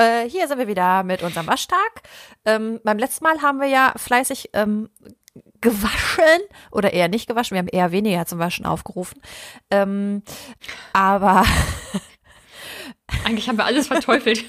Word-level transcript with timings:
äh, 0.00 0.28
hier 0.28 0.48
sind 0.48 0.58
wir 0.58 0.68
wieder 0.68 1.02
mit 1.02 1.22
unserem 1.22 1.46
Waschtag. 1.46 2.02
Ähm, 2.44 2.80
beim 2.82 2.98
letzten 2.98 3.24
Mal 3.24 3.42
haben 3.42 3.60
wir 3.60 3.68
ja 3.68 3.92
fleißig 3.96 4.50
ähm, 4.54 4.88
gewaschen 5.60 6.40
oder 6.70 6.92
eher 6.92 7.08
nicht 7.08 7.28
gewaschen. 7.28 7.54
Wir 7.54 7.60
haben 7.60 7.68
eher 7.68 7.92
weniger 7.92 8.24
zum 8.26 8.38
Waschen 8.38 8.64
aufgerufen. 8.64 9.20
Ähm, 9.70 10.22
aber 10.92 11.44
eigentlich 13.24 13.48
haben 13.48 13.58
wir 13.58 13.66
alles 13.66 13.88
verteufelt. 13.88 14.44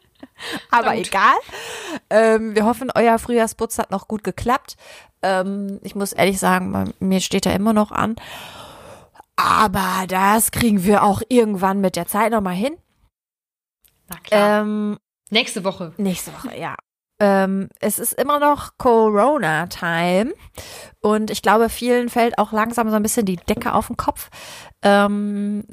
aber 0.70 0.96
egal. 0.96 1.36
Ähm, 2.10 2.54
wir 2.54 2.64
hoffen, 2.64 2.90
euer 2.94 3.18
Frühjahrsputz 3.18 3.78
hat 3.78 3.90
noch 3.90 4.08
gut 4.08 4.24
geklappt. 4.24 4.76
Ähm, 5.22 5.78
ich 5.82 5.94
muss 5.94 6.12
ehrlich 6.12 6.38
sagen, 6.38 6.92
mir 6.98 7.20
steht 7.20 7.46
er 7.46 7.54
immer 7.54 7.72
noch 7.72 7.92
an. 7.92 8.16
Aber 9.36 10.06
das 10.06 10.50
kriegen 10.50 10.84
wir 10.84 11.02
auch 11.02 11.22
irgendwann 11.28 11.80
mit 11.80 11.96
der 11.96 12.06
Zeit 12.06 12.32
nochmal 12.32 12.54
hin. 12.54 12.76
Na 14.10 14.16
klar. 14.22 14.62
Ähm, 14.62 14.98
nächste 15.30 15.64
Woche. 15.64 15.94
Nächste 15.96 16.32
Woche, 16.34 16.58
ja. 16.58 16.76
Ähm, 17.22 17.68
es 17.80 17.98
ist 17.98 18.14
immer 18.14 18.40
noch 18.40 18.78
Corona-Time 18.78 20.32
und 21.00 21.30
ich 21.30 21.42
glaube, 21.42 21.68
vielen 21.68 22.08
fällt 22.08 22.38
auch 22.38 22.50
langsam 22.50 22.88
so 22.88 22.96
ein 22.96 23.02
bisschen 23.02 23.26
die 23.26 23.36
Decke 23.36 23.74
auf 23.74 23.88
den 23.88 23.98
Kopf. 23.98 24.30
Ähm, 24.82 25.64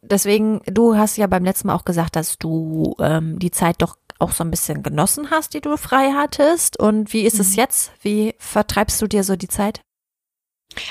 deswegen, 0.00 0.62
du 0.64 0.96
hast 0.96 1.18
ja 1.18 1.26
beim 1.26 1.44
letzten 1.44 1.68
Mal 1.68 1.74
auch 1.74 1.84
gesagt, 1.84 2.16
dass 2.16 2.38
du 2.38 2.96
ähm, 2.98 3.38
die 3.38 3.50
Zeit 3.50 3.76
doch 3.82 3.98
auch 4.18 4.32
so 4.32 4.42
ein 4.42 4.50
bisschen 4.50 4.82
genossen 4.82 5.30
hast, 5.30 5.52
die 5.52 5.60
du 5.60 5.76
frei 5.76 6.12
hattest. 6.16 6.78
Und 6.78 7.12
wie 7.12 7.26
ist 7.26 7.34
mhm. 7.34 7.40
es 7.42 7.56
jetzt? 7.56 7.92
Wie 8.00 8.34
vertreibst 8.38 9.00
du 9.02 9.06
dir 9.06 9.22
so 9.22 9.36
die 9.36 9.48
Zeit? 9.48 9.82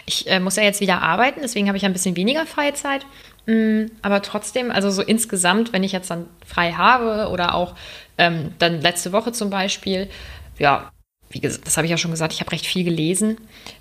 Ich 0.06 0.30
äh, 0.30 0.40
muss 0.40 0.56
ja 0.56 0.64
jetzt 0.64 0.82
wieder 0.82 1.02
arbeiten, 1.02 1.42
deswegen 1.42 1.68
habe 1.68 1.78
ich 1.78 1.86
ein 1.86 1.94
bisschen 1.94 2.16
weniger 2.16 2.46
freie 2.46 2.74
Zeit. 2.74 3.06
Mm, 3.46 3.86
aber 4.02 4.22
trotzdem, 4.22 4.72
also 4.72 4.90
so 4.90 5.02
insgesamt, 5.02 5.74
wenn 5.74 5.84
ich 5.84 5.92
jetzt 5.92 6.10
dann 6.10 6.28
frei 6.46 6.72
habe 6.72 7.30
oder 7.30 7.54
auch 7.56 7.76
ähm, 8.18 8.54
dann 8.60 8.82
letzte 8.82 9.12
Woche 9.12 9.32
zum 9.32 9.50
Beispiel, 9.50 10.10
ja, 10.58 10.92
wie 11.30 11.40
gesagt, 11.40 11.68
das 11.68 11.78
habe 11.78 11.86
ich 11.86 11.92
ja 11.92 11.98
schon 11.98 12.12
gesagt, 12.12 12.34
ich 12.34 12.40
habe 12.40 12.52
recht 12.52 12.66
viel 12.66 12.84
gelesen. 12.84 13.38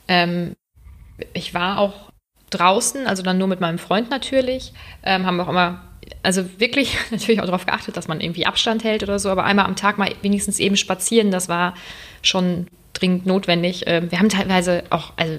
Ähm, 0.08 0.54
ich 1.32 1.54
war 1.54 1.78
auch 1.78 2.10
draußen, 2.50 3.06
also 3.06 3.22
dann 3.22 3.38
nur 3.38 3.48
mit 3.48 3.60
meinem 3.60 3.78
Freund 3.78 4.10
natürlich, 4.10 4.72
ähm, 5.02 5.26
haben 5.26 5.36
wir 5.36 5.44
auch 5.44 5.50
immer, 5.50 5.82
also 6.22 6.58
wirklich 6.58 6.96
natürlich 7.10 7.40
auch 7.40 7.46
darauf 7.46 7.66
geachtet, 7.66 7.96
dass 7.96 8.08
man 8.08 8.20
irgendwie 8.20 8.46
Abstand 8.46 8.84
hält 8.84 9.02
oder 9.02 9.18
so, 9.18 9.30
aber 9.30 9.44
einmal 9.44 9.66
am 9.66 9.76
Tag 9.76 9.98
mal 9.98 10.12
wenigstens 10.22 10.58
eben 10.58 10.76
spazieren, 10.76 11.30
das 11.30 11.48
war 11.48 11.74
schon 12.22 12.66
dringend 12.92 13.26
notwendig. 13.26 13.84
Ähm, 13.86 14.10
wir 14.10 14.18
haben 14.18 14.28
teilweise 14.28 14.84
auch, 14.90 15.12
also 15.16 15.38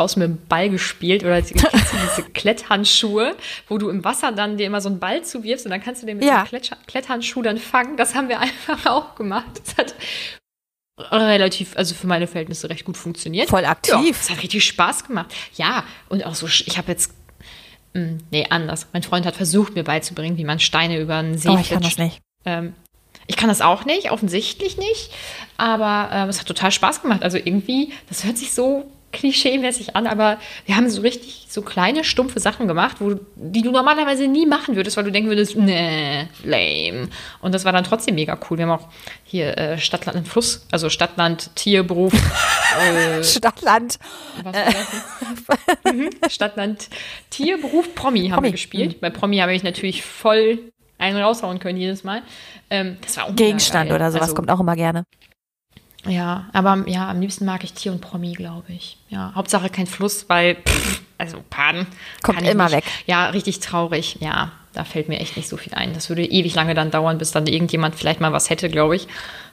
draußen 0.00 0.20
mit 0.20 0.28
dem 0.28 0.46
Ball 0.46 0.70
gespielt 0.70 1.22
oder 1.22 1.40
diese, 1.42 2.30
Kletthandschuhe, 2.32 3.36
wo 3.68 3.78
du 3.78 3.88
im 3.88 4.04
Wasser 4.04 4.32
dann 4.32 4.56
dir 4.56 4.66
immer 4.66 4.80
so 4.80 4.88
einen 4.88 4.98
Ball 4.98 5.22
zuwirfst 5.22 5.66
und 5.66 5.70
dann 5.70 5.82
kannst 5.82 6.02
du 6.02 6.06
den 6.06 6.18
mit 6.18 6.26
ja. 6.26 6.44
dem 6.44 6.60
Kletthandschuh 6.86 7.42
dann 7.42 7.58
fangen. 7.58 7.96
Das 7.96 8.14
haben 8.14 8.28
wir 8.28 8.40
einfach 8.40 8.86
auch 8.90 9.14
gemacht. 9.14 9.60
Das 9.64 9.76
hat 9.76 9.94
relativ, 10.98 11.76
also 11.76 11.94
für 11.94 12.06
meine 12.06 12.26
Verhältnisse 12.26 12.68
recht 12.68 12.84
gut 12.84 12.96
funktioniert. 12.96 13.48
Voll 13.48 13.64
aktiv. 13.64 13.92
Ja, 13.94 14.10
es 14.10 14.30
hat 14.30 14.42
richtig 14.42 14.64
Spaß 14.64 15.04
gemacht. 15.04 15.34
Ja, 15.54 15.84
und 16.08 16.24
auch 16.24 16.34
so, 16.34 16.46
ich 16.46 16.76
habe 16.76 16.90
jetzt, 16.90 17.12
mh, 17.94 18.02
hm, 18.02 18.18
nee, 18.30 18.46
anders. 18.48 18.86
Mein 18.92 19.02
Freund 19.02 19.26
hat 19.26 19.36
versucht, 19.36 19.74
mir 19.74 19.84
beizubringen, 19.84 20.36
wie 20.36 20.44
man 20.44 20.60
Steine 20.60 20.98
über 20.98 21.16
einen 21.16 21.38
See 21.38 21.48
Oh, 21.48 21.58
ich 21.58 21.70
kann 21.70 21.82
das 21.82 21.98
nicht. 21.98 22.20
Ähm, 22.44 22.74
ich 23.26 23.36
kann 23.36 23.48
das 23.48 23.60
auch 23.60 23.84
nicht, 23.84 24.10
offensichtlich 24.10 24.76
nicht, 24.76 25.12
aber 25.56 26.10
ähm, 26.12 26.28
es 26.28 26.40
hat 26.40 26.46
total 26.46 26.72
Spaß 26.72 27.02
gemacht. 27.02 27.22
Also 27.22 27.36
irgendwie, 27.38 27.92
das 28.08 28.24
hört 28.24 28.36
sich 28.36 28.52
so 28.52 28.90
klischee-mäßig 29.12 29.96
an, 29.96 30.06
aber 30.06 30.38
wir 30.66 30.76
haben 30.76 30.88
so 30.88 31.02
richtig 31.02 31.46
so 31.48 31.62
kleine, 31.62 32.04
stumpfe 32.04 32.38
Sachen 32.38 32.68
gemacht, 32.68 32.96
wo, 33.00 33.16
die 33.34 33.62
du 33.62 33.70
normalerweise 33.70 34.28
nie 34.28 34.46
machen 34.46 34.76
würdest, 34.76 34.96
weil 34.96 35.04
du 35.04 35.12
denken 35.12 35.28
würdest, 35.28 35.56
nee, 35.56 36.28
lame. 36.44 37.08
Und 37.40 37.54
das 37.54 37.64
war 37.64 37.72
dann 37.72 37.84
trotzdem 37.84 38.14
mega 38.14 38.38
cool. 38.48 38.58
Wir 38.58 38.66
haben 38.66 38.80
auch 38.80 38.88
hier 39.24 39.58
äh, 39.58 39.78
Stadtland 39.78 40.18
und 40.18 40.28
Fluss, 40.28 40.66
also 40.70 40.88
Stadtland, 40.88 41.54
Tierberuf. 41.56 42.12
Äh, 42.70 43.24
Stadtland. 43.24 43.98
Was 44.44 44.54
war 44.54 44.64
das? 44.64 45.84
mhm. 45.92 46.10
Stadtland, 46.28 46.88
Tierberuf, 47.28 47.96
Promi 47.96 48.28
haben 48.28 48.34
Promi. 48.34 48.46
wir 48.46 48.52
gespielt. 48.52 48.94
Mhm. 48.94 49.00
Bei 49.00 49.10
Promi 49.10 49.38
habe 49.38 49.52
ich 49.52 49.64
natürlich 49.64 50.04
voll 50.04 50.60
einen 51.00 51.20
raushauen 51.20 51.58
können 51.58 51.78
jedes 51.78 52.04
Mal. 52.04 52.22
Ähm, 52.68 52.98
das 53.00 53.16
war 53.16 53.32
Gegenstand 53.32 53.88
geil. 53.88 53.96
oder 53.96 54.12
sowas 54.12 54.22
also, 54.22 54.34
kommt 54.34 54.50
auch 54.50 54.60
immer 54.60 54.76
gerne. 54.76 55.04
Ja, 56.06 56.46
aber 56.52 56.84
ja, 56.86 57.10
am 57.10 57.20
liebsten 57.20 57.44
mag 57.44 57.62
ich 57.62 57.74
Tier 57.74 57.92
und 57.92 58.00
Promi, 58.00 58.32
glaube 58.32 58.72
ich. 58.72 58.96
Ja, 59.08 59.32
Hauptsache 59.34 59.68
kein 59.68 59.86
Fluss, 59.86 60.28
weil, 60.28 60.56
pff, 60.56 61.02
also, 61.18 61.44
pardon. 61.50 61.86
Kommt 62.22 62.42
immer 62.42 62.64
nicht. 62.64 62.76
weg. 62.76 62.84
Ja, 63.06 63.26
richtig 63.28 63.60
traurig. 63.60 64.16
Ja, 64.20 64.52
da 64.72 64.84
fällt 64.84 65.08
mir 65.08 65.20
echt 65.20 65.36
nicht 65.36 65.48
so 65.48 65.56
viel 65.58 65.74
ein. 65.74 65.92
Das 65.92 66.08
würde 66.08 66.24
ewig 66.24 66.54
lange 66.54 66.74
dann 66.74 66.90
dauern, 66.90 67.18
bis 67.18 67.32
dann 67.32 67.46
irgendjemand 67.46 67.96
vielleicht 67.96 68.20
mal 68.20 68.32
was 68.32 68.48
hätte, 68.48 68.70
glaube 68.70 68.96
ich. 68.96 69.08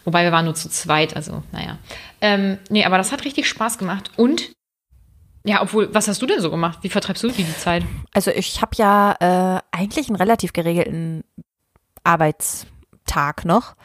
Wobei 0.06 0.24
wir 0.24 0.32
waren 0.32 0.46
nur 0.46 0.56
zu 0.56 0.70
zweit, 0.70 1.16
also, 1.16 1.44
naja. 1.52 1.80
Ähm, 2.22 2.60
nee, 2.70 2.86
aber 2.86 2.98
das 2.98 3.12
hat 3.12 3.26
richtig 3.26 3.48
Spaß 3.50 3.78
gemacht. 3.78 4.12
Und, 4.16 4.52
ja, 5.44 5.62
obwohl, 5.62 5.94
was 5.94 6.08
hast 6.08 6.22
du 6.22 6.28
denn 6.28 6.40
so 6.40 6.50
gemacht? 6.50 6.80
Wie 6.82 6.90
vertreibst 6.90 7.24
du 7.24 7.30
die 7.30 7.58
Zeit? 7.58 7.84
Also, 8.14 8.32
ich 8.32 8.62
habe 8.62 8.72
ja 8.76 9.16
äh, 9.20 9.62
eigentlich 9.72 10.08
einen 10.08 10.16
relativ 10.16 10.54
geregelten 10.54 11.26
Arbeitstag 12.06 13.44
noch. 13.44 13.76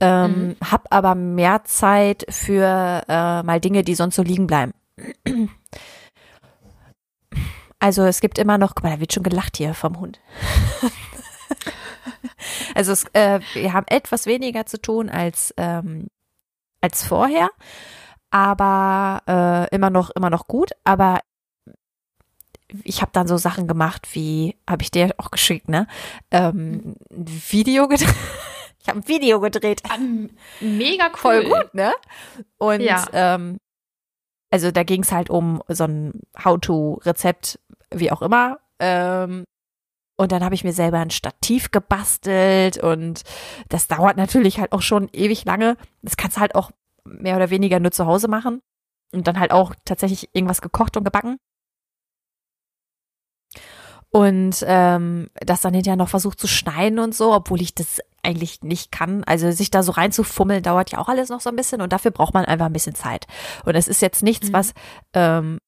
Ähm, 0.00 0.48
mhm. 0.48 0.56
Hab 0.64 0.94
aber 0.94 1.14
mehr 1.14 1.64
Zeit 1.64 2.24
für 2.28 3.02
äh, 3.08 3.42
mal 3.42 3.60
Dinge, 3.60 3.82
die 3.82 3.94
sonst 3.94 4.14
so 4.14 4.22
liegen 4.22 4.46
bleiben. 4.46 4.72
Also 7.80 8.04
es 8.04 8.20
gibt 8.20 8.38
immer 8.38 8.58
noch, 8.58 8.74
guck 8.74 8.84
mal, 8.84 8.94
da 8.94 9.00
wird 9.00 9.12
schon 9.12 9.22
gelacht 9.22 9.56
hier 9.56 9.74
vom 9.74 10.00
Hund. 10.00 10.20
also 12.74 12.92
es, 12.92 13.04
äh, 13.12 13.40
wir 13.54 13.72
haben 13.72 13.86
etwas 13.88 14.26
weniger 14.26 14.66
zu 14.66 14.80
tun 14.80 15.08
als 15.08 15.54
ähm, 15.56 16.08
als 16.80 17.04
vorher, 17.04 17.50
aber 18.30 19.22
äh, 19.70 19.74
immer 19.74 19.90
noch 19.90 20.10
immer 20.10 20.30
noch 20.30 20.48
gut. 20.48 20.72
Aber 20.84 21.20
ich 22.84 23.00
habe 23.00 23.12
dann 23.12 23.28
so 23.28 23.36
Sachen 23.36 23.66
gemacht, 23.66 24.08
wie 24.12 24.56
habe 24.68 24.82
ich 24.82 24.90
dir 24.90 25.14
auch 25.18 25.30
geschickt, 25.30 25.68
ne? 25.68 25.86
Ähm, 26.30 26.96
Video 27.10 27.88
gedreht. 27.88 28.14
Ich 28.88 28.90
habe 28.90 29.00
ein 29.00 29.08
Video 29.08 29.38
gedreht. 29.38 29.82
Ah, 29.86 29.98
mega 30.60 31.08
cool. 31.08 31.18
Voll 31.18 31.44
gut, 31.44 31.74
ne? 31.74 31.92
Und 32.56 32.80
ja. 32.80 33.04
ähm, 33.12 33.58
also 34.50 34.70
da 34.70 34.82
ging 34.82 35.02
es 35.02 35.12
halt 35.12 35.28
um 35.28 35.62
so 35.68 35.84
ein 35.84 36.22
How-to-Rezept, 36.42 37.60
wie 37.90 38.10
auch 38.10 38.22
immer. 38.22 38.60
Ähm, 38.78 39.44
und 40.16 40.32
dann 40.32 40.42
habe 40.42 40.54
ich 40.54 40.64
mir 40.64 40.72
selber 40.72 41.00
ein 41.00 41.10
Stativ 41.10 41.70
gebastelt 41.70 42.82
und 42.82 43.24
das 43.68 43.88
dauert 43.88 44.16
natürlich 44.16 44.58
halt 44.58 44.72
auch 44.72 44.80
schon 44.80 45.10
ewig 45.12 45.44
lange. 45.44 45.76
Das 46.00 46.16
kannst 46.16 46.38
du 46.38 46.40
halt 46.40 46.54
auch 46.54 46.70
mehr 47.04 47.36
oder 47.36 47.50
weniger 47.50 47.80
nur 47.80 47.90
zu 47.90 48.06
Hause 48.06 48.28
machen. 48.28 48.62
Und 49.12 49.26
dann 49.26 49.38
halt 49.38 49.50
auch 49.52 49.74
tatsächlich 49.84 50.30
irgendwas 50.32 50.62
gekocht 50.62 50.96
und 50.96 51.04
gebacken. 51.04 51.36
Und 54.08 54.64
ähm, 54.66 55.28
das 55.34 55.60
dann 55.60 55.74
hinterher 55.74 55.96
noch 55.96 56.08
versucht 56.08 56.40
zu 56.40 56.48
schneiden 56.48 56.98
und 56.98 57.14
so, 57.14 57.34
obwohl 57.34 57.60
ich 57.60 57.74
das 57.74 58.00
eigentlich 58.22 58.62
nicht 58.62 58.92
kann. 58.92 59.24
Also 59.24 59.50
sich 59.52 59.70
da 59.70 59.82
so 59.82 59.92
reinzufummeln 59.92 60.62
dauert 60.62 60.90
ja 60.90 60.98
auch 60.98 61.08
alles 61.08 61.28
noch 61.28 61.40
so 61.40 61.50
ein 61.50 61.56
bisschen 61.56 61.80
und 61.80 61.92
dafür 61.92 62.10
braucht 62.10 62.34
man 62.34 62.44
einfach 62.44 62.66
ein 62.66 62.72
bisschen 62.72 62.94
Zeit. 62.94 63.26
Und 63.64 63.74
es 63.74 63.88
ist 63.88 64.02
jetzt 64.02 64.22
nichts, 64.22 64.48
mhm. 64.48 64.52
was 64.52 64.74
ähm, 65.14 65.58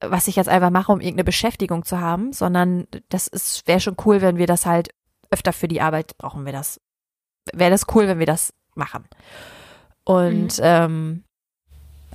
was 0.00 0.28
ich 0.28 0.36
jetzt 0.36 0.48
einfach 0.48 0.70
mache, 0.70 0.92
um 0.92 1.00
irgendeine 1.00 1.24
Beschäftigung 1.24 1.84
zu 1.84 2.00
haben, 2.00 2.32
sondern 2.32 2.86
das 3.08 3.26
ist 3.26 3.66
wäre 3.66 3.80
schon 3.80 3.96
cool, 4.04 4.20
wenn 4.20 4.36
wir 4.36 4.46
das 4.46 4.66
halt 4.66 4.90
öfter 5.30 5.52
für 5.52 5.68
die 5.68 5.80
Arbeit 5.80 6.16
brauchen 6.18 6.46
wir 6.46 6.52
das. 6.52 6.80
Wäre 7.52 7.70
das 7.70 7.86
cool, 7.94 8.06
wenn 8.06 8.18
wir 8.18 8.26
das 8.26 8.52
machen. 8.74 9.04
Und 10.04 10.58
mhm. 10.58 10.64
ähm, 10.64 11.24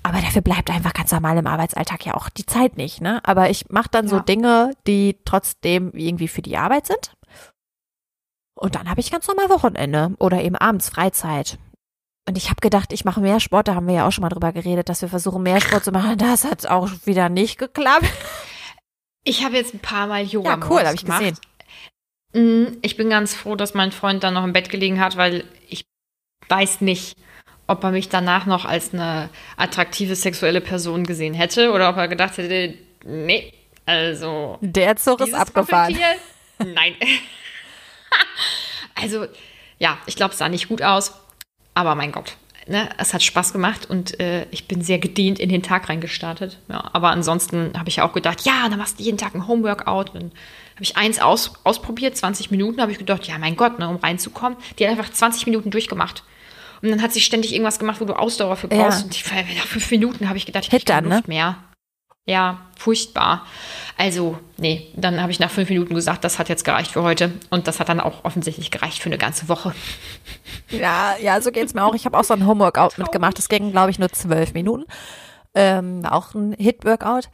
aber 0.03 0.19
dafür 0.19 0.41
bleibt 0.41 0.69
einfach 0.69 0.94
ganz 0.94 1.12
normal 1.12 1.38
im 1.38 1.47
Arbeitsalltag 1.47 2.06
ja 2.06 2.13
auch 2.15 2.27
die 2.27 2.45
Zeit 2.45 2.75
nicht, 2.75 3.00
ne? 3.00 3.21
Aber 3.24 3.50
ich 3.50 3.69
mache 3.69 3.88
dann 3.89 4.06
ja. 4.06 4.09
so 4.09 4.19
Dinge, 4.19 4.71
die 4.86 5.18
trotzdem 5.24 5.91
irgendwie 5.94 6.27
für 6.27 6.41
die 6.41 6.57
Arbeit 6.57 6.88
sind. 6.88 7.13
Und 8.63 8.75
dann 8.75 8.89
habe 8.89 9.01
ich 9.01 9.12
ganz 9.12 9.27
normal 9.27 9.50
Wochenende 9.50 10.15
oder 10.19 10.42
eben 10.42 10.56
abends 10.56 10.88
Freizeit. 10.88 11.57
Und 12.25 12.38
ich 12.38 12.45
habe 12.45 12.62
gedacht, 12.62 12.94
ich 12.94 13.04
mache 13.04 13.19
mehr 13.19 13.42
Sport, 13.42 13.68
da 13.68 13.75
haben 13.75 13.88
wir 13.88 13.95
ja 13.95 14.07
auch 14.07 14.12
schon 14.13 14.21
mal 14.21 14.30
drüber 14.30 14.54
geredet, 14.54 14.88
dass 14.88 15.01
wir 15.01 15.10
versuchen, 15.10 15.44
mehr 15.44 15.60
Sport 15.60 15.83
zu 15.83 15.92
machen. 15.92 16.18
Das 16.18 16.45
hat 16.45 16.65
auch 16.65 16.89
wieder 17.04 17.27
nicht 17.27 17.57
geklappt. 17.57 18.07
Ich 19.25 19.44
habe 19.44 19.57
jetzt 19.57 19.74
ein 19.74 19.80
paar 19.80 20.07
Mal 20.07 20.24
Yoga 20.24 20.51
Ja, 20.51 20.60
cool, 20.69 20.81
habe 20.81 20.95
ich 20.95 21.04
gesehen. 21.04 21.38
Mm, 22.31 22.77
ich 22.81 22.95
bin 22.95 23.10
ganz 23.10 23.36
froh, 23.36 23.57
dass 23.57 23.74
mein 23.74 23.92
Freund 23.92 24.24
dann 24.24 24.33
noch 24.33 24.45
im 24.45 24.54
Bett 24.54 24.69
gelegen 24.69 25.01
hat, 25.01 25.18
weil 25.18 25.44
ich 25.68 25.83
weiß 26.48 26.80
nicht, 26.80 27.18
ob 27.68 27.83
er 27.83 27.92
mich 27.92 28.07
danach 28.07 28.45
noch 28.45 28.63
als 28.63 28.94
eine 28.94 29.30
attraktive 29.57 30.15
sexuelle 30.15 30.62
Person 30.62 31.04
gesehen 31.04 31.33
hätte 31.33 31.74
oder 31.74 31.89
ob 31.89 31.98
er 31.98 32.07
gedacht 32.07 32.38
hätte, 32.38 32.77
nee, 33.04 33.54
also. 33.86 34.57
Der 34.62 34.95
Zug 34.95 35.19
ist 35.19 35.33
abgefahren. 35.33 35.98
Nein. 36.60 36.95
also, 38.95 39.25
ja, 39.80 39.98
ich 40.06 40.15
glaube, 40.15 40.33
es 40.33 40.39
sah 40.39 40.50
nicht 40.50 40.69
gut 40.69 40.81
aus. 40.81 41.13
Aber 41.75 41.95
mein 41.95 42.12
Gott, 42.12 42.38
ne, 42.68 42.89
es 42.98 43.13
hat 43.13 43.24
Spaß 43.24 43.51
gemacht 43.51 43.89
und 43.89 44.19
äh, 44.19 44.45
ich 44.51 44.68
bin 44.68 44.81
sehr 44.81 45.00
gedehnt 45.00 45.39
in 45.39 45.50
den 45.50 45.63
Tag 45.63 45.89
reingestartet. 45.89 46.60
Ja, 46.69 46.89
aber 46.94 47.10
ansonsten 47.10 47.74
habe 47.77 47.89
ich 47.89 48.01
auch 48.01 48.13
gedacht, 48.13 48.42
ja, 48.45 48.69
dann 48.69 48.77
machst 48.77 49.00
du 49.00 49.04
jeden 49.04 49.18
Tag 49.18 49.33
ein 49.33 49.48
Homeworkout. 49.48 50.12
Dann 50.13 50.31
habe 50.75 50.83
ich 50.83 50.98
eins 50.98 51.19
aus, 51.19 51.54
ausprobiert, 51.63 52.15
20 52.15 52.51
Minuten, 52.51 52.81
habe 52.81 52.92
ich 52.92 53.00
gedacht, 53.00 53.25
ja, 53.27 53.38
mein 53.38 53.56
Gott, 53.56 53.80
ne, 53.80 53.89
um 53.89 53.98
reinzukommen. 53.98 54.57
Die 54.77 54.88
hat 54.88 54.98
einfach 54.98 55.12
20 55.12 55.48
Minuten 55.48 55.71
durchgemacht. 55.71 56.24
Und 56.81 56.89
dann 56.89 57.01
hat 57.01 57.13
sie 57.13 57.21
ständig 57.21 57.54
irgendwas 57.54 57.80
gemacht, 57.80 58.01
wo 58.01 58.06
du 58.06 58.13
Ausdauer 58.13 58.57
für 58.57 58.68
brauchst. 58.68 59.00
Ja. 59.00 59.06
Und 59.06 59.15
ich, 59.15 59.25
nach 59.57 59.68
fünf 59.68 59.89
Minuten 59.89 60.27
habe 60.27 60.38
ich 60.38 60.45
gedacht, 60.45 60.65
ich 60.68 60.74
habe 60.74 60.83
keine 60.83 61.15
Luft 61.15 61.27
mehr. 61.27 61.57
Ja, 62.25 62.60
furchtbar. 62.78 63.46
Also, 63.98 64.40
nee, 64.58 64.92
dann 64.96 65.20
habe 65.22 65.31
ich 65.31 65.40
nach 65.40 65.52
fünf 65.52 65.68
Minuten 65.70 65.94
gesagt, 65.94 66.24
das 66.24 66.40
hat 66.40 66.48
jetzt 66.48 66.64
gereicht 66.64 66.92
für 66.92 67.04
heute. 67.04 67.34
Und 67.50 67.68
das 67.68 67.80
hat 67.81 67.90
dann 67.90 68.00
auch 68.00 68.24
offensichtlich 68.24 68.72
gereicht 68.72 69.02
für 69.02 69.10
eine 69.10 69.18
ganze 69.18 69.50
Woche. 69.50 69.75
Ja, 70.70 71.18
ja, 71.22 71.42
so 71.42 71.52
geht's 71.52 71.74
mir 71.74 71.84
auch. 71.84 71.96
Ich 71.96 72.06
habe 72.06 72.18
auch 72.18 72.24
so 72.24 72.34
ein 72.34 72.46
Homeworkout 72.48 72.92
mitgemacht. 72.98 73.38
Das 73.38 73.50
ging, 73.50 73.72
glaube 73.72 73.92
ich, 73.92 74.00
nur 74.00 74.10
zwölf 74.12 74.54
Minuten. 74.54 74.86
Ähm, 75.54 76.06
auch 76.06 76.34
ein 76.34 76.54
Hit-Workout. 76.58 77.30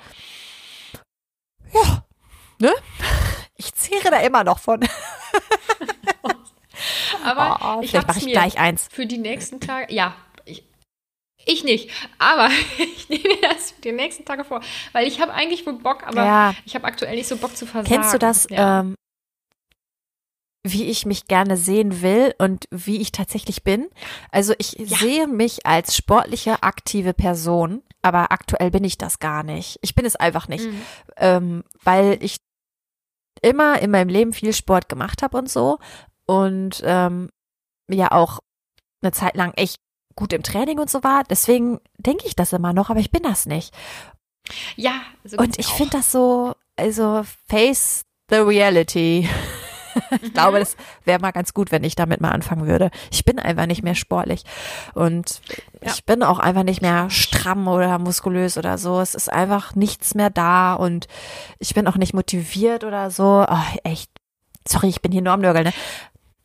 Ja, 1.71 2.03
ne? 2.59 2.73
Ich 3.55 3.73
zehre 3.75 4.09
da 4.09 4.17
immer 4.21 4.43
noch 4.43 4.57
von. 4.59 4.79
Aber 7.25 7.59
Oh, 7.77 7.81
ich 7.81 7.91
vielleicht 7.91 8.07
habe 8.07 8.07
mache 8.07 8.19
es 8.19 8.25
ich 8.25 8.31
gleich 8.31 8.57
eins. 8.57 8.87
für 8.91 9.05
die 9.05 9.17
nächsten 9.17 9.59
Tage, 9.59 9.93
ja, 9.93 10.15
ich, 11.45 11.47
ich 11.47 11.63
nicht, 11.63 11.89
aber 12.17 12.49
ich 12.77 13.09
nehme 13.09 13.23
mir 13.23 13.41
das 13.49 13.71
für 13.71 13.81
die 13.81 13.91
nächsten 13.91 14.25
Tage 14.25 14.43
vor, 14.45 14.61
weil 14.91 15.07
ich 15.07 15.19
habe 15.21 15.33
eigentlich 15.33 15.65
wohl 15.65 15.73
Bock, 15.73 16.03
aber 16.03 16.23
Ja. 16.25 16.55
ich 16.65 16.75
habe 16.75 16.85
aktuell 16.85 17.15
nicht 17.15 17.27
so 17.27 17.37
Bock 17.37 17.55
zu 17.55 17.65
versagen. 17.65 17.87
Kennst 17.93 18.13
du 18.13 18.19
das, 18.19 18.47
Ja. 18.49 18.79
ähm, 18.81 18.95
wie 20.63 20.85
ich 20.85 21.05
mich 21.05 21.25
gerne 21.27 21.55
sehen 21.55 22.01
will 22.01 22.35
und 22.37 22.65
wie 22.69 22.97
ich 23.01 23.11
tatsächlich 23.13 23.63
bin? 23.63 23.89
Also 24.29 24.53
ich 24.57 24.75
sehe 24.77 25.25
mich 25.25 25.65
als 25.65 25.95
sportliche, 25.95 26.61
aktive 26.63 27.13
Person, 27.13 27.81
aber 28.01 28.31
aktuell 28.33 28.69
bin 28.69 28.83
ich 28.83 28.97
das 28.97 29.19
gar 29.19 29.43
nicht. 29.43 29.79
Ich 29.81 29.95
bin 29.95 30.05
es 30.05 30.17
einfach 30.17 30.49
nicht, 30.49 30.65
Mhm. 30.65 30.81
ähm, 31.17 31.63
weil 31.83 32.17
ich 32.21 32.37
immer 33.41 33.81
in 33.81 33.89
meinem 33.91 34.09
Leben 34.09 34.33
viel 34.33 34.51
Sport 34.51 34.89
gemacht 34.89 35.23
habe 35.23 35.37
und 35.37 35.49
so 35.49 35.79
und 36.25 36.81
ähm, 36.83 37.29
ja 37.89 38.11
auch 38.11 38.39
eine 39.01 39.13
Zeit 39.13 39.37
lang 39.37 39.53
echt 39.53 39.77
gut 40.19 40.33
im 40.33 40.43
Training 40.43 40.77
und 40.79 40.89
so 40.89 41.01
war. 41.03 41.23
Deswegen 41.29 41.79
denke 41.97 42.25
ich 42.27 42.35
das 42.35 42.51
immer 42.53 42.73
noch, 42.73 42.89
aber 42.89 42.99
ich 42.99 43.09
bin 43.11 43.23
das 43.23 43.45
nicht. 43.45 43.73
ja, 44.75 44.93
so 45.23 45.37
Und 45.37 45.57
ich 45.57 45.67
finde 45.67 45.97
das 45.97 46.11
so, 46.11 46.53
also 46.75 47.23
face 47.47 48.03
the 48.29 48.37
reality. 48.37 49.27
ich 50.21 50.33
glaube, 50.33 50.57
Mhm. 50.57 50.61
das 50.61 50.75
wäre 51.05 51.19
mal 51.19 51.31
ganz 51.31 51.53
gut, 51.53 51.71
wenn 51.71 51.83
ich 51.83 51.95
damit 51.95 52.19
mal 52.21 52.31
anfangen 52.31 52.67
würde. 52.67 52.91
Ich 53.11 53.23
bin 53.25 53.39
einfach 53.39 53.65
nicht 53.65 53.81
mehr 53.83 53.95
sportlich 53.95 54.43
und 54.93 55.41
Ja. 55.81 55.91
ich 55.93 56.03
bin 56.05 56.21
auch 56.23 56.39
einfach 56.39 56.63
nicht 56.63 56.81
mehr 56.81 57.09
stramm 57.09 57.67
oder 57.67 57.97
muskulös 57.97 58.57
oder 58.57 58.77
so. 58.77 58.99
Es 58.99 59.15
ist 59.15 59.31
einfach 59.31 59.75
nichts 59.75 60.15
mehr 60.15 60.29
da 60.29 60.73
und 60.73 61.07
ich 61.59 61.73
bin 61.73 61.87
auch 61.87 61.95
nicht 61.95 62.13
motiviert 62.13 62.83
oder 62.83 63.09
so. 63.11 63.45
Oh, 63.49 63.63
echt. 63.83 64.11
Sorry, 64.67 64.89
ich 64.89 65.01
bin 65.01 65.11
hier 65.11 65.21
nur 65.21 65.33
am 65.33 65.41
Nörgeln. 65.41 65.65
Ne? 65.65 65.73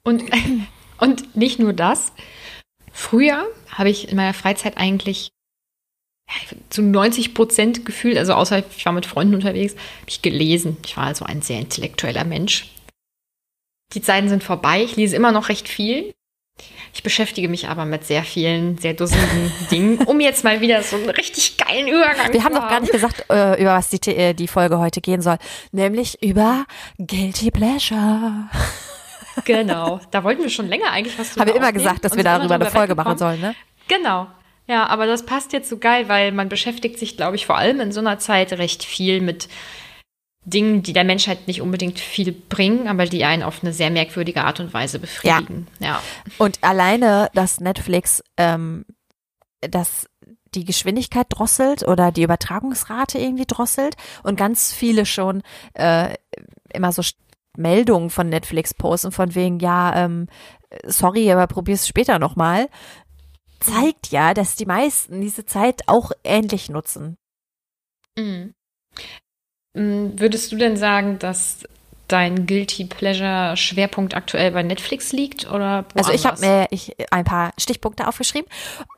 Und, 0.04 0.22
und 0.98 1.36
nicht 1.36 1.58
nur 1.58 1.72
das. 1.72 2.12
Früher 2.96 3.44
habe 3.72 3.90
ich 3.90 4.08
in 4.08 4.16
meiner 4.16 4.32
Freizeit 4.34 4.78
eigentlich 4.78 5.32
ja, 6.28 6.56
zu 6.70 6.80
90 6.80 7.34
Prozent 7.34 7.84
gefühlt, 7.84 8.16
also 8.16 8.34
außer 8.34 8.62
ich 8.74 8.86
war 8.86 8.92
mit 8.92 9.04
Freunden 9.04 9.34
unterwegs, 9.34 9.74
habe 9.74 10.08
ich 10.08 10.22
gelesen. 10.22 10.76
Ich 10.86 10.96
war 10.96 11.04
also 11.04 11.24
ein 11.24 11.42
sehr 11.42 11.58
intellektueller 11.58 12.24
Mensch. 12.24 12.70
Die 13.92 14.00
Zeiten 14.00 14.28
sind 14.28 14.44
vorbei. 14.44 14.82
Ich 14.84 14.94
lese 14.94 15.16
immer 15.16 15.32
noch 15.32 15.48
recht 15.48 15.68
viel. 15.68 16.14
Ich 16.94 17.02
beschäftige 17.02 17.48
mich 17.48 17.68
aber 17.68 17.84
mit 17.84 18.04
sehr 18.04 18.22
vielen, 18.22 18.78
sehr 18.78 18.94
dusseligen 18.94 19.52
Dingen, 19.72 19.98
um 20.04 20.20
jetzt 20.20 20.44
mal 20.44 20.60
wieder 20.60 20.80
so 20.84 20.94
einen 20.94 21.10
richtig 21.10 21.56
geilen 21.56 21.88
Übergang 21.88 22.32
Wir 22.32 22.38
zu 22.38 22.44
haben 22.44 22.54
noch 22.54 22.68
gar 22.68 22.78
nicht 22.78 22.92
gesagt, 22.92 23.26
äh, 23.28 23.60
über 23.60 23.74
was 23.74 23.90
die, 23.90 23.98
äh, 24.10 24.34
die 24.34 24.46
Folge 24.46 24.78
heute 24.78 25.00
gehen 25.00 25.20
soll, 25.20 25.38
nämlich 25.72 26.22
über 26.22 26.64
Guilty 26.98 27.50
Pleasure. 27.50 28.48
Genau. 29.44 30.00
Da 30.10 30.24
wollten 30.24 30.42
wir 30.42 30.50
schon 30.50 30.68
länger 30.68 30.90
eigentlich 30.90 31.18
was 31.18 31.36
Habe 31.36 31.50
drüber 31.50 31.56
immer 31.56 31.72
gesagt, 31.72 32.04
dass 32.04 32.12
und 32.12 32.18
wir 32.18 32.24
darüber 32.24 32.54
eine 32.54 32.66
Folge 32.66 32.94
machen 32.94 33.18
sollen, 33.18 33.40
ne? 33.40 33.54
Genau. 33.88 34.26
Ja, 34.66 34.86
aber 34.86 35.06
das 35.06 35.26
passt 35.26 35.52
jetzt 35.52 35.68
so 35.68 35.78
geil, 35.78 36.08
weil 36.08 36.32
man 36.32 36.48
beschäftigt 36.48 36.98
sich, 36.98 37.16
glaube 37.16 37.36
ich, 37.36 37.44
vor 37.46 37.58
allem 37.58 37.80
in 37.80 37.92
so 37.92 38.00
einer 38.00 38.18
Zeit 38.18 38.52
recht 38.54 38.82
viel 38.82 39.20
mit 39.20 39.48
Dingen, 40.46 40.82
die 40.82 40.92
der 40.92 41.04
Menschheit 41.04 41.46
nicht 41.46 41.60
unbedingt 41.60 41.98
viel 41.98 42.32
bringen, 42.32 42.88
aber 42.88 43.06
die 43.06 43.24
einen 43.24 43.42
auf 43.42 43.62
eine 43.62 43.72
sehr 43.72 43.90
merkwürdige 43.90 44.44
Art 44.44 44.60
und 44.60 44.72
Weise 44.72 44.98
befriedigen. 44.98 45.66
Ja. 45.80 46.00
Und 46.38 46.58
alleine, 46.62 47.30
dass 47.34 47.60
Netflix 47.60 48.22
ähm, 48.36 48.84
dass 49.70 50.08
die 50.54 50.64
Geschwindigkeit 50.64 51.26
drosselt 51.28 51.86
oder 51.86 52.12
die 52.12 52.22
Übertragungsrate 52.22 53.18
irgendwie 53.18 53.46
drosselt 53.46 53.96
und 54.22 54.36
ganz 54.36 54.72
viele 54.72 55.04
schon 55.04 55.42
äh, 55.74 56.14
immer 56.72 56.92
so 56.92 57.02
Meldungen 57.56 58.10
von 58.10 58.28
Netflix 58.28 58.74
posten 58.74 59.12
von 59.12 59.34
wegen, 59.34 59.58
ja, 59.60 60.04
ähm, 60.04 60.28
sorry, 60.84 61.30
aber 61.30 61.46
probier's 61.46 61.86
später 61.86 62.18
nochmal, 62.18 62.68
zeigt 63.60 64.08
ja, 64.08 64.34
dass 64.34 64.56
die 64.56 64.66
meisten 64.66 65.20
diese 65.20 65.44
Zeit 65.44 65.82
auch 65.86 66.12
ähnlich 66.22 66.68
nutzen. 66.68 67.16
Mhm. 68.18 68.54
Mm, 69.74 70.18
Würdest 70.18 70.52
du 70.52 70.56
denn 70.56 70.76
sagen, 70.76 71.18
dass 71.18 71.64
dein 72.08 72.46
Guilty 72.46 72.84
Pleasure 72.84 73.56
Schwerpunkt 73.56 74.14
aktuell 74.14 74.52
bei 74.52 74.62
Netflix 74.62 75.12
liegt 75.12 75.50
oder 75.50 75.86
Also 75.94 76.12
ich 76.12 76.26
habe 76.26 76.40
mir 76.40 76.66
ich, 76.70 76.94
ein 77.10 77.24
paar 77.24 77.52
Stichpunkte 77.58 78.06
aufgeschrieben, 78.06 78.48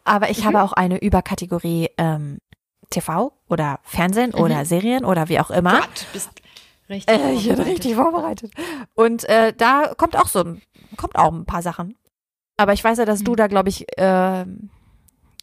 aber 0.05 0.31
ich 0.31 0.45
habe 0.45 0.63
auch 0.63 0.73
eine 0.73 0.99
Überkategorie 0.99 1.91
ähm, 1.99 2.39
TV 2.91 3.33
oder 3.49 3.79
Fernsehen 3.85 4.35
oder 4.35 4.65
Serien 4.65 5.05
oder 5.05 5.29
wie 5.29 5.39
auch 5.39 5.51
immer. 5.51 5.81
Gott, 5.81 6.07
bist 6.13 6.31
richtig. 6.89 7.17
Äh, 7.17 7.33
ich 7.33 7.47
bin 7.47 7.57
vorbereitet. 7.57 7.67
richtig 7.67 7.95
vorbereitet. 7.95 8.53
Und 8.95 9.25
äh, 9.29 9.53
da 9.57 9.93
kommt 9.97 10.17
auch 10.17 10.29
so 10.29 10.41
ein, 10.41 10.63
kommt 10.97 11.17
auch 11.17 11.33
ein 11.33 11.45
paar 11.47 11.63
Sachen. 11.63 11.97
Aber 12.57 12.73
ich 12.73 12.83
weiß 12.83 12.99
ja, 12.99 13.05
dass 13.05 13.23
du 13.23 13.33
Hm. 13.33 13.37
da, 13.37 13.47
glaube 13.49 13.69
ich, 13.69 13.85
ähm, 13.99 14.71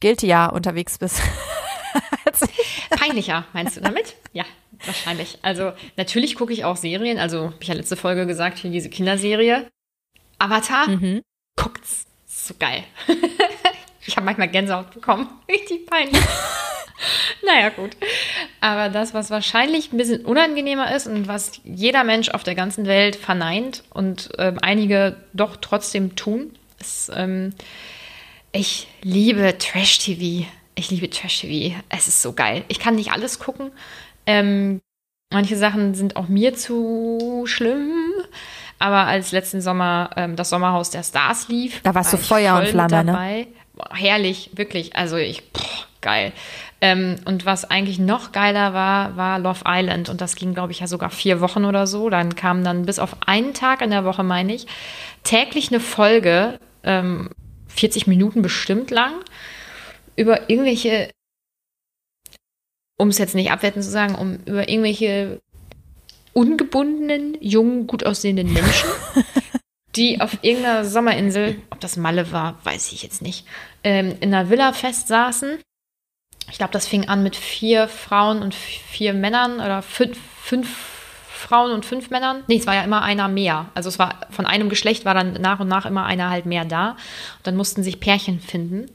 guiltier 0.02 0.52
unterwegs 0.54 0.98
bist. 0.98 1.22
Peinlicher, 2.90 3.46
meinst 3.54 3.78
du 3.78 3.82
damit? 3.82 4.16
Ja, 4.34 4.46
wahrscheinlich. 4.86 5.38
Also, 5.42 5.74
natürlich 5.98 6.36
gucke 6.36 6.54
ich 6.54 6.66
auch 6.66 6.78
Serien. 6.78 7.20
Also, 7.20 7.46
habe 7.46 7.56
ich 7.62 7.68
ja 7.68 7.74
letzte 7.76 7.96
Folge 7.96 8.26
gesagt, 8.26 8.58
hier 8.58 8.72
diese 8.72 8.90
Kinderserie. 8.90 9.68
Avatar, 10.40 10.90
Mhm. 10.90 11.22
guckt's. 11.56 12.06
Ist 12.26 12.48
so 12.48 12.54
geil. 12.58 12.84
ich 14.06 14.16
habe 14.16 14.26
manchmal 14.26 14.50
Gänsehaut 14.50 14.92
bekommen. 14.92 15.28
Richtig 15.50 15.86
peinlich. 15.86 16.22
naja, 17.46 17.70
gut. 17.70 17.96
Aber 18.62 18.90
das, 18.90 19.14
was 19.14 19.30
wahrscheinlich 19.30 19.92
ein 19.92 19.98
bisschen 19.98 20.26
unangenehmer 20.26 20.96
ist 20.96 21.08
und 21.08 21.28
was 21.28 21.60
jeder 21.64 22.04
Mensch 22.04 22.30
auf 22.30 22.44
der 22.44 22.56
ganzen 22.56 22.86
Welt 22.86 23.16
verneint 23.16 23.84
und 23.92 24.30
ähm, 24.38 24.60
einige 24.62 25.18
doch 25.34 25.58
trotzdem 25.58 26.16
tun, 26.16 26.52
ist, 26.80 27.12
ähm, 27.16 27.54
ich 28.52 28.88
liebe 29.02 29.58
Trash-TV. 29.58 30.48
Ich 30.76 30.92
liebe 30.92 31.10
Trash-TV. 31.10 31.76
Es 31.90 32.08
ist 32.08 32.22
so 32.22 32.34
geil. 32.34 32.64
Ich 32.68 32.80
kann 32.80 32.96
nicht 32.96 33.12
alles 33.12 33.40
gucken. 33.40 33.72
Ähm, 34.26 34.80
manche 35.32 35.58
Sachen 35.58 35.96
sind 35.96 36.16
auch 36.16 36.28
mir 36.28 36.54
zu 36.56 37.44
schlimm. 37.46 38.12
Aber 38.80 39.06
als 39.06 39.32
letzten 39.32 39.62
Sommer 39.62 40.10
ähm, 40.18 40.36
das 40.36 40.50
Sommerhaus 40.50 40.90
der 40.90 41.04
Stars 41.04 41.48
lief, 41.48 41.82
Da 41.84 41.96
warst 41.96 42.12
war 42.14 42.20
du 42.20 42.26
Feuer 42.26 42.58
und 42.60 42.68
Flamme, 42.68 43.04
ne? 43.04 43.12
dabei. 43.12 43.48
Boah, 43.48 43.63
herrlich, 43.92 44.52
wirklich. 44.54 44.96
Also 44.96 45.18
ich, 45.18 45.52
boah, 45.52 45.62
geil. 46.02 46.34
Ähm, 46.82 47.16
und 47.26 47.46
was 47.46 47.66
eigentlich 47.66 47.98
noch 47.98 48.32
geiler 48.32 48.74
war, 48.74 49.16
war 49.16 49.40
Love 49.40 49.62
Island. 49.66 50.10
Und 50.10 50.22
das 50.22 50.36
ging, 50.36 50.54
glaube 50.54 50.72
ich, 50.72 50.80
ja 50.82 50.88
sogar 50.88 51.10
vier 51.10 51.40
Wochen 51.42 51.66
oder 51.66 51.88
so. 51.88 52.10
Dann 52.10 52.36
kam 52.36 52.64
dann 52.64 52.86
bis 52.86 53.00
auf 53.00 53.16
einen 53.26 53.54
Tag 53.54 53.82
in 53.82 53.90
der 53.90 54.06
Woche, 54.06 54.24
meine 54.24 54.54
ich, 54.54 54.68
täglich 55.24 55.70
eine 55.70 55.80
Folge, 55.80 56.60
ähm, 56.84 57.30
40 57.68 58.08
Minuten 58.08 58.42
bestimmt 58.42 58.92
lang, 58.92 59.14
über 60.16 60.50
irgendwelche, 60.50 61.10
um 62.98 63.08
es 63.08 63.18
jetzt 63.18 63.34
nicht 63.34 63.52
abwertend 63.52 63.84
zu 63.84 63.90
sagen, 63.90 64.16
um 64.16 64.36
über 64.46 64.70
irgendwelche 64.70 65.42
ungebundenen, 66.34 67.38
jungen, 67.40 67.88
gut 67.88 68.06
aussehenden 68.06 68.52
Menschen, 68.52 68.90
die 69.96 70.22
auf 70.22 70.38
irgendeiner 70.42 70.86
Sommerinsel, 70.86 71.62
ob 71.70 71.80
das 71.80 71.98
Malle 71.98 72.32
war, 72.32 72.58
weiß 72.64 72.92
ich 72.92 73.04
jetzt 73.04 73.22
nicht, 73.22 73.46
ähm, 73.84 74.16
in 74.20 74.34
einer 74.34 74.50
Villa 74.50 74.74
festsaßen. 74.74 75.60
Ich 76.52 76.58
glaube, 76.58 76.74
das 76.74 76.88
fing 76.88 77.08
an 77.08 77.24
mit 77.24 77.36
vier 77.36 77.88
Frauen 77.88 78.42
und 78.42 78.54
vier 78.54 79.14
Männern 79.14 79.56
oder 79.56 79.82
fünf, 79.82 80.18
fünf 80.42 80.68
Frauen 81.32 81.72
und 81.72 81.86
fünf 81.86 82.10
Männern. 82.10 82.44
Nee, 82.48 82.58
es 82.58 82.68
war 82.68 82.76
ja 82.76 82.84
immer 82.84 83.02
einer 83.02 83.28
mehr. 83.28 83.68
Also 83.74 83.90
es 83.90 84.00
war 84.00 84.28
von 84.30 84.46
einem 84.46 84.70
Geschlecht 84.70 85.06
war 85.06 85.14
dann 85.14 85.34
nach 85.34 85.60
und 85.60 85.68
nach 85.68 85.86
immer 85.86 86.06
einer 86.06 86.30
halt 86.30 86.46
mehr 86.46 86.66
da. 86.66 86.92
Und 86.92 87.48
dann 87.48 87.56
mussten 87.56 87.84
sich 87.84 88.00
Pärchen 88.00 88.40
finden. 88.40 88.90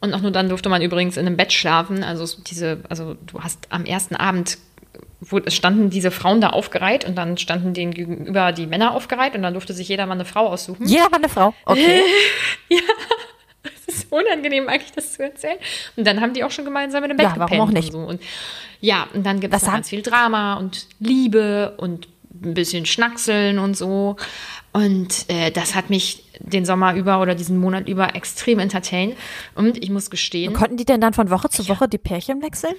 Und 0.00 0.12
auch 0.12 0.20
nur 0.20 0.30
dann 0.30 0.48
durfte 0.48 0.68
man 0.68 0.82
übrigens 0.82 1.16
in 1.16 1.26
einem 1.26 1.36
Bett 1.36 1.52
schlafen. 1.52 2.04
Also 2.04 2.24
es- 2.24 2.42
diese, 2.42 2.82
also 2.88 3.14
du 3.14 3.40
hast 3.42 3.66
am 3.70 3.84
ersten 3.84 4.16
Abend 4.16 4.58
standen 5.48 5.90
diese 5.90 6.10
Frauen 6.10 6.40
da 6.40 6.50
aufgereiht 6.50 7.04
und 7.04 7.16
dann 7.16 7.38
standen 7.38 7.74
denen 7.74 7.92
gegenüber 7.92 8.52
die 8.52 8.66
Männer 8.66 8.92
aufgereiht 8.92 9.34
und 9.34 9.42
dann 9.42 9.54
durfte 9.54 9.72
sich 9.72 9.88
jeder 9.88 10.06
mal 10.06 10.14
eine 10.14 10.24
Frau 10.24 10.46
aussuchen. 10.46 10.86
Jeder 10.86 11.04
war 11.04 11.18
eine 11.18 11.28
Frau. 11.28 11.54
Okay. 11.64 12.02
Das 13.62 13.94
ist 13.94 13.96
ist 13.96 14.12
unangenehm 14.12 14.68
eigentlich, 14.68 14.92
das 14.92 15.14
zu 15.14 15.22
erzählen. 15.22 15.58
Und 15.96 16.06
dann 16.06 16.20
haben 16.20 16.32
die 16.34 16.44
auch 16.44 16.50
schon 16.50 16.64
gemeinsam 16.64 17.02
in 17.04 17.10
dem 17.10 17.16
Bett 17.16 17.26
Ja, 17.26 17.34
warum 17.36 17.60
auch 17.60 17.70
nicht? 17.70 17.94
Und 17.94 18.00
so. 18.00 18.08
Und 18.08 18.22
ja, 18.80 19.06
und 19.14 19.24
dann 19.24 19.40
gibt 19.40 19.54
es 19.54 19.64
ganz 19.64 19.88
viel 19.88 20.02
Drama 20.02 20.54
und 20.54 20.86
Liebe 21.00 21.74
und 21.78 22.08
ein 22.42 22.54
bisschen 22.54 22.86
Schnackseln 22.86 23.58
und 23.58 23.76
so. 23.76 24.16
Und 24.72 25.24
äh, 25.28 25.50
das 25.50 25.74
hat 25.74 25.88
mich 25.88 26.24
den 26.38 26.66
Sommer 26.66 26.94
über 26.94 27.22
oder 27.22 27.34
diesen 27.34 27.58
Monat 27.58 27.88
über 27.88 28.14
extrem 28.14 28.58
entertained. 28.58 29.16
Und 29.54 29.82
ich 29.82 29.90
muss 29.90 30.10
gestehen, 30.10 30.52
Konnten 30.52 30.76
die 30.76 30.84
denn 30.84 31.00
dann 31.00 31.14
von 31.14 31.30
Woche 31.30 31.48
zu 31.48 31.66
Woche 31.68 31.88
die 31.88 31.98
Pärchen 31.98 32.42
wechseln? 32.42 32.74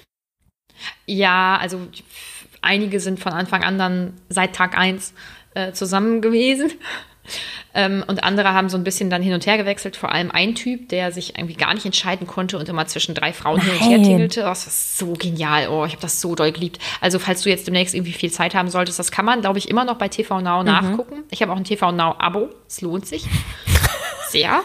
Ja, 1.06 1.56
also 1.60 1.80
einige 2.62 3.00
sind 3.00 3.20
von 3.20 3.32
Anfang 3.32 3.62
an 3.64 3.78
dann 3.78 4.14
seit 4.28 4.54
Tag 4.54 4.76
eins 4.76 5.14
äh, 5.54 5.72
zusammen 5.72 6.20
gewesen. 6.20 6.72
Ähm, 7.74 8.02
und 8.06 8.24
andere 8.24 8.54
haben 8.54 8.70
so 8.70 8.78
ein 8.78 8.84
bisschen 8.84 9.10
dann 9.10 9.22
hin 9.22 9.34
und 9.34 9.44
her 9.46 9.58
gewechselt. 9.58 9.96
Vor 9.96 10.10
allem 10.10 10.30
ein 10.30 10.54
Typ, 10.54 10.88
der 10.88 11.12
sich 11.12 11.36
irgendwie 11.36 11.54
gar 11.54 11.74
nicht 11.74 11.84
entscheiden 11.84 12.26
konnte 12.26 12.58
und 12.58 12.68
immer 12.68 12.86
zwischen 12.86 13.14
drei 13.14 13.34
Frauen 13.34 13.60
hin 13.60 13.70
und 13.70 13.80
her 13.80 13.98
Nein. 13.98 14.02
tingelte. 14.04 14.40
Oh, 14.44 14.46
das 14.46 14.66
ist 14.66 14.98
so 14.98 15.12
genial. 15.12 15.68
Oh, 15.68 15.84
ich 15.84 15.92
habe 15.92 16.00
das 16.00 16.20
so 16.22 16.34
doll 16.34 16.52
geliebt. 16.52 16.78
Also, 17.02 17.18
falls 17.18 17.42
du 17.42 17.50
jetzt 17.50 17.66
demnächst 17.66 17.94
irgendwie 17.94 18.14
viel 18.14 18.32
Zeit 18.32 18.54
haben 18.54 18.70
solltest, 18.70 18.98
das 18.98 19.12
kann 19.12 19.26
man, 19.26 19.42
glaube 19.42 19.58
ich, 19.58 19.68
immer 19.68 19.84
noch 19.84 19.96
bei 19.96 20.08
TV 20.08 20.38
Mhm. 20.38 20.44
Now 20.44 20.62
nachgucken. 20.62 21.24
Ich 21.30 21.42
habe 21.42 21.52
auch 21.52 21.56
ein 21.58 21.64
TV 21.64 21.92
Now-Abo. 21.92 22.48
Es 22.66 22.80
lohnt 22.80 23.06
sich. 23.06 23.26
Sehr. 24.30 24.62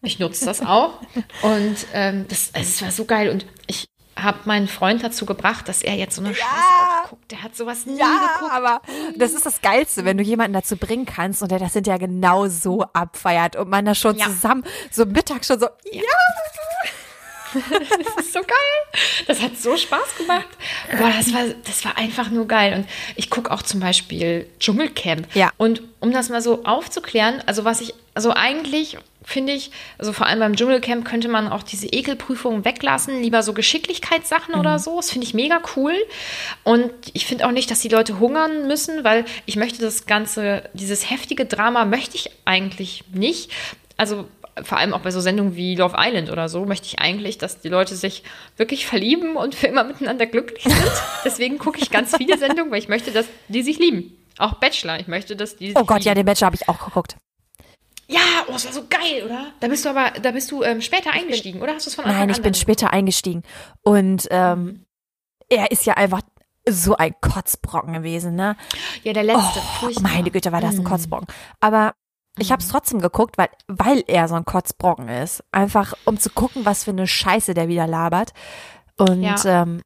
Ich 0.00 0.18
nutze 0.18 0.46
das 0.46 0.62
auch. 0.62 1.00
Und 1.42 1.76
ähm, 1.92 2.24
das, 2.28 2.50
also 2.54 2.66
es 2.68 2.82
war 2.82 2.90
so 2.90 3.04
geil. 3.04 3.28
Und 3.28 3.46
ich 3.66 3.84
habe 4.16 4.38
meinen 4.44 4.68
Freund 4.68 5.02
dazu 5.02 5.26
gebracht, 5.26 5.68
dass 5.68 5.82
er 5.82 5.94
jetzt 5.94 6.16
so 6.16 6.22
eine 6.22 6.34
Scheiße 6.34 6.46
auch 7.04 7.08
guckt. 7.10 7.30
Der 7.30 7.42
hat 7.42 7.56
sowas 7.56 7.84
nie 7.86 7.96
geguckt. 7.98 8.52
aber 8.52 8.80
das 9.16 9.32
ist 9.32 9.44
das 9.46 9.60
Geilste, 9.60 10.04
wenn 10.04 10.16
du 10.16 10.22
jemanden 10.22 10.52
dazu 10.52 10.76
bringen 10.76 11.04
kannst 11.06 11.42
und 11.42 11.50
der 11.50 11.58
das 11.58 11.72
hinterher 11.72 11.98
genau 11.98 12.46
so 12.48 12.82
abfeiert 12.92 13.56
und 13.56 13.68
man 13.68 13.84
da 13.84 13.94
schon 13.94 14.16
Ja. 14.16 14.26
zusammen 14.26 14.64
so 14.90 15.04
mittags 15.04 15.46
schon 15.48 15.58
so, 15.60 15.66
ja, 15.90 16.02
Das 17.54 18.24
ist 18.26 18.32
so 18.32 18.40
geil. 18.40 19.04
Das 19.28 19.40
hat 19.40 19.56
so 19.56 19.76
Spaß 19.76 20.16
gemacht. 20.18 20.48
Boah, 20.98 21.12
das 21.16 21.32
war, 21.32 21.42
das 21.64 21.84
war 21.84 21.96
einfach 21.96 22.28
nur 22.30 22.48
geil. 22.48 22.74
Und 22.74 22.88
ich 23.14 23.30
gucke 23.30 23.50
auch 23.52 23.62
zum 23.62 23.78
Beispiel 23.80 24.48
Dschungelcamp. 24.58 25.28
Ja. 25.36 25.50
Und 25.56 25.82
um 26.00 26.12
das 26.12 26.30
mal 26.30 26.42
so 26.42 26.64
aufzuklären, 26.64 27.42
also 27.46 27.64
was 27.64 27.80
ich, 27.80 27.94
also 28.14 28.32
eigentlich 28.34 28.98
finde 29.24 29.52
ich, 29.52 29.70
also 29.98 30.12
vor 30.12 30.26
allem 30.26 30.38
beim 30.40 30.54
Dschungelcamp 30.56 31.04
könnte 31.04 31.28
man 31.28 31.48
auch 31.48 31.62
diese 31.62 31.86
Ekelprüfungen 31.86 32.64
weglassen, 32.64 33.20
lieber 33.22 33.42
so 33.42 33.52
Geschicklichkeitssachen 33.54 34.54
oder 34.54 34.78
so. 34.78 34.96
Das 34.96 35.10
finde 35.10 35.26
ich 35.26 35.34
mega 35.34 35.60
cool. 35.76 35.94
Und 36.62 36.90
ich 37.12 37.26
finde 37.26 37.46
auch 37.46 37.52
nicht, 37.52 37.70
dass 37.70 37.80
die 37.80 37.88
Leute 37.88 38.20
hungern 38.20 38.66
müssen, 38.66 39.02
weil 39.04 39.24
ich 39.46 39.56
möchte 39.56 39.80
das 39.80 40.06
Ganze, 40.06 40.68
dieses 40.74 41.10
heftige 41.10 41.46
Drama 41.46 41.84
möchte 41.84 42.16
ich 42.16 42.30
eigentlich 42.44 43.04
nicht. 43.12 43.50
Also 43.96 44.26
vor 44.62 44.78
allem 44.78 44.94
auch 44.94 45.00
bei 45.00 45.10
so 45.10 45.20
Sendungen 45.20 45.56
wie 45.56 45.74
Love 45.74 45.96
Island 45.98 46.30
oder 46.30 46.48
so, 46.48 46.64
möchte 46.64 46.86
ich 46.86 47.00
eigentlich, 47.00 47.38
dass 47.38 47.60
die 47.60 47.68
Leute 47.68 47.96
sich 47.96 48.22
wirklich 48.56 48.86
verlieben 48.86 49.36
und 49.36 49.54
für 49.54 49.66
immer 49.66 49.82
miteinander 49.84 50.26
glücklich 50.26 50.62
sind. 50.62 50.92
Deswegen 51.24 51.58
gucke 51.58 51.80
ich 51.80 51.90
ganz 51.90 52.16
viele 52.16 52.38
Sendungen, 52.38 52.70
weil 52.70 52.78
ich 52.78 52.88
möchte, 52.88 53.10
dass 53.10 53.26
die 53.48 53.62
sich 53.62 53.78
lieben. 53.78 54.16
Auch 54.38 54.54
Bachelor, 54.54 55.00
ich 55.00 55.08
möchte, 55.08 55.34
dass 55.34 55.56
die 55.56 55.68
sich 55.68 55.76
Oh 55.76 55.84
Gott, 55.84 56.04
ja, 56.04 56.12
lieben. 56.12 56.20
den 56.20 56.26
Bachelor 56.26 56.46
habe 56.46 56.56
ich 56.56 56.68
auch 56.68 56.84
geguckt. 56.84 57.16
Ja, 58.06 58.20
oh, 58.48 58.52
das 58.52 58.66
war 58.66 58.72
so 58.72 58.86
geil, 58.88 59.24
oder? 59.24 59.46
Da 59.60 59.68
bist 59.68 59.84
du 59.84 59.88
aber, 59.90 60.10
da 60.20 60.30
bist 60.32 60.50
du 60.50 60.62
ähm, 60.62 60.80
später 60.80 61.12
eingestiegen, 61.12 61.62
oder? 61.62 61.74
Hast 61.74 61.86
du 61.86 61.90
es 61.90 61.94
von 61.94 62.04
Anfang 62.04 62.20
Nein, 62.20 62.30
ich 62.30 62.36
an 62.36 62.42
bin 62.42 62.54
später 62.54 62.92
eingestiegen. 62.92 63.42
Und 63.82 64.28
ähm, 64.30 64.84
er 65.48 65.70
ist 65.70 65.86
ja 65.86 65.94
einfach 65.94 66.20
so 66.68 66.96
ein 66.96 67.14
Kotzbrocken 67.20 67.92
gewesen, 67.94 68.34
ne? 68.34 68.56
Ja, 69.02 69.12
der 69.12 69.22
letzte. 69.22 69.60
Oh, 69.82 69.90
meine 70.00 70.30
Güte, 70.30 70.52
war 70.52 70.60
das 70.60 70.76
ein 70.76 70.82
Mm. 70.82 70.86
Kotzbrocken. 70.86 71.26
Aber 71.60 71.94
ich 72.38 72.50
habe 72.52 72.62
es 72.62 72.68
trotzdem 72.68 73.00
geguckt, 73.00 73.36
weil, 73.38 73.48
weil 73.68 74.02
er 74.06 74.28
so 74.28 74.34
ein 74.34 74.44
Kotzbrocken 74.44 75.08
ist. 75.08 75.44
Einfach, 75.52 75.94
um 76.04 76.18
zu 76.18 76.30
gucken, 76.30 76.64
was 76.64 76.84
für 76.84 76.90
eine 76.90 77.06
Scheiße 77.06 77.54
der 77.54 77.68
wieder 77.68 77.86
labert. 77.86 78.32
Und 78.96 79.22
Ja. 79.22 79.36
ähm, 79.44 79.82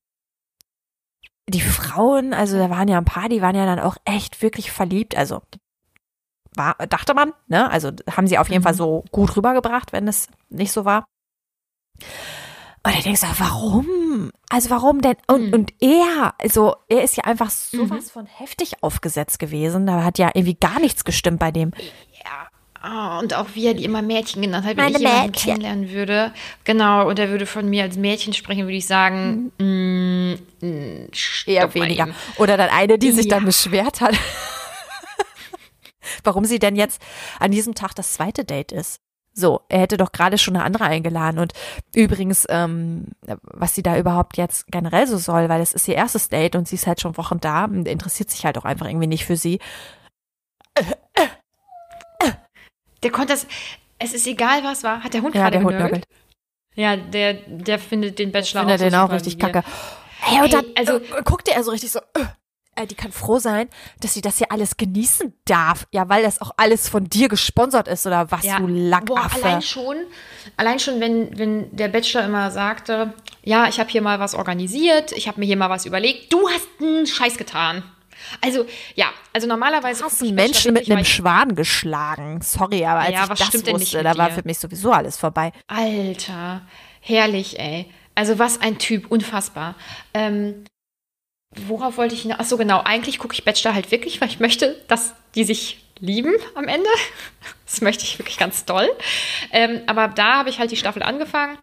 die 1.49 1.61
Frauen, 1.61 2.35
also 2.35 2.59
da 2.59 2.71
waren 2.71 2.89
ja 2.89 2.99
ein 2.99 3.05
paar, 3.05 3.29
die 3.29 3.43
waren 3.43 3.57
ja 3.57 3.65
dann 3.67 3.81
auch 3.81 3.97
echt 4.05 4.43
wirklich 4.43 4.71
verliebt. 4.71 5.17
Also 5.17 5.43
war, 6.59 6.75
dachte 6.88 7.15
man, 7.15 7.33
ne? 7.47 7.71
Also 7.71 7.91
haben 8.11 8.27
sie 8.27 8.37
auf 8.38 8.49
jeden 8.49 8.61
Mhm. 8.61 8.65
Fall 8.65 8.75
so 8.75 9.05
gut 9.11 9.37
rübergebracht, 9.37 9.93
wenn 9.93 10.07
es 10.09 10.29
nicht 10.50 10.73
so 10.73 10.85
war. 10.85 11.05
Und 12.85 12.95
ich 12.97 13.03
denke 13.03 13.19
so, 13.19 13.27
warum? 13.38 14.31
Also 14.50 14.71
warum 14.71 15.00
denn? 15.03 15.17
Und, 15.27 15.49
Mhm. 15.49 15.53
und 15.53 15.73
er, 15.81 16.35
also 16.38 16.77
er 16.88 17.03
ist 17.03 17.17
ja 17.17 17.25
einfach 17.25 17.50
sowas 17.50 18.11
von 18.11 18.27
heftig 18.27 18.83
aufgesetzt 18.83 19.38
gewesen. 19.38 19.87
Da 19.87 20.05
hat 20.05 20.19
ja 20.19 20.31
irgendwie 20.35 20.55
gar 20.55 20.81
nichts 20.81 21.05
gestimmt 21.05 21.38
bei 21.38 21.50
dem. 21.50 21.73
Ja. 22.25 22.49
Oh, 22.81 23.19
und 23.19 23.35
auch 23.35 23.47
wie 23.55 23.67
er 23.67 23.75
die 23.75 23.85
immer 23.85 24.03
Mädchen 24.03 24.41
genannt 24.41 24.65
hat, 24.65 24.77
wenn 24.77 24.85
Meine 24.85 24.97
ich 24.99 25.03
jemanden 25.03 25.27
Mädchen. 25.33 25.47
kennenlernen 25.55 25.91
würde. 25.91 26.33
Genau, 26.62 27.09
und 27.09 27.19
er 27.19 27.29
würde 27.29 27.45
von 27.45 27.69
mir 27.69 27.83
als 27.83 27.97
Mädchen 27.97 28.33
sprechen, 28.33 28.62
würde 28.62 28.77
ich 28.77 28.87
sagen, 28.87 29.50
mm, 29.59 30.35
mm, 30.65 31.09
stopp 31.12 31.49
Eher 31.53 31.75
weniger. 31.75 32.09
Oder 32.37 32.57
dann 32.57 32.71
eine, 32.71 32.97
die 32.97 33.11
sich 33.11 33.27
Ja. 33.27 33.31
dann 33.37 33.45
beschwert 33.47 34.00
hat, 34.00 34.15
warum 36.28 36.44
sie 36.44 36.58
denn 36.58 36.76
jetzt 36.76 37.00
an 37.40 37.50
diesem 37.50 37.75
Tag 37.75 37.94
das 37.94 38.12
zweite 38.12 38.44
Date 38.44 38.70
ist. 38.70 39.00
So, 39.32 39.62
er 39.68 39.80
hätte 39.80 39.97
doch 39.97 40.12
gerade 40.12 40.37
schon 40.37 40.56
eine 40.56 40.64
andere 40.64 40.85
eingeladen. 40.85 41.38
Und 41.38 41.52
übrigens, 41.94 42.44
ähm, 42.50 43.06
was 43.42 43.75
sie 43.75 43.82
da 43.82 43.97
überhaupt 43.97 44.37
jetzt 44.37 44.66
generell 44.66 45.06
so 45.06 45.16
soll, 45.16 45.49
weil 45.49 45.61
es 45.61 45.73
ist 45.73 45.88
ihr 45.88 45.94
erstes 45.94 46.28
Date 46.28 46.54
und 46.56 46.68
sie 46.68 46.75
ist 46.75 46.87
halt 46.87 47.00
schon 47.00 47.16
Wochen 47.16 47.40
da 47.40 47.64
und 47.64 47.87
interessiert 47.88 48.30
sich 48.30 48.44
halt 48.44 48.58
auch 48.58 48.64
einfach 48.64 48.87
irgendwie 48.87 49.06
nicht 49.06 49.25
für 49.25 49.37
sie. 49.37 49.58
Der 53.02 53.11
konnte 53.12 53.32
das, 53.32 53.47
es 53.99 54.12
ist 54.12 54.26
egal, 54.26 54.64
was 54.64 54.82
war. 54.82 55.04
Hat 55.04 55.14
der 55.14 55.23
Hund 55.23 55.35
Ja, 55.35 55.42
gerade 55.42 55.58
der 55.58 55.64
Hund 55.64 55.73
genörgelt? 55.73 56.04
nörgelt. 56.08 56.08
Ja, 56.75 56.97
der, 56.97 57.35
der 57.47 57.78
findet 57.78 58.18
den 58.18 58.32
Bachelor 58.32 58.62
Findet 58.62 58.80
auch 58.80 58.85
so 58.85 58.90
den 58.90 58.94
auch 58.99 59.11
richtig 59.12 59.38
kacke. 59.38 59.62
Hey, 60.20 60.42
und 60.42 60.52
dann 60.52 60.64
also- 60.76 60.97
äh, 60.97 61.23
guckte 61.25 61.52
er 61.52 61.62
so 61.62 61.70
richtig 61.70 61.92
so, 61.92 62.00
äh, 62.78 62.87
die 62.87 62.94
kann 62.94 63.12
froh 63.12 63.38
sein, 63.38 63.68
dass 64.00 64.14
sie 64.14 64.20
das 64.20 64.38
hier 64.38 64.50
alles 64.52 64.76
genießen 64.76 65.32
darf. 65.44 65.87
Ja, 65.92 66.08
weil 66.08 66.23
das 66.23 66.40
auch 66.40 66.52
alles 66.56 66.88
von 66.88 67.04
dir 67.08 67.28
gesponsert 67.28 67.88
ist 67.88 68.06
oder 68.06 68.30
was, 68.30 68.44
Ja. 68.44 68.58
du 68.58 68.66
Boah, 68.66 68.73
Lackaffe. 68.73 69.44
allein 69.44 69.62
schon, 69.62 69.97
allein 70.56 70.78
schon, 70.78 71.00
wenn, 71.00 71.38
wenn 71.38 71.76
der 71.76 71.88
Bachelor 71.88 72.25
immer 72.25 72.50
sagte, 72.50 73.12
ja, 73.42 73.68
ich 73.68 73.80
habe 73.80 73.90
hier 73.90 74.02
mal 74.02 74.20
was 74.20 74.35
organisiert, 74.35 75.12
ich 75.12 75.28
habe 75.28 75.40
mir 75.40 75.47
hier 75.47 75.56
mal 75.56 75.70
was 75.70 75.87
überlegt, 75.87 76.32
du 76.32 76.49
hast 76.49 76.68
einen 76.80 77.06
Scheiß 77.06 77.37
getan. 77.37 77.82
Also, 78.40 78.66
ja, 78.97 79.06
also 79.32 79.47
normalerweise. 79.47 80.04
hast 80.04 80.18
guck 80.18 80.23
ich 80.23 80.28
einen 80.28 80.35
Menschen 80.37 80.73
mit 80.75 80.90
einem 80.90 81.04
Schwan 81.04 81.54
geschlagen. 81.54 82.40
Sorry, 82.42 82.85
aber 82.85 83.00
als 83.00 83.12
Ja, 83.12 83.23
ich 83.25 83.28
das 83.28 83.47
stimmt 83.47 83.66
denn 83.68 83.76
nicht 83.76 83.92
wusste, 83.94 84.02
da 84.02 84.16
war 84.16 84.30
für 84.30 84.42
mich 84.44 84.58
sowieso 84.58 84.90
alles 84.92 85.16
vorbei. 85.16 85.52
Alter, 85.68 86.62
herrlich, 87.00 87.58
ey. 87.58 87.87
Also 88.14 88.38
was 88.40 88.61
ein 88.61 88.78
Typ, 88.78 89.11
unfassbar. 89.11 89.76
Ähm, 90.14 90.64
worauf 91.67 91.97
wollte 91.97 92.15
ich 92.15 92.23
hinaus? 92.23 92.38
Ach 92.41 92.45
so, 92.45 92.57
genau. 92.57 92.83
Eigentlich 92.85 93.19
gucke 93.19 93.35
ich 93.35 93.45
Bachelor 93.45 93.75
halt 93.75 93.91
wirklich, 93.91 94.21
weil 94.21 94.29
ich 94.29 94.41
möchte, 94.41 94.81
dass 94.88 95.15
die 95.35 95.45
sich 95.45 95.85
lieben 96.00 96.35
am 96.55 96.69
Ende. 96.69 96.88
Das 97.71 97.83
möchte 97.83 98.05
ich 98.05 98.19
wirklich 98.19 98.38
ganz 98.38 98.65
doll. 98.65 98.88
Ähm, 99.53 99.83
aber 99.87 100.09
da 100.09 100.38
habe 100.38 100.49
ich 100.49 100.59
halt 100.59 100.71
die 100.71 100.77
Staffel 100.79 101.03
angefangen. 101.03 101.59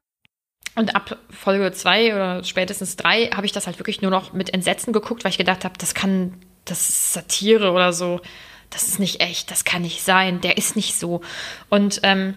Und 0.76 0.96
ab 0.96 1.18
Folge 1.32 1.72
zwei 1.72 2.14
oder 2.14 2.44
spätestens 2.44 2.96
drei 2.96 3.32
habe 3.34 3.48
ich 3.48 3.54
das 3.54 3.66
halt 3.66 3.80
wirklich 3.80 4.04
nur 4.04 4.12
noch 4.12 4.32
mit 4.32 4.54
Entsetzen 4.54 4.94
geguckt, 4.94 5.24
weil 5.24 5.32
ich 5.32 5.40
gedacht 5.40 5.66
habe, 5.66 5.80
das 5.80 5.96
kann, 5.96 6.40
das 6.66 6.90
ist 6.90 7.14
Satire 7.14 7.72
oder 7.72 7.92
so. 7.92 8.22
Das 8.70 8.84
ist 8.84 9.00
nicht 9.00 9.20
echt, 9.20 9.50
das 9.50 9.66
kann 9.66 9.82
nicht 9.82 10.04
sein, 10.04 10.42
der 10.42 10.58
ist 10.58 10.76
nicht 10.76 10.96
so. 11.00 11.22
Und 11.70 12.02
ähm, 12.04 12.36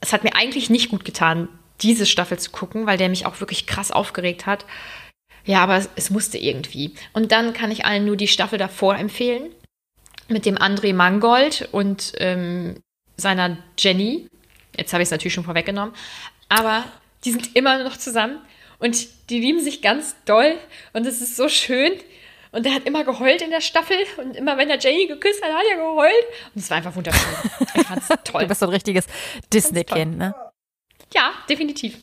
es 0.00 0.12
hat 0.12 0.24
mir 0.24 0.34
eigentlich 0.34 0.68
nicht 0.68 0.90
gut 0.90 1.04
getan, 1.04 1.48
diese 1.82 2.06
Staffel 2.06 2.38
zu 2.38 2.50
gucken, 2.50 2.86
weil 2.86 2.98
der 2.98 3.08
mich 3.08 3.26
auch 3.26 3.40
wirklich 3.40 3.66
krass 3.66 3.92
aufgeregt 3.92 4.46
hat. 4.46 4.64
Ja, 5.44 5.62
aber 5.62 5.76
es, 5.76 5.88
es 5.96 6.10
musste 6.10 6.38
irgendwie. 6.38 6.94
Und 7.12 7.32
dann 7.32 7.52
kann 7.52 7.70
ich 7.70 7.84
allen 7.84 8.04
nur 8.04 8.16
die 8.16 8.28
Staffel 8.28 8.58
davor 8.58 8.96
empfehlen. 8.96 9.50
Mit 10.28 10.44
dem 10.44 10.56
André 10.56 10.92
Mangold 10.92 11.68
und 11.72 12.12
ähm, 12.18 12.82
seiner 13.16 13.56
Jenny. 13.78 14.28
Jetzt 14.76 14.92
habe 14.92 15.02
ich 15.02 15.06
es 15.06 15.10
natürlich 15.10 15.32
schon 15.32 15.44
vorweggenommen. 15.44 15.94
Aber 16.48 16.84
die 17.24 17.32
sind 17.32 17.56
immer 17.56 17.82
noch 17.82 17.96
zusammen 17.96 18.38
und 18.78 19.08
die 19.30 19.40
lieben 19.40 19.60
sich 19.60 19.82
ganz 19.82 20.16
doll. 20.24 20.54
Und 20.92 21.06
es 21.06 21.20
ist 21.20 21.36
so 21.36 21.48
schön. 21.48 21.92
Und 22.50 22.64
er 22.64 22.74
hat 22.74 22.84
immer 22.84 23.04
geheult 23.04 23.42
in 23.42 23.50
der 23.50 23.60
Staffel. 23.60 23.96
Und 24.18 24.36
immer 24.36 24.56
wenn 24.56 24.70
er 24.70 24.78
Jenny 24.78 25.06
geküsst 25.06 25.42
hat, 25.42 25.52
hat 25.52 25.64
er 25.70 25.76
geheult. 25.76 26.24
Und 26.54 26.62
es 26.62 26.70
war 26.70 26.78
einfach 26.78 26.94
wunderschön. 26.94 27.28
Ich 27.74 27.86
fand 27.86 28.02
es 28.02 28.08
toll. 28.24 28.42
Du 28.42 28.48
bist 28.48 28.60
so 28.60 28.66
ein 28.66 28.72
richtiges 28.72 29.06
Disney-Kind, 29.52 30.16
ne? 30.16 30.34
Ja, 31.12 31.32
definitiv. 31.48 32.00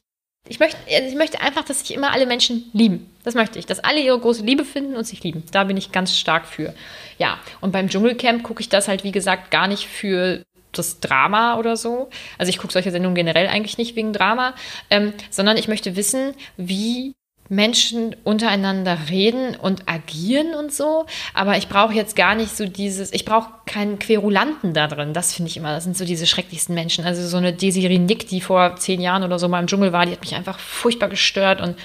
Ich 0.48 0.60
möchte, 0.60 0.78
also 0.88 1.08
ich 1.08 1.16
möchte 1.16 1.42
einfach, 1.42 1.64
dass 1.64 1.80
sich 1.80 1.96
immer 1.96 2.12
alle 2.12 2.28
Menschen 2.28 2.70
lieben. 2.74 3.12
Das 3.24 3.34
möchte 3.34 3.58
ich. 3.58 3.66
Dass 3.66 3.80
alle 3.80 4.00
ihre 4.00 4.20
große 4.20 4.44
Liebe 4.44 4.64
finden 4.64 4.96
und 4.96 5.06
sich 5.06 5.24
lieben. 5.24 5.44
Da 5.52 5.64
bin 5.64 5.76
ich 5.76 5.92
ganz 5.92 6.16
stark 6.18 6.46
für. 6.46 6.74
Ja, 7.18 7.40
und 7.62 7.72
beim 7.72 7.90
Dschungelcamp 7.90 8.44
gucke 8.44 8.62
ich 8.62 8.70
das 8.70 8.88
halt, 8.88 9.04
wie 9.04 9.12
gesagt, 9.12 9.50
gar 9.50 9.68
nicht 9.68 9.88
für 9.88 10.44
das 10.72 11.00
Drama 11.00 11.58
oder 11.58 11.78
so. 11.78 12.10
Also 12.38 12.50
ich 12.50 12.58
gucke 12.58 12.74
solche 12.74 12.92
Sendungen 12.92 13.16
generell 13.16 13.48
eigentlich 13.48 13.78
nicht 13.78 13.96
wegen 13.96 14.14
Drama, 14.14 14.54
ähm, 14.90 15.14
sondern 15.32 15.58
ich 15.58 15.68
möchte 15.68 15.96
wissen, 15.96 16.36
wie 16.58 17.16
Menschen 17.50 18.16
untereinander 18.24 18.98
reden 19.10 19.56
und 19.56 19.88
agieren 19.88 20.56
und 20.56 20.74
so, 20.74 21.06
aber 21.34 21.58
ich 21.58 21.68
brauche 21.68 21.94
jetzt 21.94 22.16
gar 22.16 22.34
nicht 22.34 22.56
so 22.56 22.66
dieses, 22.66 23.14
ich 23.14 23.24
brauche 23.24 23.50
keinen 23.66 24.00
Querulanten 24.00 24.74
da 24.74 24.88
drin, 24.88 25.14
das 25.14 25.34
finde 25.34 25.50
ich 25.50 25.58
immer, 25.58 25.74
das 25.74 25.84
sind 25.84 25.96
so 25.96 26.06
diese 26.06 26.26
schrecklichsten 26.26 26.74
Menschen, 26.74 27.06
also 27.06 27.28
so 27.28 27.38
eine 27.38 27.54
Desiree 27.54 28.00
Nick, 28.00 28.28
die 28.28 28.42
vor 28.42 28.78
zehn 28.78 29.00
Jahren 29.00 29.24
oder 29.24 29.38
so 29.38 29.48
mal 29.48 29.60
im 29.60 29.68
Dschungel 29.68 29.94
war, 29.94 30.06
die 30.06 30.14
hat 30.14 30.22
mich 30.22 30.36
einfach 30.36 30.58
furchtbar 30.58 31.10
gestört 31.10 31.62
und 31.62 31.78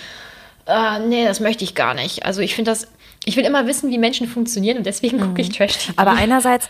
äh, 0.67 0.99
nee, 1.00 1.25
das 1.25 1.40
möchte 1.40 1.64
ich 1.64 1.75
gar 1.75 1.93
nicht, 1.93 2.25
also 2.25 2.40
ich 2.40 2.55
finde 2.55 2.71
das, 2.71 2.88
ich 3.26 3.37
will 3.37 3.45
immer 3.45 3.67
wissen, 3.67 3.90
wie 3.90 3.99
Menschen 3.99 4.26
funktionieren 4.29 4.79
und 4.79 4.87
deswegen 4.87 5.19
mhm. 5.19 5.29
gucke 5.29 5.43
ich 5.43 5.50
Trash-TV. 5.50 5.93
Aber 5.97 6.12
einerseits, 6.12 6.69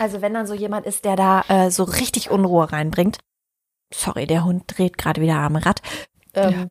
also 0.00 0.20
wenn 0.20 0.34
dann 0.34 0.48
so 0.48 0.54
jemand 0.54 0.84
ist, 0.84 1.04
der 1.04 1.14
da 1.14 1.44
äh, 1.46 1.70
so 1.70 1.84
richtig 1.84 2.28
Unruhe 2.30 2.72
reinbringt, 2.72 3.18
sorry, 3.94 4.26
der 4.26 4.44
Hund 4.44 4.64
dreht 4.66 4.98
gerade 4.98 5.20
wieder 5.20 5.36
am 5.36 5.54
Rad, 5.54 5.80
ähm, 6.34 6.50
ja 6.50 6.66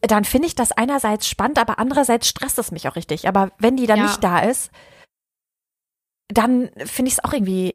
dann 0.00 0.24
finde 0.24 0.48
ich 0.48 0.54
das 0.54 0.72
einerseits 0.72 1.28
spannend, 1.28 1.58
aber 1.58 1.78
andererseits 1.78 2.28
stresst 2.28 2.58
es 2.58 2.72
mich 2.72 2.88
auch 2.88 2.96
richtig. 2.96 3.28
Aber 3.28 3.52
wenn 3.58 3.76
die 3.76 3.86
dann 3.86 3.98
ja. 3.98 4.04
nicht 4.04 4.24
da 4.24 4.38
ist, 4.38 4.70
dann 6.28 6.70
finde 6.84 7.08
ich 7.08 7.18
es 7.18 7.24
auch 7.24 7.32
irgendwie, 7.32 7.74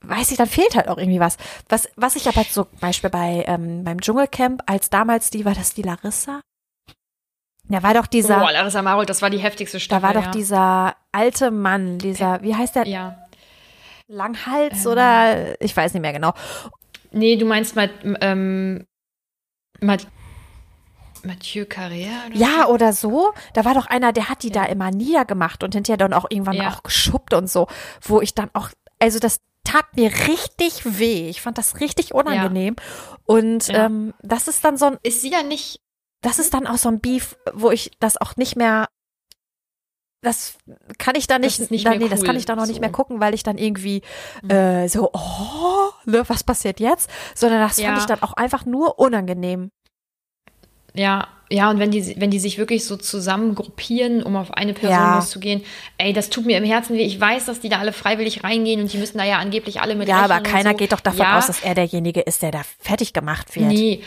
weiß 0.00 0.30
ich, 0.30 0.36
dann 0.36 0.48
fehlt 0.48 0.74
halt 0.74 0.88
auch 0.88 0.98
irgendwie 0.98 1.20
was. 1.20 1.36
Was, 1.68 1.88
was 1.96 2.16
ich 2.16 2.26
aber 2.28 2.44
zum 2.48 2.66
Beispiel 2.80 3.10
bei 3.10 3.44
ähm, 3.46 3.84
beim 3.84 4.00
Dschungelcamp, 4.00 4.62
als 4.66 4.90
damals 4.90 5.30
die, 5.30 5.44
war 5.44 5.54
das 5.54 5.74
die 5.74 5.82
Larissa? 5.82 6.40
Da 7.68 7.84
war 7.84 7.94
doch 7.94 8.08
dieser. 8.08 8.40
Boah, 8.40 8.50
Larissa 8.50 8.82
Marold, 8.82 9.08
das 9.08 9.22
war 9.22 9.30
die 9.30 9.38
heftigste 9.38 9.78
Staffel. 9.78 10.02
Da 10.02 10.06
war 10.06 10.14
doch 10.14 10.26
ja. 10.26 10.30
dieser 10.32 10.96
alte 11.12 11.52
Mann, 11.52 11.98
dieser, 11.98 12.42
wie 12.42 12.54
heißt 12.54 12.74
der? 12.74 12.86
Ja. 12.86 13.28
Langhals 14.08 14.84
ähm. 14.84 14.90
oder 14.90 15.62
ich 15.62 15.76
weiß 15.76 15.94
nicht 15.94 16.02
mehr 16.02 16.12
genau. 16.12 16.34
Nee, 17.12 17.36
du 17.36 17.46
meinst 17.46 17.76
mal, 17.76 17.90
ähm, 18.20 18.86
mal 19.80 19.98
Mathieu 21.24 21.64
Carrère? 21.64 22.26
Oder 22.26 22.36
ja, 22.36 22.64
so? 22.64 22.72
oder 22.72 22.92
so. 22.92 23.32
Da 23.54 23.64
war 23.64 23.74
doch 23.74 23.86
einer, 23.86 24.12
der 24.12 24.28
hat 24.28 24.42
die 24.42 24.48
ja. 24.48 24.54
da 24.54 24.64
immer 24.64 24.90
niedergemacht 24.90 25.62
und 25.62 25.74
hinterher 25.74 25.98
dann 25.98 26.12
auch 26.12 26.26
irgendwann 26.28 26.56
ja. 26.56 26.70
auch 26.70 26.82
geschubbt 26.82 27.34
und 27.34 27.50
so, 27.50 27.66
wo 28.02 28.20
ich 28.20 28.34
dann 28.34 28.50
auch, 28.54 28.68
also 28.98 29.18
das 29.18 29.40
tat 29.64 29.96
mir 29.96 30.10
richtig 30.28 30.98
weh. 30.98 31.28
Ich 31.28 31.40
fand 31.40 31.58
das 31.58 31.80
richtig 31.80 32.14
unangenehm. 32.14 32.76
Ja. 32.78 33.16
Und 33.24 33.68
ähm, 33.70 34.14
das 34.22 34.48
ist 34.48 34.64
dann 34.64 34.76
so 34.76 34.86
ein. 34.86 34.98
Ist 35.02 35.22
sie 35.22 35.30
ja 35.30 35.42
nicht. 35.42 35.80
Das 36.22 36.38
ist 36.38 36.52
dann 36.54 36.66
auch 36.66 36.76
so 36.76 36.88
ein 36.88 37.00
Beef, 37.00 37.36
wo 37.54 37.70
ich 37.70 37.92
das 38.00 38.20
auch 38.20 38.36
nicht 38.36 38.56
mehr. 38.56 38.88
Das 40.22 40.58
kann 40.98 41.14
ich 41.14 41.26
da 41.26 41.38
nicht, 41.38 41.70
nicht 41.70 41.86
da, 41.86 41.94
nee, 41.94 42.04
cool. 42.04 42.10
das 42.10 42.22
kann 42.22 42.36
ich 42.36 42.44
da 42.44 42.54
noch 42.54 42.66
so. 42.66 42.72
nicht 42.72 42.80
mehr 42.80 42.90
gucken, 42.90 43.20
weil 43.20 43.32
ich 43.32 43.42
dann 43.42 43.56
irgendwie 43.56 44.02
mhm. 44.42 44.50
äh, 44.50 44.88
so, 44.88 45.10
oh, 45.14 45.90
ne, 46.04 46.24
was 46.28 46.44
passiert 46.44 46.78
jetzt? 46.78 47.08
Sondern 47.34 47.60
das 47.60 47.80
fand 47.80 47.96
ich 47.96 48.04
dann 48.04 48.22
auch 48.22 48.34
einfach 48.34 48.66
nur 48.66 48.98
unangenehm. 48.98 49.70
Ja, 50.94 51.28
ja, 51.52 51.68
und 51.68 51.80
wenn 51.80 51.90
die, 51.90 52.14
wenn 52.18 52.30
die 52.30 52.38
sich 52.38 52.58
wirklich 52.58 52.84
so 52.84 52.96
zusammen 52.96 53.56
gruppieren, 53.56 54.22
um 54.22 54.36
auf 54.36 54.54
eine 54.54 54.72
Person 54.72 54.96
ja. 54.96 55.16
loszugehen, 55.16 55.64
ey, 55.98 56.12
das 56.12 56.30
tut 56.30 56.46
mir 56.46 56.56
im 56.56 56.64
Herzen 56.64 56.96
weh. 56.96 57.02
Ich 57.02 57.20
weiß, 57.20 57.46
dass 57.46 57.58
die 57.58 57.68
da 57.68 57.80
alle 57.80 57.92
freiwillig 57.92 58.44
reingehen 58.44 58.80
und 58.80 58.92
die 58.92 58.98
müssen 58.98 59.18
da 59.18 59.24
ja 59.24 59.38
angeblich 59.38 59.80
alle 59.80 59.96
mit 59.96 60.06
Ja, 60.06 60.18
aber 60.18 60.40
keiner 60.40 60.70
so. 60.70 60.76
geht 60.76 60.92
doch 60.92 61.00
davon 61.00 61.20
ja. 61.20 61.38
aus, 61.38 61.48
dass 61.48 61.60
er 61.60 61.74
derjenige 61.74 62.20
ist, 62.20 62.42
der 62.42 62.52
da 62.52 62.62
fertig 62.78 63.12
gemacht 63.12 63.56
wird. 63.56 63.66
Nee. 63.66 64.00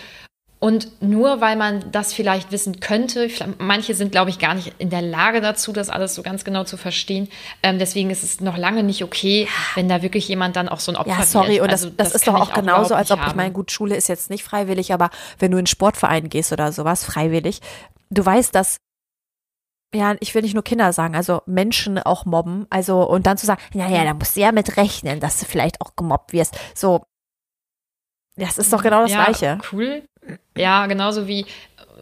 Und 0.63 1.01
nur 1.01 1.41
weil 1.41 1.57
man 1.57 1.91
das 1.91 2.13
vielleicht 2.13 2.53
wissen 2.53 2.79
könnte, 2.79 3.27
manche 3.57 3.95
sind, 3.95 4.13
glaube 4.13 4.29
ich, 4.29 4.39
gar 4.39 4.53
nicht 4.53 4.73
in 4.77 4.89
der 4.89 5.01
Lage 5.01 5.41
dazu, 5.41 5.73
das 5.73 5.89
alles 5.89 6.15
so 6.15 6.23
ganz 6.23 6.45
genau 6.45 6.63
zu 6.63 6.77
verstehen. 6.77 7.27
Ähm, 7.63 7.79
deswegen 7.79 8.09
ist 8.09 8.23
es 8.23 8.39
noch 8.39 8.55
lange 8.55 8.81
nicht 8.81 9.03
okay, 9.03 9.49
wenn 9.75 9.89
da 9.89 10.01
wirklich 10.01 10.25
jemand 10.29 10.55
dann 10.55 10.69
auch 10.69 10.79
so 10.79 10.93
ein 10.93 10.95
Opfer 10.95 11.09
Ja, 11.19 11.23
sorry, 11.25 11.55
wird. 11.55 11.63
und 11.63 11.71
das, 11.73 11.83
also, 11.83 11.93
das, 11.97 12.13
das 12.13 12.15
ist 12.15 12.27
doch 12.29 12.35
auch 12.35 12.53
genauso, 12.53 12.95
als 12.95 13.11
ob, 13.11 13.19
ich 13.27 13.35
meine, 13.35 13.51
gut, 13.51 13.73
Schule 13.73 13.97
ist 13.97 14.07
jetzt 14.07 14.29
nicht 14.29 14.45
freiwillig, 14.45 14.93
aber 14.93 15.09
wenn 15.37 15.51
du 15.51 15.57
in 15.57 15.63
einen 15.63 15.67
Sportverein 15.67 16.29
gehst 16.29 16.53
oder 16.53 16.71
sowas, 16.71 17.03
freiwillig, 17.03 17.59
du 18.09 18.25
weißt, 18.25 18.55
dass 18.55 18.77
ja, 19.93 20.15
ich 20.21 20.33
will 20.33 20.43
nicht 20.43 20.53
nur 20.53 20.63
Kinder 20.63 20.93
sagen, 20.93 21.13
also 21.13 21.41
Menschen 21.45 21.99
auch 21.99 22.23
mobben, 22.23 22.67
also 22.69 23.03
und 23.03 23.27
dann 23.27 23.35
zu 23.35 23.45
sagen, 23.45 23.61
ja, 23.73 23.89
ja, 23.89 24.05
da 24.05 24.13
musst 24.13 24.37
du 24.37 24.39
ja 24.39 24.53
mit 24.53 24.77
rechnen, 24.77 25.19
dass 25.19 25.41
du 25.41 25.45
vielleicht 25.45 25.81
auch 25.81 25.97
gemobbt 25.97 26.31
wirst. 26.31 26.57
So, 26.73 27.03
das 28.37 28.57
ist 28.57 28.71
doch 28.71 28.81
genau 28.81 29.01
das 29.01 29.11
ja, 29.11 29.25
Gleiche. 29.25 29.57
Cool. 29.73 30.03
Ja, 30.55 30.85
genauso 30.87 31.27
wie 31.27 31.45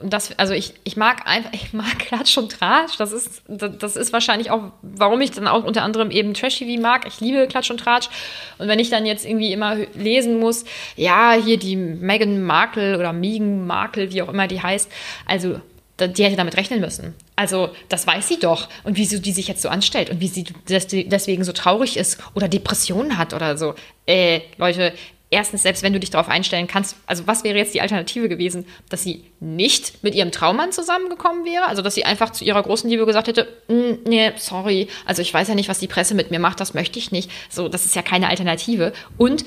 das, 0.03 0.37
also 0.37 0.53
ich, 0.53 0.73
ich 0.83 0.97
mag 0.97 1.27
einfach, 1.27 1.51
ich 1.53 1.73
mag 1.73 1.99
Klatsch 1.99 2.37
und 2.37 2.51
Tratsch. 2.51 2.97
Das 2.97 3.11
ist, 3.11 3.43
das 3.47 3.95
ist 3.95 4.13
wahrscheinlich 4.13 4.51
auch, 4.51 4.71
warum 4.81 5.21
ich 5.21 5.31
dann 5.31 5.47
auch 5.47 5.63
unter 5.63 5.83
anderem 5.83 6.11
eben 6.11 6.33
Trash-TV 6.33 6.81
mag. 6.81 7.05
Ich 7.07 7.19
liebe 7.19 7.47
Klatsch 7.47 7.71
und 7.71 7.79
Tratsch. 7.79 8.09
Und 8.57 8.67
wenn 8.67 8.79
ich 8.79 8.89
dann 8.89 9.05
jetzt 9.05 9.25
irgendwie 9.25 9.51
immer 9.51 9.75
lesen 9.95 10.39
muss, 10.39 10.65
ja, 10.95 11.33
hier 11.33 11.57
die 11.57 11.75
Meghan 11.75 12.43
Markle 12.43 12.97
oder 12.97 13.13
Megan 13.13 13.65
Markle, 13.65 14.11
wie 14.11 14.21
auch 14.21 14.29
immer 14.29 14.47
die 14.47 14.61
heißt, 14.61 14.91
also 15.25 15.59
die 15.99 16.23
hätte 16.23 16.35
damit 16.35 16.57
rechnen 16.57 16.79
müssen. 16.79 17.13
Also, 17.35 17.69
das 17.87 18.07
weiß 18.07 18.27
sie 18.27 18.39
doch. 18.39 18.69
Und 18.83 18.97
wieso 18.97 19.19
die 19.19 19.31
sich 19.31 19.47
jetzt 19.47 19.61
so 19.61 19.69
anstellt 19.69 20.09
und 20.09 20.19
wie 20.19 20.27
sie 20.27 20.45
deswegen 20.67 21.43
so 21.43 21.51
traurig 21.51 21.95
ist 21.95 22.17
oder 22.33 22.47
Depressionen 22.47 23.19
hat 23.19 23.35
oder 23.35 23.55
so. 23.55 23.75
Äh, 24.07 24.41
Leute, 24.57 24.93
erstens, 25.31 25.63
selbst 25.63 25.81
wenn 25.81 25.93
du 25.93 25.99
dich 25.99 26.11
darauf 26.11 26.29
einstellen 26.29 26.67
kannst, 26.67 26.95
also 27.07 27.25
was 27.25 27.43
wäre 27.43 27.57
jetzt 27.57 27.73
die 27.73 27.81
Alternative 27.81 28.29
gewesen, 28.29 28.65
dass 28.89 29.03
sie 29.03 29.23
nicht 29.39 30.03
mit 30.03 30.13
ihrem 30.13 30.31
Traummann 30.31 30.71
zusammengekommen 30.71 31.45
wäre? 31.45 31.65
Also, 31.65 31.81
dass 31.81 31.95
sie 31.95 32.05
einfach 32.05 32.31
zu 32.31 32.43
ihrer 32.43 32.61
großen 32.61 32.89
Liebe 32.89 33.05
gesagt 33.05 33.27
hätte, 33.27 33.47
mm, 33.67 34.07
nee, 34.07 34.31
sorry, 34.37 34.87
also 35.05 35.21
ich 35.21 35.33
weiß 35.33 35.47
ja 35.47 35.55
nicht, 35.55 35.69
was 35.69 35.79
die 35.79 35.87
Presse 35.87 36.13
mit 36.13 36.29
mir 36.29 36.39
macht, 36.39 36.59
das 36.59 36.73
möchte 36.73 36.99
ich 36.99 37.11
nicht. 37.11 37.31
So, 37.49 37.67
das 37.67 37.85
ist 37.85 37.95
ja 37.95 38.03
keine 38.03 38.27
Alternative. 38.27 38.93
Und 39.17 39.45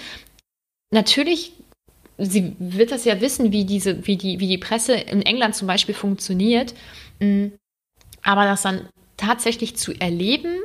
natürlich 0.90 1.52
sie 2.18 2.54
wird 2.58 2.92
das 2.92 3.04
ja 3.04 3.20
wissen, 3.20 3.52
wie 3.52 3.64
diese, 3.64 4.06
wie 4.06 4.16
die, 4.16 4.40
wie 4.40 4.48
die 4.48 4.58
Presse 4.58 4.94
in 4.94 5.22
England 5.22 5.56
zum 5.56 5.66
Beispiel 5.66 5.94
funktioniert. 5.94 6.74
Mm, 7.20 7.48
aber 8.22 8.44
das 8.44 8.62
dann 8.62 8.88
tatsächlich 9.16 9.76
zu 9.76 9.92
erleben, 9.92 10.56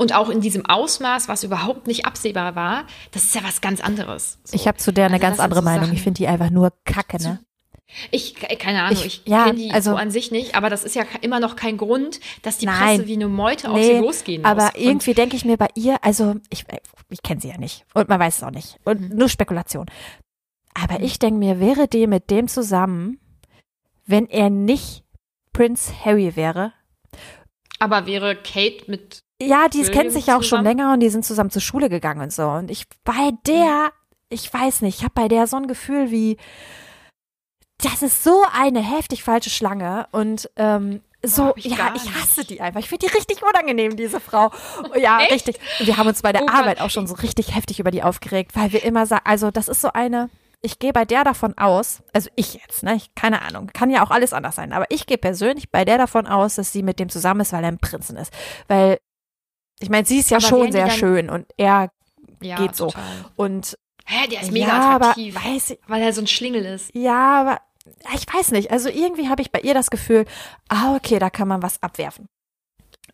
und 0.00 0.14
auch 0.14 0.30
in 0.30 0.40
diesem 0.40 0.64
Ausmaß, 0.64 1.28
was 1.28 1.44
überhaupt 1.44 1.86
nicht 1.86 2.06
absehbar 2.06 2.56
war, 2.56 2.84
das 3.12 3.24
ist 3.24 3.34
ja 3.34 3.44
was 3.44 3.60
ganz 3.60 3.82
anderes. 3.82 4.38
So. 4.44 4.56
Ich 4.56 4.66
habe 4.66 4.78
zu 4.78 4.94
der 4.94 5.04
eine 5.04 5.16
also 5.16 5.26
ganz 5.26 5.40
andere 5.40 5.60
Meinung. 5.60 5.84
Sachen. 5.84 5.94
Ich 5.94 6.02
finde 6.02 6.16
die 6.16 6.26
einfach 6.26 6.48
nur 6.48 6.72
kacke, 6.86 7.22
ne? 7.22 7.38
Ich, 8.10 8.34
keine 8.36 8.84
Ahnung, 8.84 8.96
ich, 8.96 9.04
ich 9.04 9.22
ja, 9.26 9.44
kenne 9.44 9.58
die 9.58 9.70
also, 9.72 9.90
so 9.90 9.96
an 9.96 10.10
sich 10.10 10.30
nicht, 10.30 10.54
aber 10.54 10.70
das 10.70 10.84
ist 10.84 10.94
ja 10.94 11.02
immer 11.20 11.38
noch 11.38 11.54
kein 11.54 11.76
Grund, 11.76 12.18
dass 12.40 12.56
die 12.56 12.64
nein, 12.64 12.96
Presse 12.96 13.08
wie 13.08 13.14
eine 13.14 13.28
Meute 13.28 13.68
nee, 13.68 13.74
auf 13.74 13.84
sie 13.84 13.98
losgehen 13.98 14.42
muss. 14.42 14.50
Aber 14.50 14.70
irgendwie 14.78 15.12
denke 15.12 15.36
ich 15.36 15.44
mir 15.44 15.58
bei 15.58 15.68
ihr, 15.74 16.02
also 16.02 16.36
ich, 16.48 16.64
ich 17.10 17.22
kenne 17.22 17.42
sie 17.42 17.48
ja 17.48 17.58
nicht 17.58 17.84
und 17.92 18.08
man 18.08 18.18
weiß 18.18 18.38
es 18.38 18.42
auch 18.42 18.52
nicht 18.52 18.78
und 18.84 19.02
mhm. 19.02 19.18
nur 19.18 19.28
Spekulation. 19.28 19.84
Aber 20.72 20.98
mhm. 20.98 21.04
ich 21.04 21.18
denke 21.18 21.38
mir, 21.38 21.60
wäre 21.60 21.88
die 21.88 22.06
mit 22.06 22.30
dem 22.30 22.48
zusammen, 22.48 23.20
wenn 24.06 24.30
er 24.30 24.48
nicht 24.48 25.04
Prince 25.52 25.92
Harry 26.06 26.36
wäre? 26.36 26.72
Aber 27.80 28.06
wäre 28.06 28.34
Kate 28.36 28.84
mit 28.86 29.24
ja, 29.40 29.68
die 29.68 29.82
kennen 29.84 30.10
sich 30.10 30.26
ja 30.26 30.38
auch 30.38 30.42
schon 30.42 30.64
länger 30.64 30.92
und 30.92 31.00
die 31.00 31.08
sind 31.08 31.24
zusammen 31.24 31.50
zur 31.50 31.62
Schule 31.62 31.88
gegangen 31.88 32.20
und 32.20 32.32
so. 32.32 32.48
Und 32.48 32.70
ich 32.70 32.86
bei 33.04 33.30
der, 33.46 33.90
ich 34.28 34.52
weiß 34.52 34.82
nicht, 34.82 34.98
ich 34.98 35.04
habe 35.04 35.14
bei 35.14 35.28
der 35.28 35.46
so 35.46 35.56
ein 35.56 35.66
Gefühl 35.66 36.10
wie, 36.10 36.36
das 37.82 38.02
ist 38.02 38.22
so 38.22 38.44
eine 38.52 38.80
heftig 38.80 39.24
falsche 39.24 39.50
Schlange 39.50 40.06
und 40.12 40.50
ähm, 40.56 41.00
so, 41.22 41.52
ich 41.56 41.66
ja, 41.66 41.92
ich 41.94 42.14
hasse 42.14 42.44
die 42.44 42.60
einfach. 42.60 42.80
Ich 42.80 42.88
finde 42.88 43.06
die 43.06 43.12
richtig 43.12 43.42
unangenehm, 43.42 43.96
diese 43.96 44.20
Frau. 44.20 44.50
Ja, 44.96 45.20
Echt? 45.20 45.32
richtig. 45.32 45.60
Und 45.78 45.86
wir 45.86 45.96
haben 45.96 46.08
uns 46.08 46.22
bei 46.22 46.32
der 46.32 46.44
oh 46.44 46.48
Arbeit 46.48 46.80
auch 46.80 46.90
schon 46.90 47.06
so 47.06 47.14
richtig 47.14 47.54
heftig 47.54 47.78
über 47.78 47.90
die 47.90 48.02
aufgeregt, 48.02 48.52
weil 48.54 48.72
wir 48.72 48.82
immer 48.84 49.04
sagen, 49.06 49.22
also 49.26 49.50
das 49.50 49.68
ist 49.68 49.82
so 49.82 49.92
eine, 49.92 50.30
ich 50.62 50.78
gehe 50.78 50.92
bei 50.92 51.04
der 51.04 51.24
davon 51.24 51.56
aus, 51.58 52.02
also 52.14 52.30
ich 52.36 52.54
jetzt, 52.54 52.82
ne, 52.82 52.94
ich, 52.94 53.14
keine 53.14 53.42
Ahnung, 53.42 53.68
kann 53.72 53.90
ja 53.90 54.02
auch 54.02 54.10
alles 54.10 54.32
anders 54.32 54.56
sein, 54.56 54.72
aber 54.72 54.86
ich 54.88 55.04
gehe 55.06 55.18
persönlich 55.18 55.70
bei 55.70 55.84
der 55.84 55.98
davon 55.98 56.26
aus, 56.26 56.54
dass 56.54 56.72
sie 56.72 56.82
mit 56.82 56.98
dem 56.98 57.10
zusammen 57.10 57.40
ist, 57.40 57.52
weil 57.52 57.64
er 57.64 57.68
ein 57.68 57.78
Prinzen 57.78 58.16
ist. 58.16 58.32
Weil 58.66 58.98
ich 59.80 59.88
meine, 59.88 60.06
sie 60.06 60.18
ist 60.18 60.30
ja 60.30 60.38
aber 60.38 60.46
schon 60.46 60.72
sehr 60.72 60.90
schön 60.90 61.28
und 61.30 61.46
er 61.56 61.90
ja, 62.42 62.56
geht 62.56 62.76
so. 62.76 62.86
Total. 62.86 63.24
Und 63.36 63.78
Hä, 64.06 64.28
der 64.28 64.42
ist 64.42 64.52
mega 64.52 64.66
ja, 64.66 64.96
attraktiv, 64.96 65.36
aber 65.36 65.54
weiß 65.54 65.70
ich, 65.70 65.78
weil 65.86 66.02
er 66.02 66.12
so 66.12 66.20
ein 66.20 66.26
Schlingel 66.26 66.64
ist. 66.64 66.94
Ja, 66.94 67.40
aber 67.40 67.60
ich 68.14 68.26
weiß 68.32 68.52
nicht. 68.52 68.70
Also 68.70 68.88
irgendwie 68.88 69.28
habe 69.28 69.42
ich 69.42 69.50
bei 69.50 69.60
ihr 69.60 69.74
das 69.74 69.90
Gefühl, 69.90 70.26
ah, 70.68 70.96
okay, 70.96 71.18
da 71.18 71.30
kann 71.30 71.48
man 71.48 71.62
was 71.62 71.82
abwerfen. 71.82 72.28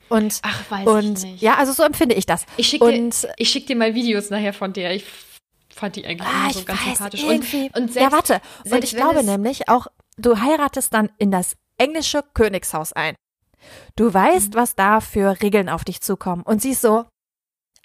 Und, 0.09 0.41
Ach, 0.43 0.71
weiß 0.71 0.87
und, 0.87 1.19
ich 1.19 1.25
nicht. 1.25 1.43
Ja, 1.43 1.57
also 1.57 1.73
so 1.73 1.83
empfinde 1.83 2.15
ich 2.15 2.27
das. 2.27 2.47
Ich 2.57 2.69
schicke 2.69 2.91
dir, 2.91 3.45
schick 3.45 3.67
dir 3.67 3.77
mal 3.77 3.95
Videos 3.95 4.31
nachher 4.31 4.53
von 4.53 4.73
der. 4.73 4.95
Ich 4.95 5.05
fand 5.69 5.97
die 5.97 6.07
eigentlich 6.07 6.29
ah, 6.29 6.51
so 6.53 6.65
ganz 6.65 6.81
weiß, 6.81 6.99
sympathisch. 6.99 7.25
Und, 7.25 7.77
und 7.77 7.93
selbst, 7.93 7.97
ja, 7.97 8.13
warte. 8.13 8.41
Und 8.65 8.85
ich 8.85 8.95
glaube 8.95 9.23
nämlich 9.25 9.69
auch, 9.69 9.89
du 10.17 10.41
heiratest 10.41 10.95
dann 10.95 11.11
in 11.19 11.31
das 11.31 11.57
englische 11.77 12.23
Königshaus 12.35 12.93
ein. 12.93 13.15
Du 13.97 14.13
weißt, 14.13 14.55
was 14.55 14.75
da 14.75 15.01
für 15.01 15.41
Regeln 15.43 15.69
auf 15.69 15.85
dich 15.85 16.01
zukommen. 16.01 16.43
Und 16.43 16.63
sie 16.63 16.71
ist 16.71 16.83
so, 16.83 17.07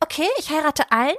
okay, 0.01 0.27
ich 0.37 0.49
heirate 0.49 0.91
allen, 0.91 1.15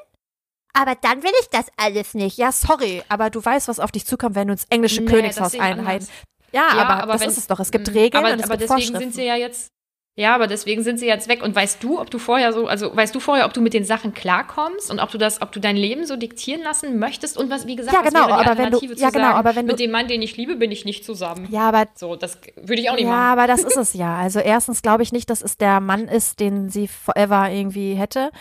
aber 0.72 0.94
dann 0.94 1.22
will 1.22 1.32
ich 1.40 1.48
das 1.50 1.66
alles 1.76 2.14
nicht. 2.14 2.38
Ja, 2.38 2.52
sorry, 2.52 3.02
aber 3.08 3.30
du 3.30 3.44
weißt, 3.44 3.68
was 3.68 3.80
auf 3.80 3.92
dich 3.92 4.06
zukommt, 4.06 4.34
wenn 4.34 4.48
du 4.48 4.52
ins 4.52 4.64
englische 4.70 5.02
nee, 5.02 5.10
Königshaus 5.10 5.54
einheitst. 5.54 6.10
Ja, 6.52 6.68
ja, 6.74 6.82
aber, 6.82 7.02
aber 7.02 7.12
das 7.14 7.26
ist 7.26 7.38
es 7.38 7.46
doch. 7.46 7.60
Es 7.60 7.70
gibt 7.70 7.88
mhm. 7.88 7.94
Regeln 7.94 8.24
aber, 8.24 8.34
und 8.34 8.40
es 8.40 8.44
aber 8.44 8.56
gibt 8.58 8.70
deswegen 8.70 8.98
sind 8.98 9.14
sie 9.14 9.24
ja 9.24 9.36
jetzt 9.36 9.70
Ja, 10.14 10.34
aber 10.34 10.46
deswegen 10.46 10.82
sind 10.82 10.98
sie 10.98 11.06
jetzt 11.06 11.26
weg. 11.28 11.42
Und 11.42 11.56
weißt 11.56 11.82
du, 11.82 11.98
ob 11.98 12.10
du 12.10 12.18
vorher 12.18 12.52
so, 12.52 12.66
also 12.66 12.94
weißt 12.94 13.14
du 13.14 13.20
vorher, 13.20 13.46
ob 13.46 13.54
du 13.54 13.62
mit 13.62 13.72
den 13.72 13.84
Sachen 13.84 14.12
klarkommst 14.12 14.90
und 14.90 15.00
ob 15.00 15.10
du 15.10 15.16
das, 15.16 15.40
ob 15.40 15.52
du 15.52 15.60
dein 15.60 15.74
Leben 15.76 16.04
so 16.04 16.16
diktieren 16.16 16.60
lassen 16.62 16.98
möchtest 16.98 17.38
und 17.38 17.48
was, 17.48 17.66
wie 17.66 17.76
gesagt, 17.76 17.96
ja, 17.96 18.02
genau, 18.02 18.20
was 18.20 18.28
wäre 18.28 18.42
die 18.42 18.44
aber 18.50 18.58
wenn 18.58 18.70
du, 18.70 18.76
Alternative 18.76 18.94
ja, 19.00 19.06
zu 19.08 19.12
genau, 19.14 19.24
sagen, 19.28 19.38
aber 19.38 19.56
wenn 19.56 19.66
du, 19.66 19.72
mit 19.72 19.80
dem 19.80 19.90
Mann, 19.90 20.08
den 20.08 20.20
ich 20.20 20.36
liebe, 20.36 20.56
bin 20.56 20.70
ich 20.70 20.84
nicht 20.84 21.04
zusammen. 21.06 21.48
ja, 21.50 21.68
aber 21.68 21.86
So, 21.94 22.14
das 22.16 22.38
würde 22.56 22.82
ich 22.82 22.90
auch 22.90 22.94
nicht 22.96 23.04
Ja, 23.04 23.10
machen. 23.10 23.38
aber 23.38 23.46
das 23.46 23.64
ist 23.64 23.76
es 23.78 23.94
ja. 23.94 24.16
Also 24.18 24.40
erstens 24.40 24.82
glaube 24.82 25.02
ich 25.02 25.12
nicht, 25.12 25.30
dass 25.30 25.40
es 25.40 25.56
der 25.56 25.80
Mann 25.80 26.08
ist, 26.08 26.40
den 26.40 26.68
sie 26.68 26.88
forever 26.88 27.50
irgendwie 27.50 27.94
hätte. 27.94 28.32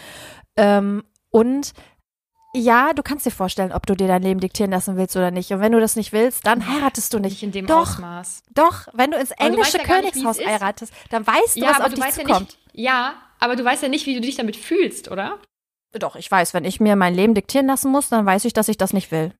Ähm, 0.57 1.03
und 1.29 1.71
ja, 2.55 2.93
du 2.93 3.01
kannst 3.03 3.25
dir 3.25 3.31
vorstellen, 3.31 3.71
ob 3.71 3.85
du 3.85 3.95
dir 3.95 4.07
dein 4.07 4.21
Leben 4.23 4.39
diktieren 4.39 4.71
lassen 4.71 4.97
willst 4.97 5.15
oder 5.15 5.31
nicht. 5.31 5.51
Und 5.51 5.61
wenn 5.61 5.71
du 5.71 5.79
das 5.79 5.95
nicht 5.95 6.11
willst, 6.11 6.45
dann 6.45 6.67
heiratest 6.67 7.13
du 7.13 7.19
nicht. 7.19 7.31
Nicht 7.31 7.43
in 7.43 7.51
dem 7.51 7.65
doch, 7.67 7.93
Ausmaß. 7.93 8.43
doch. 8.53 8.87
Wenn 8.93 9.11
du 9.11 9.17
ins 9.17 9.29
du 9.29 9.35
englische 9.37 9.77
weißt 9.79 9.87
ja 9.87 10.01
nicht, 10.01 10.13
Königshaus 10.13 10.37
ist. 10.39 10.45
heiratest, 10.47 10.93
dann 11.09 11.25
weißt 11.25 11.55
du, 11.55 11.61
Ja, 11.61 11.69
was 11.69 11.75
aber 11.77 11.85
auf 11.85 11.93
du 11.93 11.95
dich 11.95 12.05
ja 12.05 12.11
zukommt. 12.11 12.41
nicht, 12.41 12.57
ja, 12.73 13.13
aber 13.39 13.55
du 13.55 13.63
weißt 13.63 13.83
ja 13.83 13.89
nicht, 13.89 14.05
wie 14.05 14.15
du 14.15 14.21
dich 14.21 14.35
damit 14.35 14.57
fühlst, 14.57 15.09
oder? 15.09 15.39
Doch, 15.93 16.15
ich 16.15 16.29
weiß, 16.29 16.53
wenn 16.53 16.65
ich 16.65 16.79
mir 16.79 16.95
mein 16.95 17.13
Leben 17.15 17.33
diktieren 17.33 17.67
lassen 17.67 17.91
muss, 17.91 18.09
dann 18.09 18.25
weiß 18.25 18.45
ich, 18.45 18.53
dass 18.53 18.67
ich 18.69 18.77
das 18.77 18.93
nicht 18.93 19.11
will. 19.11 19.33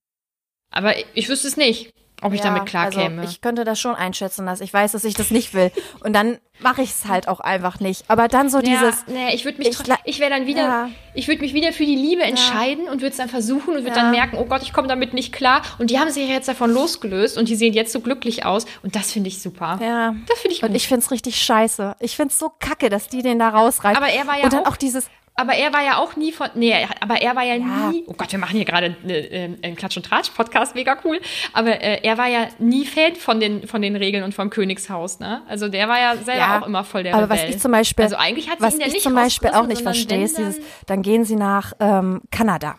Aber 0.71 0.97
ich, 0.97 1.05
ich 1.13 1.29
wüsste 1.29 1.47
es 1.47 1.57
nicht, 1.57 1.93
ob 2.21 2.33
ich 2.33 2.39
Ja, 2.39 2.45
damit 2.47 2.65
klarkäme. 2.67 3.21
Also 3.21 3.31
ich 3.31 3.41
könnte 3.41 3.63
das 3.63 3.79
schon 3.79 3.95
einschätzen, 3.95 4.45
dass 4.45 4.61
ich 4.61 4.73
weiß, 4.73 4.91
dass 4.93 5.03
ich 5.03 5.13
das 5.15 5.31
nicht 5.31 5.53
will. 5.53 5.71
Und 6.03 6.13
dann 6.13 6.37
mache 6.59 6.83
ich 6.83 6.91
es 6.91 7.05
halt 7.07 7.27
auch 7.27 7.39
einfach 7.39 7.79
nicht. 7.79 8.05
Aber 8.07 8.27
dann 8.27 8.49
so 8.49 8.61
dieses, 8.61 9.03
ja, 9.07 9.13
nee, 9.13 9.33
ich 9.33 9.45
würde 9.45 9.57
mich, 9.57 9.69
ich 9.69 9.79
ich, 10.05 10.19
wäre 10.19 10.29
dann 10.29 10.45
wieder, 10.45 10.61
Ja. 10.61 10.89
ich 11.15 11.27
würde 11.27 11.41
mich 11.41 11.53
wieder 11.55 11.73
für 11.73 11.85
die 11.85 11.95
Liebe 11.95 12.21
entscheiden 12.21 12.85
und 12.87 13.01
würde 13.01 13.07
es 13.07 13.17
dann 13.17 13.29
versuchen 13.29 13.75
und 13.75 13.83
würde 13.83 13.95
dann 13.95 14.11
merken, 14.11 14.37
oh 14.39 14.45
Gott, 14.45 14.61
ich 14.61 14.71
komme 14.71 14.87
damit 14.87 15.13
nicht 15.15 15.33
klar. 15.33 15.63
Und 15.79 15.89
die 15.89 15.97
haben 15.99 16.11
sich 16.11 16.27
ja 16.27 16.33
jetzt 16.35 16.47
davon 16.47 16.71
losgelöst 16.71 17.37
und 17.37 17.49
die 17.49 17.55
sehen 17.55 17.73
jetzt 17.73 17.91
so 17.91 17.99
glücklich 17.99 18.45
aus 18.45 18.65
und 18.83 18.95
das 18.95 19.11
finde 19.11 19.29
ich 19.29 19.41
super. 19.41 19.79
ja. 19.81 20.13
Das 20.27 20.39
finde 20.39 20.53
ich 20.55 20.61
gut. 20.61 20.69
Und 20.69 20.75
ich 20.75 20.87
find's 20.87 21.09
richtig 21.09 21.37
scheiße. 21.41 21.95
Ich 21.99 22.15
find's 22.15 22.37
so 22.37 22.51
kacke, 22.59 22.89
dass 22.89 23.07
die 23.07 23.23
den 23.23 23.39
da 23.39 23.49
rausreißen. 23.49 23.97
Aber 23.97 24.11
er 24.11 24.27
war 24.27 24.37
ja 24.37 24.43
Und 24.43 24.53
dann 24.53 24.65
auch- 24.65 24.73
auch 24.73 24.77
dieses, 24.77 25.07
aber 25.41 25.53
er 25.53 25.73
war 25.73 25.83
ja 25.83 25.97
auch 25.97 26.15
nie 26.15 26.31
von, 26.31 26.47
nee, 26.55 26.73
aber 26.99 27.21
er 27.21 27.35
war 27.35 27.43
ja, 27.43 27.55
Ja. 27.55 27.89
nie, 27.89 28.03
oh 28.07 28.13
Gott, 28.13 28.31
wir 28.31 28.39
machen 28.39 28.55
hier 28.55 28.65
gerade 28.65 28.95
eine, 29.03 29.13
äh, 29.17 29.43
einen 29.63 29.75
Klatsch- 29.75 29.97
und 29.97 30.05
Tratsch-Podcast, 30.05 30.75
mega 30.75 30.97
cool, 31.03 31.19
aber 31.53 31.81
äh, 31.81 31.99
er 32.03 32.17
war 32.17 32.27
ja 32.27 32.47
nie 32.59 32.85
Fan 32.85 33.15
von 33.15 33.39
den, 33.39 33.67
von 33.67 33.81
den 33.81 33.95
Regeln 33.95 34.23
und 34.23 34.33
vom 34.33 34.49
Königshaus, 34.49 35.19
ne? 35.19 35.41
Also 35.47 35.67
der 35.67 35.87
war 35.89 35.99
ja 35.99 36.15
selber 36.17 36.33
Ja, 36.39 36.61
auch 36.61 36.67
immer 36.67 36.83
voll 36.83 37.03
der 37.03 37.15
aber 37.15 37.29
was 37.29 37.39
Rebell. 37.41 37.55
ich 37.55 37.59
zum 37.61 37.71
Beispiel, 37.71 38.03
also 38.05 38.15
eigentlich 38.15 38.49
hat 38.49 38.59
sie 38.59 38.63
was 38.65 38.73
ihn 38.75 38.81
ja 38.81 38.87
ich 38.87 38.93
nicht 38.93 39.03
zum 39.03 39.15
Beispiel 39.15 39.49
auch 39.49 39.65
nicht 39.67 39.81
verstehe, 39.81 40.23
ist 40.23 40.37
dieses, 40.37 40.59
dann 40.85 41.01
gehen 41.01 41.25
sie 41.25 41.35
nach 41.35 41.73
ähm, 41.79 42.21
Kanada. 42.31 42.75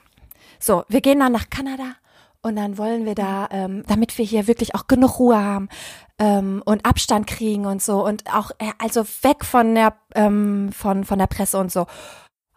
So, 0.59 0.85
wir 0.88 1.01
gehen 1.01 1.18
dann 1.20 1.33
nach 1.33 1.51
Kanada 1.51 1.96
und 2.42 2.57
dann 2.57 2.79
wollen 2.79 3.05
wir 3.05 3.14
da, 3.14 3.48
ähm, 3.51 3.83
damit 3.88 4.16
wir 4.18 4.25
hier 4.25 4.46
wirklich 4.46 4.75
auch 4.75 4.87
genug 4.87 5.18
Ruhe 5.18 5.37
haben 5.42 5.68
ähm, 6.18 6.62
und 6.64 6.87
Abstand 6.87 7.27
kriegen 7.27 7.66
und 7.66 7.83
so 7.83 8.05
und 8.05 8.25
auch, 8.33 8.51
äh, 8.59 8.70
also 8.79 9.05
weg 9.22 9.44
von 9.44 9.75
der, 9.75 9.94
ähm, 10.14 10.70
von, 10.72 11.05
von 11.05 11.18
der 11.18 11.27
Presse 11.27 11.59
und 11.59 11.72
so. 11.72 11.87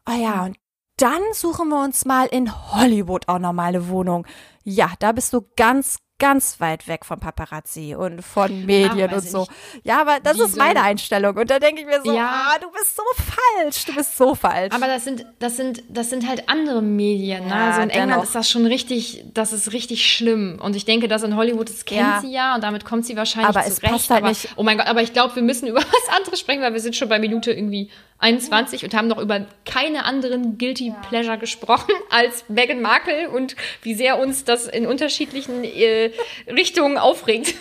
Ah 0.05 0.15
ja, 0.15 0.45
und 0.45 0.57
dann 0.97 1.21
suchen 1.33 1.69
wir 1.69 1.83
uns 1.83 2.05
mal 2.05 2.27
in 2.27 2.51
Hollywood 2.73 3.27
auch 3.27 3.39
nochmal 3.39 3.69
eine 3.69 3.89
Wohnung. 3.89 4.25
Ja, 4.63 4.93
da 4.99 5.11
bist 5.11 5.33
du 5.33 5.41
ganz, 5.55 5.97
ganz 6.17 6.61
weit 6.61 6.87
weg 6.87 7.03
von 7.05 7.19
Paparazzi 7.19 7.93
und 7.93 8.21
von 8.21 8.65
Medien 8.65 9.11
weiß 9.11 9.23
und 9.25 9.29
so. 9.29 9.39
nicht. 9.39 9.51
Ja, 9.83 9.99
aber 9.99 10.19
das 10.23 10.39
ist 10.39 10.47
Diese- 10.47 10.57
meine 10.57 10.81
Einstellung. 10.81 11.35
Und 11.35 11.49
da 11.49 11.59
denke 11.59 11.81
ich 11.81 11.87
mir 11.87 12.01
so, 12.03 12.13
Ja. 12.15 12.51
ah, 12.53 12.59
du 12.59 12.71
bist 12.71 12.95
so 12.95 13.03
falsch, 13.15 13.85
du 13.85 13.93
bist 13.95 14.15
so 14.17 14.33
falsch. 14.33 14.73
Aber 14.73 14.87
das 14.87 15.03
sind, 15.03 15.25
das 15.39 15.57
sind, 15.57 15.83
das 15.89 16.09
sind 16.09 16.27
halt 16.27 16.47
andere 16.47 16.81
Medien. 16.81 17.43
Ne? 17.43 17.49
Ja, 17.49 17.67
Also 17.67 17.81
in 17.81 17.89
England 17.89 18.11
dennoch. 18.11 18.23
ist 18.23 18.33
das 18.35 18.49
schon 18.49 18.65
richtig, 18.65 19.25
das 19.33 19.51
ist 19.51 19.73
richtig 19.73 20.09
schlimm. 20.09 20.57
Und 20.61 20.75
ich 20.77 20.85
denke, 20.85 21.07
dass 21.09 21.23
in 21.23 21.35
Hollywood, 21.35 21.67
das 21.69 21.83
kennt 21.83 21.99
Ja. 21.99 22.21
sie 22.21 22.31
ja 22.31 22.55
und 22.55 22.63
damit 22.63 22.85
kommt 22.85 23.05
sie 23.05 23.17
wahrscheinlich 23.17 23.49
Aber 23.49 23.65
es 23.67 23.75
zurecht. 23.75 23.91
passt 23.93 24.09
halt 24.09 24.21
aber, 24.23 24.29
nicht. 24.29 24.47
Oh 24.55 24.63
mein 24.63 24.77
Gott, 24.77 24.87
aber 24.87 25.01
ich 25.01 25.11
glaube, 25.11 25.35
wir 25.35 25.43
müssen 25.43 25.67
über 25.69 25.79
was 25.81 26.15
anderes 26.17 26.39
sprechen, 26.39 26.61
weil 26.61 26.71
wir 26.73 26.79
sind 26.79 26.95
schon 26.95 27.09
bei 27.09 27.19
Minute 27.19 27.51
irgendwie 27.51 27.89
21 28.19 28.85
und 28.85 28.93
haben 28.93 29.09
noch 29.09 29.17
über 29.17 29.45
keine 29.65 30.05
anderen 30.05 30.57
Guilty 30.57 30.93
Pleasure 31.09 31.37
gesprochen 31.37 31.91
als 32.09 32.45
Meghan 32.47 32.81
Markle 32.81 33.29
und 33.29 33.57
wie 33.81 33.93
sehr 33.93 34.17
uns 34.17 34.45
das 34.45 34.67
in 34.67 34.87
unterschiedlichen 34.87 35.65
äh, 35.65 36.04
Richtungen 36.47 36.97
aufregt. 36.97 37.53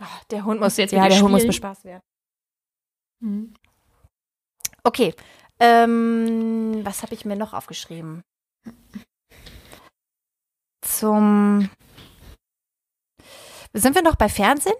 Ach, 0.00 0.24
der 0.24 0.44
Hund 0.44 0.60
muss 0.60 0.76
jetzt 0.76 0.92
ja, 0.92 1.06
der 1.08 1.16
ihr 1.16 1.22
Hund 1.22 1.32
muss 1.32 1.40
spielen? 1.42 1.50
bespaßt 1.50 1.84
werden. 1.84 3.54
Okay. 4.82 5.14
Ähm, 5.60 6.80
was 6.84 7.02
habe 7.02 7.14
ich 7.14 7.24
mir 7.24 7.36
noch 7.36 7.54
aufgeschrieben? 7.54 8.22
Zum 10.82 11.70
Sind 13.72 13.94
wir 13.94 14.02
noch 14.02 14.16
bei 14.16 14.28
Fernsehen? 14.28 14.74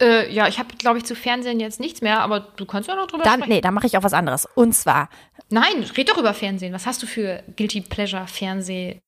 Äh, 0.00 0.32
ja, 0.32 0.48
ich 0.48 0.58
habe, 0.58 0.74
glaube 0.76 0.98
ich, 0.98 1.04
zu 1.04 1.14
Fernsehen 1.14 1.60
jetzt 1.60 1.78
nichts 1.78 2.00
mehr, 2.00 2.20
aber 2.20 2.40
du 2.40 2.64
kannst 2.66 2.88
ja 2.88 2.96
noch 2.96 3.06
drüber 3.06 3.22
Dann, 3.22 3.40
sprechen. 3.40 3.50
nee, 3.52 3.60
dann 3.60 3.74
mache 3.74 3.86
ich 3.86 3.96
auch 3.98 4.02
was 4.02 4.14
anderes. 4.14 4.46
Und 4.54 4.72
zwar, 4.72 5.10
Nein, 5.50 5.82
red 5.96 6.08
doch 6.08 6.16
über 6.18 6.32
Fernsehen. 6.32 6.72
Was 6.72 6.86
hast 6.86 7.02
du 7.02 7.06
für 7.06 7.42
Guilty 7.56 7.82
Pleasure 7.82 8.26
Fernsehpunkte? 8.26 9.00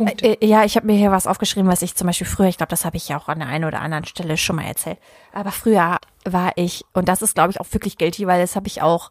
Äh, 0.00 0.44
ja, 0.44 0.64
ich 0.64 0.76
habe 0.76 0.86
mir 0.86 0.96
hier 0.96 1.10
was 1.10 1.26
aufgeschrieben, 1.26 1.70
was 1.70 1.82
ich 1.82 1.94
zum 1.94 2.06
Beispiel 2.06 2.26
früher, 2.26 2.48
ich 2.48 2.56
glaube, 2.56 2.70
das 2.70 2.84
habe 2.84 2.96
ich 2.96 3.08
ja 3.08 3.18
auch 3.18 3.28
an 3.28 3.40
der 3.40 3.48
einen 3.48 3.64
oder 3.64 3.80
anderen 3.80 4.04
Stelle 4.04 4.36
schon 4.36 4.56
mal 4.56 4.64
erzählt. 4.64 4.98
Aber 5.32 5.52
früher 5.52 5.98
war 6.24 6.52
ich, 6.56 6.84
und 6.92 7.08
das 7.08 7.22
ist, 7.22 7.34
glaube 7.34 7.50
ich, 7.50 7.60
auch 7.60 7.66
wirklich 7.72 7.98
guilty, 7.98 8.26
weil 8.26 8.40
das 8.40 8.56
habe 8.56 8.68
ich 8.68 8.82
auch 8.82 9.10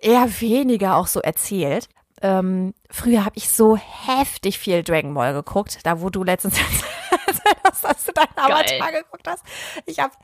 eher 0.00 0.40
weniger 0.40 0.96
auch 0.96 1.06
so 1.06 1.20
erzählt. 1.20 1.88
Ähm, 2.22 2.74
früher 2.90 3.24
habe 3.24 3.36
ich 3.36 3.48
so 3.48 3.76
heftig 3.76 4.58
viel 4.58 4.82
Dragon 4.82 5.14
Ball 5.14 5.32
geguckt, 5.34 5.78
da 5.84 6.00
wo 6.00 6.10
du 6.10 6.24
letztens 6.24 6.58
hast, 7.64 7.84
dass 7.84 8.04
du 8.04 8.12
deinen 8.12 8.36
Avatar 8.36 8.92
geguckt 8.92 9.28
hast. 9.28 9.44
Ich 9.84 9.98
habe 9.98 10.14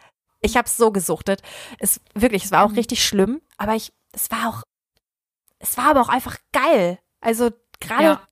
ich 0.41 0.57
habe 0.57 0.69
so 0.69 0.91
gesuchtet. 0.91 1.43
Es 1.79 2.01
wirklich, 2.15 2.45
es 2.45 2.51
war 2.51 2.65
auch 2.65 2.73
richtig 2.73 3.05
schlimm, 3.05 3.41
aber 3.59 3.75
ich 3.75 3.93
es 4.13 4.31
war 4.31 4.49
auch 4.49 4.63
es 5.59 5.77
war 5.77 5.91
aber 5.91 6.01
auch 6.01 6.09
einfach 6.09 6.37
geil. 6.53 6.99
Also 7.21 7.51
gerade 7.81 8.05
Ja. 8.05 8.29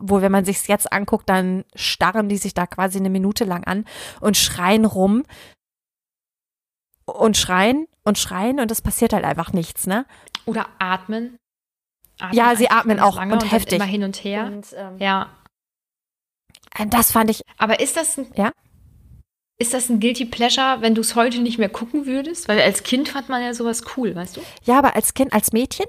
Wo 0.00 0.20
wenn 0.20 0.32
man 0.32 0.44
sich's 0.44 0.66
jetzt 0.66 0.92
anguckt, 0.92 1.28
dann 1.28 1.64
starren 1.74 2.28
die 2.28 2.36
sich 2.38 2.54
da 2.54 2.66
quasi 2.66 2.98
eine 2.98 3.10
Minute 3.10 3.44
lang 3.44 3.64
an 3.64 3.84
und 4.20 4.36
schreien 4.36 4.84
rum 4.84 5.24
und 7.04 7.36
schreien 7.36 7.86
und 8.04 8.18
schreien 8.18 8.60
und 8.60 8.70
es 8.70 8.82
passiert 8.82 9.12
halt 9.12 9.24
einfach 9.24 9.52
nichts, 9.52 9.86
ne? 9.86 10.06
Oder 10.44 10.66
atmen. 10.78 11.36
atmen 12.20 12.36
Ja, 12.36 12.56
sie 12.56 12.68
einfach 12.68 12.80
atmen 12.80 13.00
auch 13.00 13.20
und 13.20 13.30
dann 13.42 13.50
heftig. 13.50 13.74
Immer 13.74 13.84
hin 13.84 14.04
und 14.04 14.22
her. 14.24 14.46
Und 14.46 14.66
ähm, 14.76 14.98
Ja. 14.98 15.30
das 16.88 17.12
fand 17.12 17.30
ich 17.30 17.42
Aber 17.58 17.80
ist 17.80 17.96
das 17.96 18.16
ein, 18.18 18.30
Ja? 18.34 18.52
Ist 19.58 19.72
das 19.72 19.88
ein 19.88 20.00
Guilty 20.00 20.26
Pleasure, 20.26 20.82
wenn 20.82 20.94
du 20.94 21.00
es 21.00 21.14
heute 21.14 21.40
nicht 21.40 21.56
mehr 21.58 21.70
gucken 21.70 22.04
würdest? 22.04 22.46
Weil 22.46 22.60
als 22.60 22.82
Kind 22.82 23.08
fand 23.08 23.30
man 23.30 23.42
ja 23.42 23.54
sowas 23.54 23.82
cool, 23.96 24.14
weißt 24.14 24.36
du? 24.36 24.42
ja, 24.64 24.78
aber 24.78 24.94
als 24.94 25.14
Kind, 25.14 25.32
als 25.32 25.52
Mädchen, 25.52 25.86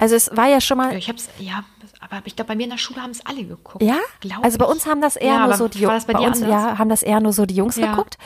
also 0.00 0.14
es 0.16 0.34
war 0.36 0.46
ja 0.48 0.60
schon 0.60 0.78
mal, 0.78 0.96
Ich 0.96 1.08
hab's, 1.08 1.28
ja, 1.38 1.62
aber 2.00 2.22
ich 2.24 2.34
glaube, 2.34 2.48
bei 2.48 2.56
mir 2.56 2.64
in 2.64 2.70
der 2.70 2.78
Schule 2.78 3.02
haben 3.02 3.10
es 3.10 3.24
alle 3.24 3.44
geguckt. 3.44 3.82
ja, 3.84 3.98
also 4.42 4.58
bei 4.58 4.64
uns 4.64 4.86
haben 4.86 5.00
das 5.00 5.16
eher 5.16 5.34
Ja, 5.34 5.46
nur 5.46 5.56
so 5.56 5.68
die 5.68 5.80
das 5.80 6.06
bei 6.06 6.14
dir 6.14 6.26
uns 6.26 6.40
ja 6.40 6.78
haben 6.78 6.88
das 6.88 7.02
eher 7.02 7.20
nur 7.20 7.32
so 7.32 7.46
die 7.46 7.54
Jungs 7.54 7.76
Ja. 7.76 7.86
geguckt. 7.90 8.16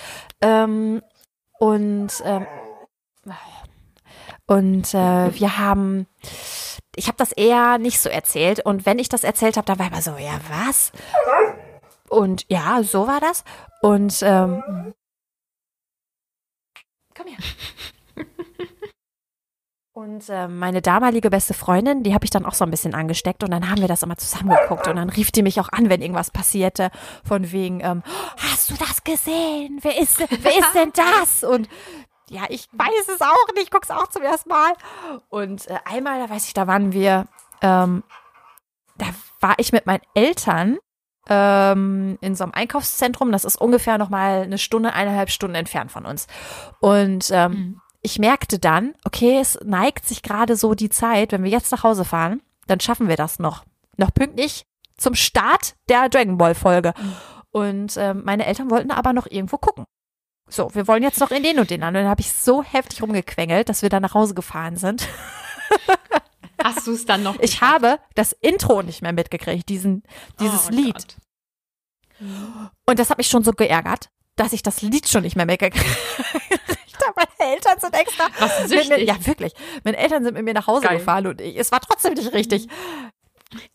Ähm, 0.40 1.02
und 1.58 2.12
ähm, 2.24 2.46
und 4.46 4.94
äh, 4.94 5.38
wir 5.40 5.58
haben 5.58 6.06
ich 6.96 7.06
habe 7.08 7.16
das 7.16 7.32
eher 7.32 7.78
nicht 7.78 7.98
so 8.00 8.08
erzählt. 8.08 8.60
Und 8.64 8.86
wenn 8.86 8.98
ich 8.98 9.08
das 9.08 9.24
erzählt 9.24 9.56
habe, 9.56 9.66
dann 9.66 9.78
war 9.78 9.88
immer 9.88 10.02
so 10.02 10.16
ja 10.16 10.38
was? 10.48 10.92
Und 12.08 12.44
ja 12.48 12.82
so 12.82 13.06
war 13.08 13.20
das. 13.20 13.42
Und 13.82 14.20
ähm, 14.22 14.62
komm 17.16 17.26
her 17.26 17.38
Und 19.94 20.28
äh, 20.28 20.48
meine 20.48 20.82
damalige 20.82 21.30
beste 21.30 21.54
Freundin, 21.54 22.02
die 22.02 22.14
habe 22.14 22.24
ich 22.24 22.30
dann 22.30 22.44
auch 22.44 22.54
so 22.54 22.64
ein 22.64 22.70
bisschen 22.72 22.94
angesteckt 22.96 23.44
und 23.44 23.52
dann 23.52 23.70
haben 23.70 23.80
wir 23.80 23.86
das 23.86 24.02
immer 24.02 24.16
zusammen 24.16 24.50
geguckt 24.50 24.88
und 24.88 24.96
dann 24.96 25.08
rief 25.08 25.30
die 25.30 25.42
mich 25.44 25.60
auch 25.60 25.68
an, 25.70 25.88
wenn 25.88 26.02
irgendwas 26.02 26.32
passierte, 26.32 26.90
von 27.24 27.52
wegen, 27.52 27.78
ähm, 27.78 28.02
hast 28.36 28.70
du 28.70 28.74
das 28.74 29.04
gesehen? 29.04 29.78
Wer 29.82 29.96
ist, 30.00 30.18
wer 30.18 30.58
ist 30.58 30.74
denn 30.74 30.92
das? 30.92 31.44
Und 31.44 31.68
ja, 32.28 32.42
ich 32.48 32.66
weiß 32.72 33.08
es 33.14 33.20
auch 33.20 33.54
nicht, 33.54 33.66
ich 33.66 33.70
guck's 33.70 33.92
auch 33.92 34.08
zum 34.08 34.22
ersten 34.22 34.48
Mal. 34.48 34.72
Und 35.28 35.68
äh, 35.68 35.78
einmal, 35.84 36.18
da 36.26 36.28
weiß 36.28 36.48
ich, 36.48 36.54
da 36.54 36.66
waren 36.66 36.92
wir, 36.92 37.28
ähm, 37.62 38.02
da 38.98 39.06
war 39.38 39.54
ich 39.58 39.70
mit 39.70 39.86
meinen 39.86 40.02
Eltern 40.14 40.78
ähm, 41.28 42.18
in 42.20 42.34
so 42.34 42.42
einem 42.42 42.52
Einkaufszentrum, 42.52 43.30
das 43.30 43.44
ist 43.44 43.60
ungefähr 43.60 43.96
noch 43.98 44.08
mal 44.08 44.42
eine 44.42 44.58
Stunde, 44.58 44.92
eineinhalb 44.92 45.30
Stunden 45.30 45.54
entfernt 45.54 45.92
von 45.92 46.04
uns. 46.04 46.26
Und 46.80 47.30
ähm, 47.30 47.52
Mhm. 47.52 47.80
Ich 48.04 48.18
merkte 48.18 48.58
dann, 48.58 48.94
okay, 49.04 49.38
es 49.40 49.58
neigt 49.64 50.06
sich 50.06 50.22
gerade 50.22 50.56
so 50.56 50.74
die 50.74 50.90
Zeit, 50.90 51.32
wenn 51.32 51.42
wir 51.42 51.50
jetzt 51.50 51.72
nach 51.72 51.82
Hause 51.82 52.04
fahren, 52.04 52.42
dann 52.66 52.78
schaffen 52.78 53.08
wir 53.08 53.16
das 53.16 53.38
noch. 53.38 53.64
Noch 53.96 54.12
pünktlich 54.12 54.66
zum 54.98 55.14
Start 55.14 55.74
der 55.88 56.10
Dragon 56.10 56.36
Ball 56.36 56.54
Folge. 56.54 56.92
Und 57.50 57.96
ähm, 57.96 58.22
meine 58.24 58.44
Eltern 58.44 58.70
wollten 58.70 58.90
aber 58.90 59.14
noch 59.14 59.26
irgendwo 59.26 59.56
gucken. 59.56 59.86
So, 60.48 60.74
wir 60.74 60.86
wollen 60.86 61.02
jetzt 61.02 61.18
noch 61.18 61.30
in 61.30 61.42
den 61.42 61.58
und 61.58 61.70
den 61.70 61.82
an. 61.82 61.96
Und 61.96 62.02
dann 62.02 62.10
habe 62.10 62.20
ich 62.20 62.30
so 62.30 62.62
heftig 62.62 63.00
rumgequengelt, 63.00 63.70
dass 63.70 63.80
wir 63.80 63.88
dann 63.88 64.02
nach 64.02 64.14
Hause 64.14 64.34
gefahren 64.34 64.76
sind. 64.76 65.08
Hast 66.62 66.86
du 66.86 66.92
es 66.92 67.06
dann 67.06 67.22
noch? 67.22 67.38
Ich 67.40 67.62
habe 67.62 67.98
das 68.14 68.32
Intro 68.32 68.82
nicht 68.82 69.00
mehr 69.00 69.12
mitgekriegt, 69.12 69.68
diesen, 69.68 70.02
dieses 70.40 70.66
Oh 70.66 70.74
Lied. 70.74 70.94
Gott. 70.94 71.16
Und 72.86 72.98
das 72.98 73.08
hat 73.08 73.18
mich 73.18 73.28
schon 73.28 73.44
so 73.44 73.52
geärgert. 73.52 74.10
Dass 74.36 74.52
ich 74.52 74.62
das 74.62 74.82
Lied 74.82 75.08
schon 75.08 75.22
nicht 75.22 75.36
mehr 75.36 75.48
weggekriegt 75.48 75.86
habe. 77.04 77.14
Meine 77.16 77.52
Eltern 77.52 77.78
sind 77.80 77.94
extra. 77.94 78.26
Was, 78.38 78.68
mit 78.68 78.88
mir, 78.88 79.04
ja, 79.04 79.26
wirklich. 79.26 79.52
Meine 79.84 79.96
Eltern 79.96 80.24
sind 80.24 80.34
mit 80.34 80.44
mir 80.44 80.54
nach 80.54 80.66
Hause 80.66 80.86
Geil. 80.86 80.98
gefahren 80.98 81.26
und 81.26 81.40
ich, 81.40 81.56
es 81.56 81.70
war 81.70 81.80
trotzdem 81.80 82.14
nicht 82.14 82.32
richtig. 82.32 82.68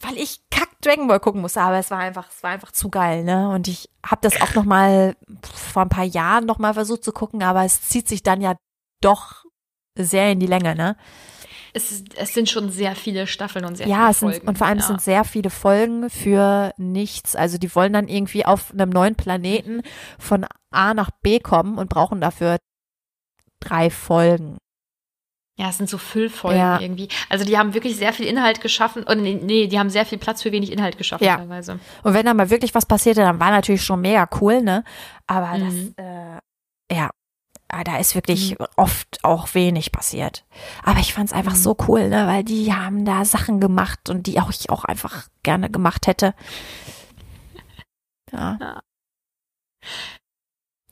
Weil 0.02 0.17
ich 0.17 0.41
kack 0.50 0.69
Dragon 0.82 1.08
Ball 1.08 1.19
gucken 1.19 1.41
musste, 1.41 1.62
aber 1.62 1.78
es 1.78 1.89
war 1.91 2.00
einfach, 2.00 2.30
es 2.30 2.43
war 2.43 2.52
einfach 2.52 2.72
zu 2.72 2.89
geil, 2.89 3.24
ne? 3.24 3.50
Und 3.50 3.67
ich 3.67 3.89
habe 4.06 4.22
das 4.22 4.41
auch 4.41 4.54
noch 4.56 4.65
mal 4.65 5.15
vor 5.54 5.84
ein 5.84 5.89
paar 5.89 6.04
Jahren 6.04 6.45
noch 6.45 6.58
mal 6.58 6.74
versucht 6.74 7.04
zu 7.04 7.13
gucken, 7.13 7.43
aber 7.43 7.63
es 7.63 7.82
zieht 7.84 8.08
sich 8.08 8.24
dann 8.24 8.41
ja 8.41 8.56
doch 9.02 9.45
sehr 9.95 10.32
in 10.32 10.39
die 10.39 10.48
Länge, 10.48 10.76
ne? 10.76 10.98
Es, 11.84 12.04
es 12.15 12.34
sind 12.34 12.50
schon 12.50 12.70
sehr 12.70 12.96
viele 12.96 13.26
Staffeln 13.28 13.63
und 13.65 13.76
sehr 13.76 13.88
Ja, 13.88 14.08
viele 14.08 14.13
sind, 14.13 14.30
Folgen. 14.32 14.48
und 14.48 14.58
vor 14.58 14.68
allem 14.68 14.78
es 14.80 14.84
ja. 14.86 14.88
sind 14.88 15.02
sehr 15.02 15.24
viele 15.24 15.50
Folgen 15.50 16.10
für 16.10 16.74
nichts. 16.78 17.36
Also 17.36 17.58
die 17.58 17.74
wollen 17.76 17.94
dann 17.94 18.08
irgendwie 18.08 18.46
auf 18.46 18.72
einem 18.72 18.89
neuen 18.89 19.15
Planeten 19.15 19.82
von 20.18 20.46
A 20.72 20.94
nach 20.94 21.12
B 21.22 21.39
kommen 21.39 21.78
und 21.78 21.89
brauchen 21.89 22.20
dafür 22.22 22.58
drei 23.60 23.89
Folgen. 23.89 24.58
Ja, 25.58 25.68
es 25.70 25.78
sind 25.78 25.89
so 25.89 25.98
Füllfolgen 25.98 26.58
Ja. 26.58 26.80
irgendwie. 26.80 27.10
Also 27.28 27.44
die 27.44 27.58
haben 27.58 27.74
wirklich 27.74 27.98
sehr 27.98 28.13
viel 28.13 28.26
Inhalt 28.28 28.62
geschaffen. 28.62 29.04
Und 29.04 29.22
nee, 29.22 29.38
nee, 29.44 29.68
die 29.68 29.78
haben 29.78 29.89
sehr 29.89 30.06
viel 30.06 30.18
Platz 30.18 30.42
für 30.42 30.54
wenig 30.54 30.72
Inhalt 30.72 30.98
geschaffen 30.98 31.26
Ja. 31.26 31.36
teilweise. 31.36 31.80
Und 32.04 32.13
wenn 32.13 32.26
da 32.26 32.34
mal 32.34 32.50
wirklich 32.50 32.74
was 32.76 32.86
passierte, 32.86 33.20
dann 33.22 33.42
war 33.42 33.52
natürlich 33.52 33.84
schon 33.84 34.00
mega 34.00 34.30
cool, 34.39 34.62
ne? 34.62 34.86
Aber 35.28 35.58
Mhm. 35.58 35.94
das, 35.98 36.06
äh, 36.06 36.10
ja, 36.12 36.18
ah, 37.80 37.84
da 37.84 37.98
ist 37.98 38.15
wirklich 38.15 38.58
oft 38.76 39.20
auch 39.24 39.54
wenig 39.54 39.92
passiert. 39.92 40.46
Aber 40.84 41.00
ich 41.00 41.13
fand's 41.13 41.34
einfach 41.34 41.54
Mhm. 41.54 41.58
so 41.58 41.78
cool, 41.88 42.10
ne? 42.10 42.28
Weil 42.28 42.44
die 42.44 42.74
haben 42.74 43.06
da 43.06 43.26
Sachen 43.26 43.60
gemacht 43.60 44.10
und 44.10 44.28
die 44.28 44.39
auch 44.39 44.50
ich 44.50 44.70
auch 44.70 44.86
einfach 44.86 45.28
gerne 45.44 45.70
gemacht 45.70 46.08
hätte. 46.08 46.34
Ja. 48.32 48.82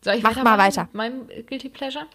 Soll 0.04 0.16
ich 0.16 0.24
Mach 0.24 0.36
mal 0.44 0.58
weiter. 0.58 0.88
Meinem 0.94 1.28
Guilty 1.28 1.70
Pleasure. 1.70 2.06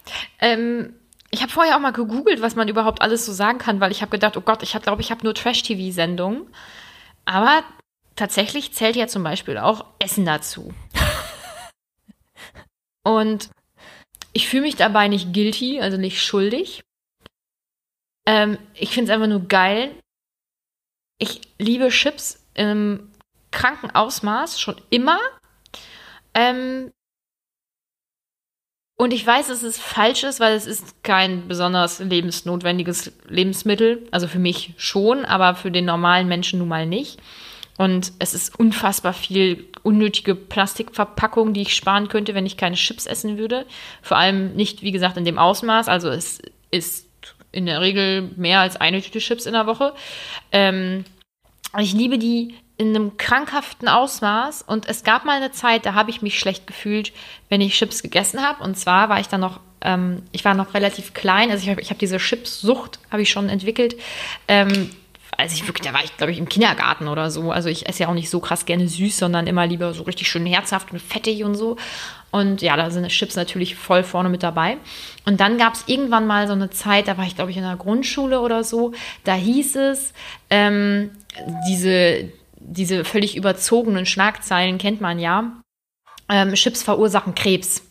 Ähm, 0.41 0.95
ich 1.31 1.43
habe 1.43 1.53
vorher 1.53 1.77
auch 1.77 1.81
mal 1.81 1.93
gegoogelt, 1.93 2.41
was 2.43 2.57
man 2.57 2.69
überhaupt 2.69 3.03
alles 3.03 3.27
so 3.27 3.33
sagen 3.33 3.59
kann, 3.59 3.81
weil 3.81 3.93
ich 3.93 4.03
habe 4.03 4.11
gedacht, 4.11 4.37
oh 4.37 4.41
Gott, 4.41 4.63
ich 4.63 4.73
glaube, 4.83 5.03
ich 5.03 5.11
habe 5.11 5.25
nur 5.25 5.35
Trash-TV-Sendungen. 5.35 6.47
Aber 7.25 7.63
tatsächlich 8.17 8.73
zählt 8.73 8.97
ja 8.97 9.07
zum 9.07 9.23
Beispiel 9.23 9.59
auch 9.59 9.85
Essen 9.99 10.25
dazu. 10.25 10.73
Und 13.05 13.51
ich 14.33 14.49
fühle 14.49 14.63
mich 14.63 14.77
dabei 14.77 15.09
nicht 15.09 15.33
guilty, 15.33 15.81
also 15.81 15.97
nicht 15.97 16.23
schuldig. 16.23 16.83
Ähm, 18.27 18.59
ich 18.75 18.91
finde 18.91 19.11
es 19.11 19.15
einfach 19.15 19.29
nur 19.29 19.47
geil. 19.49 19.95
Ich 21.19 21.41
liebe 21.59 21.89
Chips 21.89 22.45
im 22.55 23.11
kranken 23.51 23.91
Ausmaß 23.91 24.61
schon 24.61 24.81
immer. 24.91 25.19
Ähm, 26.35 26.93
und 28.97 29.13
ich 29.13 29.27
weiß, 29.27 29.49
dass 29.49 29.63
es 29.63 29.79
falsch 29.79 30.23
ist, 30.23 30.39
weil 30.39 30.55
es 30.55 30.67
ist 30.67 31.03
kein 31.03 31.49
besonders 31.49 31.99
lebensnotwendiges 31.99 33.13
Lebensmittel. 33.29 34.07
Also 34.13 34.29
für 34.29 34.39
mich 34.39 34.75
schon, 34.77 35.25
aber 35.25 35.55
für 35.55 35.71
den 35.71 35.85
normalen 35.85 36.29
Menschen 36.29 36.61
nun 36.61 36.69
mal 36.69 36.87
nicht. 36.87 37.21
Und 37.83 38.13
es 38.21 38.33
ist 38.33 38.57
unfassbar 38.61 39.13
viel 39.13 39.65
unnötige 39.83 40.37
Plastikverpackung, 40.37 41.53
die 41.53 41.63
ich 41.63 41.75
sparen 41.75 42.07
könnte, 42.07 42.33
wenn 42.33 42.47
ich 42.47 42.57
keine 42.57 42.77
Chips 42.77 43.07
essen 43.07 43.39
würde. 43.39 43.67
Vor 44.03 44.17
allem 44.17 44.55
nicht, 44.55 44.83
wie 44.83 44.93
gesagt, 44.93 45.17
in 45.17 45.25
dem 45.25 45.37
Ausmaß. 45.37 45.89
Also 45.89 46.09
es 46.09 46.41
ist 46.71 47.09
in 47.51 47.67
der 47.67 47.81
Regel 47.81 48.31
mehr 48.37 48.61
als 48.61 48.77
eine 48.77 49.03
Tüte 49.03 49.19
Chips 49.19 49.47
in 49.47 49.55
der 49.55 49.67
Woche. 49.67 49.95
Ähm, 50.53 51.05
ich 51.77 51.93
liebe 51.93 52.19
die 52.19 52.55
in 52.77 52.95
einem 52.95 53.17
krankhaften 53.17 53.89
Ausmaß. 53.89 54.63
Und 54.63 54.89
es 54.89 55.03
gab 55.03 55.25
mal 55.25 55.39
eine 55.39 55.51
Zeit, 55.51 55.85
da 55.85 55.95
habe 55.95 56.11
ich 56.11 56.23
mich 56.23 56.39
schlecht 56.39 56.69
gefühlt, 56.69 57.13
wenn 57.49 57.61
ich 57.61 57.75
Chips 57.75 58.01
gegessen 58.01 58.47
habe. 58.47 58.63
Und 58.63 58.79
zwar 58.79 59.09
war 59.09 59.19
ich 59.19 59.27
dann 59.27 59.41
noch, 59.41 59.59
ähm, 59.81 60.23
ich 60.31 60.45
war 60.45 60.55
noch 60.55 60.75
relativ 60.75 61.15
klein. 61.15 61.51
Also 61.51 61.65
ich 61.65 61.69
habe 61.69 61.81
ich 61.81 61.91
hab 61.91 61.99
diese 61.99 62.19
Chips-Sucht, 62.19 63.01
habe 63.11 63.23
ich 63.23 63.31
schon 63.31 63.49
entwickelt. 63.49 63.97
Ähm, 64.47 64.91
also 65.37 65.55
ich 65.55 65.67
wirklich, 65.67 65.87
da 65.87 65.95
war 65.95 66.05
ich, 66.05 66.17
glaube 66.17 66.33
ich, 66.33 66.39
im 66.39 66.49
Kindergarten 66.49 67.09
oder 67.09 67.31
so. 67.31 67.51
Also 67.51 67.69
ich 67.69 67.89
esse 67.89 68.03
ja 68.03 68.09
auch 68.09 68.15
nicht 68.15 68.31
so 68.31 68.41
krass 68.41 68.67
gerne 68.67 68.87
süß, 68.87 69.17
sondern 69.17 69.47
immer 69.47 69.67
lieber 69.67 69.95
so 69.95 70.03
richtig 70.03 70.29
schön 70.29 70.47
herzhaft 70.47 70.93
und 70.93 71.01
fettig 71.01 71.43
und 71.43 71.55
so. 71.55 71.77
Und 72.31 72.63
ja, 72.63 72.77
da 72.77 72.91
sind 72.91 73.09
Chips 73.09 73.37
natürlich 73.37 73.75
voll 73.77 74.05
vorne 74.05 74.29
mit 74.29 74.43
dabei. 74.43 74.77
Und 75.25 75.41
dann 75.41 75.59
gab 75.59 75.75
es 75.75 75.85
irgendwann 75.87 76.27
mal 76.27 76.47
so 76.47 76.53
eine 76.53 76.71
Zeit, 76.71 77.09
da 77.09 77.19
war 77.19 77.25
ich, 77.25 77.35
glaube 77.35 77.51
ich, 77.51 77.57
in 77.57 77.63
der 77.63 77.77
Grundschule 77.77 78.41
oder 78.41 78.63
so. 78.63 78.93
Da 79.25 79.35
hieß 79.35 79.77
es, 79.77 80.13
ähm, 80.51 81.11
diese, 81.69 82.31
diese 82.59 83.05
völlig 83.05 83.37
überzogenen 83.37 84.07
Schlagzeilen 84.07 84.79
kennt 84.79 85.01
man 85.01 85.19
ja. 85.19 85.53
Ähm, 86.29 86.55
Chips 86.55 86.83
verursachen 86.83 87.35
Krebs. 87.35 87.83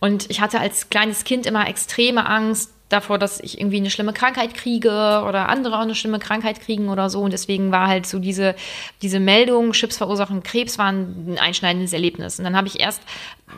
Und 0.00 0.30
ich 0.30 0.40
hatte 0.40 0.60
als 0.60 0.90
kleines 0.90 1.24
Kind 1.24 1.46
immer 1.46 1.66
extreme 1.68 2.26
Angst 2.26 2.72
davor, 2.94 3.18
dass 3.18 3.40
ich 3.40 3.58
irgendwie 3.58 3.76
eine 3.76 3.90
schlimme 3.90 4.12
Krankheit 4.12 4.54
kriege 4.54 4.90
oder 5.26 5.48
andere 5.48 5.76
auch 5.76 5.82
eine 5.82 5.94
schlimme 5.94 6.18
Krankheit 6.18 6.60
kriegen 6.60 6.88
oder 6.88 7.10
so. 7.10 7.20
Und 7.20 7.32
deswegen 7.32 7.72
war 7.72 7.88
halt 7.88 8.06
so 8.06 8.18
diese, 8.18 8.54
diese 9.02 9.20
Meldung, 9.20 9.72
Chips 9.72 9.98
verursachen 9.98 10.42
Krebs, 10.42 10.78
war 10.78 10.90
ein 10.90 11.36
einschneidendes 11.38 11.92
Erlebnis. 11.92 12.38
Und 12.38 12.44
dann 12.44 12.56
habe 12.56 12.68
ich 12.68 12.80
erst, 12.80 13.02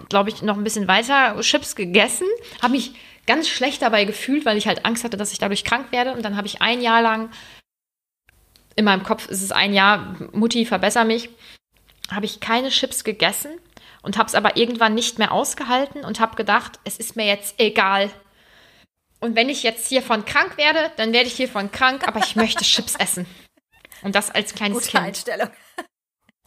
glaube 0.09 0.31
ich, 0.31 0.43
noch 0.43 0.57
ein 0.57 0.65
bisschen 0.65 0.89
weiter 0.89 1.41
Chips 1.41 1.77
gegessen, 1.77 2.27
habe 2.63 2.73
mich 2.73 2.93
ganz 3.27 3.49
schlecht 3.49 3.83
dabei 3.83 4.05
gefühlt, 4.05 4.47
weil 4.47 4.57
ich 4.57 4.67
halt 4.67 4.85
Angst 4.85 5.05
hatte, 5.05 5.17
dass 5.17 5.33
ich 5.33 5.39
dadurch 5.39 5.65
krank 5.65 5.93
werde. 5.93 6.13
Und 6.13 6.25
dann 6.25 6.37
habe 6.37 6.47
ich 6.47 6.63
ein 6.63 6.81
Jahr 6.81 7.03
lang, 7.03 7.31
in 8.77 8.85
meinem 8.85 9.03
Kopf 9.03 9.29
ist 9.29 9.43
es 9.43 9.53
ein 9.53 9.73
Jahr, 9.73 10.17
Mutti, 10.33 10.65
verbessere 10.67 11.05
mich, 11.05 11.31
habe 12.11 12.27
ich 12.27 12.41
keine 12.41 12.69
Chips 12.69 13.05
gegessen 13.05 13.51
und 14.03 14.17
habe 14.17 14.29
es 14.29 14.35
aber 14.35 14.57
irgendwann 14.57 14.95
nicht 14.95 15.19
mehr 15.19 15.33
ausgehalten 15.33 16.05
und 16.05 16.21
habe 16.21 16.37
gedacht, 16.37 16.79
es 16.85 16.97
ist 16.99 17.17
mir 17.17 17.27
jetzt 17.27 17.57
egal. 17.59 18.11
Und 19.21 19.35
wenn 19.35 19.49
ich 19.49 19.63
jetzt 19.63 19.89
hiervon 19.89 20.25
krank 20.25 20.57
werde, 20.57 20.91
dann 20.97 21.13
werde 21.13 21.27
ich 21.27 21.35
hiervon 21.35 21.73
krank, 21.73 22.07
aber 22.07 22.21
ich 22.21 22.37
möchte 22.37 22.65
Chips 22.65 22.95
essen. 22.99 23.27
Und 24.03 24.15
das 24.15 24.31
als 24.31 24.55
kleines 24.55 24.87
Kind. 24.87 25.03
Einstellung. 25.03 25.51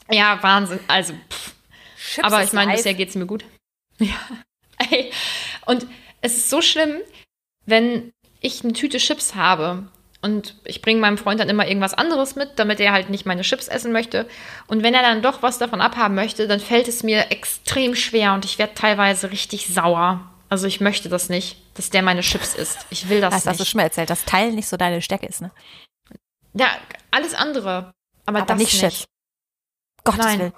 Ja, 0.10 0.42
Wahnsinn. 0.42 0.80
Also, 0.88 1.14
pff. 1.14 1.54
Chips 1.98 2.26
aber 2.26 2.44
ich 2.44 2.54
meine, 2.54 2.74
bisher 2.74 2.94
geht's 2.94 3.16
mir 3.16 3.26
gut. 3.26 3.46
Ja. 4.02 4.16
Ey. 4.92 5.12
Und 5.66 5.86
es 6.22 6.38
ist 6.38 6.50
so 6.50 6.62
schlimm, 6.62 7.02
wenn 7.66 8.14
ich 8.40 8.64
eine 8.64 8.72
Tüte 8.72 8.98
Chips 8.98 9.36
habe 9.36 9.90
und 10.22 10.56
ich 10.64 10.82
bringe 10.82 11.02
meinem 11.02 11.18
Freund 11.18 11.42
dann 11.42 11.50
immer 11.50 11.68
irgendwas 11.68 11.94
anderes 11.94 12.36
mit, 12.38 12.58
damit 12.58 12.80
er 12.80 12.94
halt 12.94 13.10
nicht 13.10 13.26
meine 13.26 13.42
Chips 13.42 13.68
essen 13.68 13.92
möchte. 13.92 14.26
Und 14.68 14.84
wenn 14.84 14.94
er 14.94 15.02
dann 15.02 15.22
doch 15.22 15.42
was 15.44 15.58
davon 15.58 15.82
abhaben 15.82 16.16
möchte, 16.16 16.48
dann 16.48 16.62
fällt 16.62 16.88
es 16.88 17.04
mir 17.04 17.30
extrem 17.30 17.94
schwer 17.94 18.34
und 18.34 18.46
ich 18.46 18.58
werde 18.58 18.74
teilweise 18.74 19.32
richtig 19.32 19.68
sauer. 19.68 20.30
Also 20.50 20.66
ich 20.68 20.82
möchte 20.82 21.10
das 21.10 21.30
nicht, 21.30 21.58
dass 21.78 21.90
der 21.92 22.02
meine 22.02 22.22
Chips 22.22 22.56
isst. 22.56 22.86
Ich 22.90 23.08
will 23.10 23.22
das 23.22 23.34
Das 23.34 23.46
hast 23.46 23.60
du 23.60 23.62
nicht. 23.64 23.70
schon 23.70 23.80
mal 23.80 23.84
erzählt, 23.84 24.10
dass 24.10 24.26
Teilen 24.26 24.56
nicht 24.56 24.68
so 24.68 24.78
deine 24.78 25.02
Stärke 25.02 25.28
ist, 25.28 25.42
ne? 25.42 25.52
Ja, 26.54 26.68
alles 27.12 27.36
andere. 27.36 27.94
Aber, 28.26 28.40
Aber 28.40 28.42
das 28.42 28.58
nicht 28.58 28.74
nicht. 28.82 28.96
Chips. 29.02 29.06
Gottes 30.04 30.26
Nein. 30.26 30.40
Willen. 30.40 30.54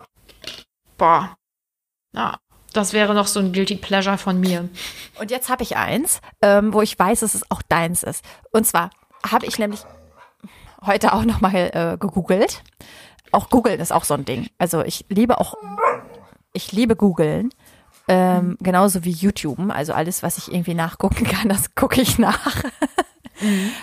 Boah. 0.97 1.36
Ja, 2.13 2.38
das 2.73 2.93
wäre 2.93 3.13
noch 3.13 3.27
so 3.27 3.39
ein 3.39 3.51
Guilty 3.51 3.75
Pleasure 3.75 4.17
von 4.17 4.39
mir. 4.39 4.69
Und 5.19 5.32
jetzt 5.32 5.49
habe 5.49 5.63
ich 5.63 5.75
eins, 5.75 6.21
ähm, 6.41 6.73
wo 6.73 6.82
ich 6.82 6.97
weiß, 6.97 7.19
dass 7.21 7.36
es 7.36 7.49
auch 7.51 7.62
deins 7.62 8.04
ist. 8.04 8.23
Und 8.51 8.65
zwar 8.65 8.91
habe 9.30 9.45
ich 9.45 9.60
nämlich 9.60 9.82
heute 10.86 11.13
auch 11.13 11.23
noch 11.25 11.41
mal 11.41 11.54
äh, 11.56 11.97
gegoogelt. 11.97 12.63
Auch 13.32 13.49
googeln 13.49 13.80
ist 13.80 13.91
auch 13.91 14.04
so 14.06 14.13
ein 14.13 14.25
Ding. 14.25 14.49
Also 14.58 14.84
ich 14.84 15.06
liebe 15.10 15.39
auch, 15.39 15.56
ich 16.54 16.71
liebe 16.71 16.95
googeln. 16.95 17.49
Ähm, 18.07 18.57
genauso 18.59 19.03
wie 19.05 19.11
YouTube. 19.11 19.59
Also 19.69 19.93
alles, 19.93 20.23
was 20.23 20.37
ich 20.37 20.51
irgendwie 20.51 20.73
nachgucken 20.73 21.23
kann, 21.25 21.49
das 21.49 21.75
gucke 21.75 22.01
ich 22.01 22.17
nach. 22.19 22.63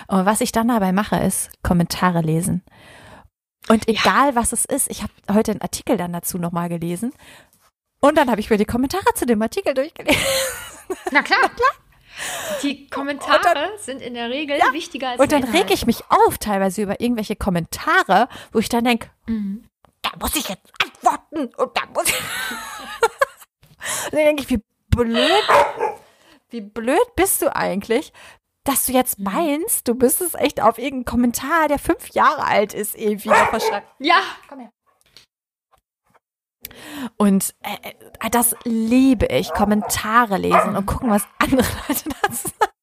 Und 0.07 0.25
was 0.25 0.41
ich 0.41 0.51
dann 0.51 0.67
dabei 0.67 0.91
mache, 0.91 1.17
ist 1.17 1.49
Kommentare 1.63 2.21
lesen. 2.21 2.63
Und 3.67 3.87
egal 3.87 4.35
was 4.35 4.51
es 4.53 4.65
ist, 4.65 4.89
ich 4.89 5.03
habe 5.03 5.11
heute 5.33 5.51
einen 5.51 5.61
Artikel 5.61 5.97
dann 5.97 6.13
dazu 6.13 6.37
nochmal 6.37 6.69
gelesen. 6.69 7.11
Und 7.99 8.17
dann 8.17 8.29
habe 8.31 8.39
ich 8.39 8.49
mir 8.49 8.57
die 8.57 8.65
Kommentare 8.65 9.13
zu 9.15 9.25
dem 9.25 9.41
Artikel 9.41 9.73
durchgelesen. 9.73 10.21
Na 11.11 11.21
klar. 11.21 11.39
Die 12.63 12.87
Kommentare 12.89 13.69
sind 13.77 14.01
in 14.01 14.13
der 14.13 14.29
Regel 14.29 14.57
wichtiger 14.73 15.09
als 15.09 15.19
Und 15.21 15.31
dann 15.31 15.41
der 15.41 15.49
reg 15.53 15.61
Inhalt. 15.61 15.73
ich 15.73 15.85
mich 15.85 16.03
auf 16.09 16.37
teilweise 16.37 16.81
über 16.81 16.99
irgendwelche 16.99 17.35
Kommentare, 17.35 18.27
wo 18.51 18.59
ich 18.59 18.69
dann 18.69 18.83
denke, 18.85 19.09
Mhm. 19.27 19.63
da 20.01 20.11
muss 20.19 20.35
ich 20.35 20.49
jetzt 20.49 20.71
antworten 20.83 21.53
und 21.55 21.77
da 21.77 21.81
muss 21.93 22.07
ich. 22.09 22.15
Und 24.05 24.13
dann 24.13 24.25
denke 24.25 24.43
ich, 24.43 24.49
wie 24.49 24.61
blöd, 24.89 25.43
wie 26.49 26.61
blöd 26.61 27.15
bist 27.15 27.41
du 27.41 27.55
eigentlich, 27.55 28.11
dass 28.63 28.85
du 28.85 28.91
jetzt 28.93 29.19
meinst, 29.19 29.87
du 29.87 29.93
müsstest 29.93 30.35
echt 30.35 30.61
auf 30.61 30.77
irgendeinen 30.77 31.05
Kommentar, 31.05 31.67
der 31.67 31.79
fünf 31.79 32.09
Jahre 32.09 32.43
alt 32.43 32.73
ist, 32.73 32.95
irgendwie 32.95 33.29
noch 33.29 33.53
was 33.53 33.65
schreiben. 33.65 33.87
Ja, 33.99 34.21
Und 37.17 37.55
äh, 37.61 37.89
äh, 38.19 38.29
das 38.29 38.55
liebe 38.63 39.25
ich, 39.27 39.51
Kommentare 39.53 40.37
lesen 40.37 40.75
und 40.75 40.85
gucken, 40.85 41.09
was 41.09 41.23
andere 41.39 41.61
Leute 41.87 42.09
dazu 42.21 42.47
sagen. 42.47 42.73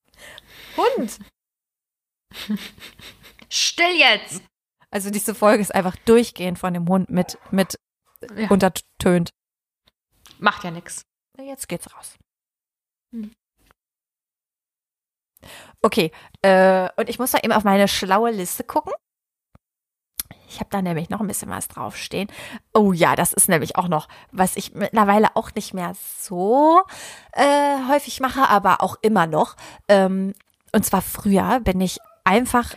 Hund! 0.76 1.18
still 3.48 3.96
jetzt. 3.96 4.42
Also 4.90 5.10
diese 5.10 5.34
Folge 5.34 5.62
ist 5.62 5.74
einfach 5.74 5.96
durchgehend 6.04 6.58
von 6.58 6.74
dem 6.74 6.88
Hund 6.88 7.10
mit, 7.10 7.38
mit 7.50 7.76
Ja. 8.36 8.48
untertönt. 8.50 9.30
Macht 10.38 10.64
ja 10.64 10.70
nichts. 10.70 11.02
Jetzt 11.38 11.68
geht's 11.68 11.94
raus. 11.94 12.16
Hm. 13.12 13.32
Okay, 15.82 16.10
äh, 16.42 16.88
und 16.96 17.08
ich 17.08 17.18
muss 17.18 17.30
da 17.30 17.38
eben 17.38 17.52
auf 17.52 17.64
meine 17.64 17.88
schlaue 17.88 18.30
Liste 18.30 18.64
gucken. 18.64 18.92
Ich 20.48 20.60
habe 20.60 20.70
da 20.70 20.80
nämlich 20.80 21.10
noch 21.10 21.20
ein 21.20 21.26
bisschen 21.26 21.50
was 21.50 21.68
draufstehen. 21.68 22.28
Oh 22.72 22.92
ja, 22.92 23.14
das 23.16 23.32
ist 23.32 23.48
nämlich 23.48 23.76
auch 23.76 23.88
noch, 23.88 24.08
was 24.32 24.56
ich 24.56 24.74
mittlerweile 24.74 25.34
auch 25.36 25.54
nicht 25.54 25.74
mehr 25.74 25.92
so 26.18 26.82
äh, 27.32 27.76
häufig 27.88 28.20
mache, 28.20 28.48
aber 28.48 28.80
auch 28.80 28.96
immer 29.02 29.26
noch. 29.26 29.56
Ähm, 29.88 30.34
und 30.72 30.84
zwar 30.84 31.02
früher 31.02 31.60
bin 31.60 31.80
ich 31.80 31.98
einfach 32.24 32.74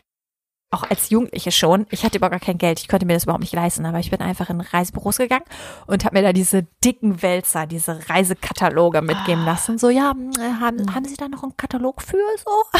auch 0.72 0.84
als 0.90 1.10
Jugendliche 1.10 1.52
schon, 1.52 1.88
ich 1.90 2.04
hatte 2.04 2.18
überhaupt 2.18 2.34
gar 2.34 2.40
kein 2.40 2.60
Geld, 2.60 2.80
ich 2.80 2.88
konnte 2.88 3.06
mir 3.06 3.14
das 3.14 3.24
überhaupt 3.24 3.42
nicht 3.42 3.54
leisten, 3.54 3.86
aber 3.86 4.00
ich 4.00 4.12
bin 4.12 4.22
einfach 4.22 4.50
in 4.50 4.62
Reisebüros 4.62 5.18
gegangen 5.18 5.46
und 5.88 6.06
habe 6.06 6.18
mir 6.18 6.22
da 6.22 6.32
diese 6.32 6.64
dicken 6.84 7.22
Wälzer, 7.24 7.66
diese 7.66 8.08
Reisekataloge 8.10 9.02
mitgeben 9.02 9.44
ah. 9.44 9.48
lassen. 9.48 9.80
So, 9.80 9.90
ja, 9.90 10.12
hm, 10.12 10.32
äh, 10.40 10.62
haben, 10.62 10.78
mhm. 10.78 10.94
haben 10.94 11.06
Sie 11.06 11.16
da 11.16 11.28
noch 11.28 11.44
einen 11.44 11.58
Katalog 11.58 12.02
für 12.02 12.18
so? 12.38 12.80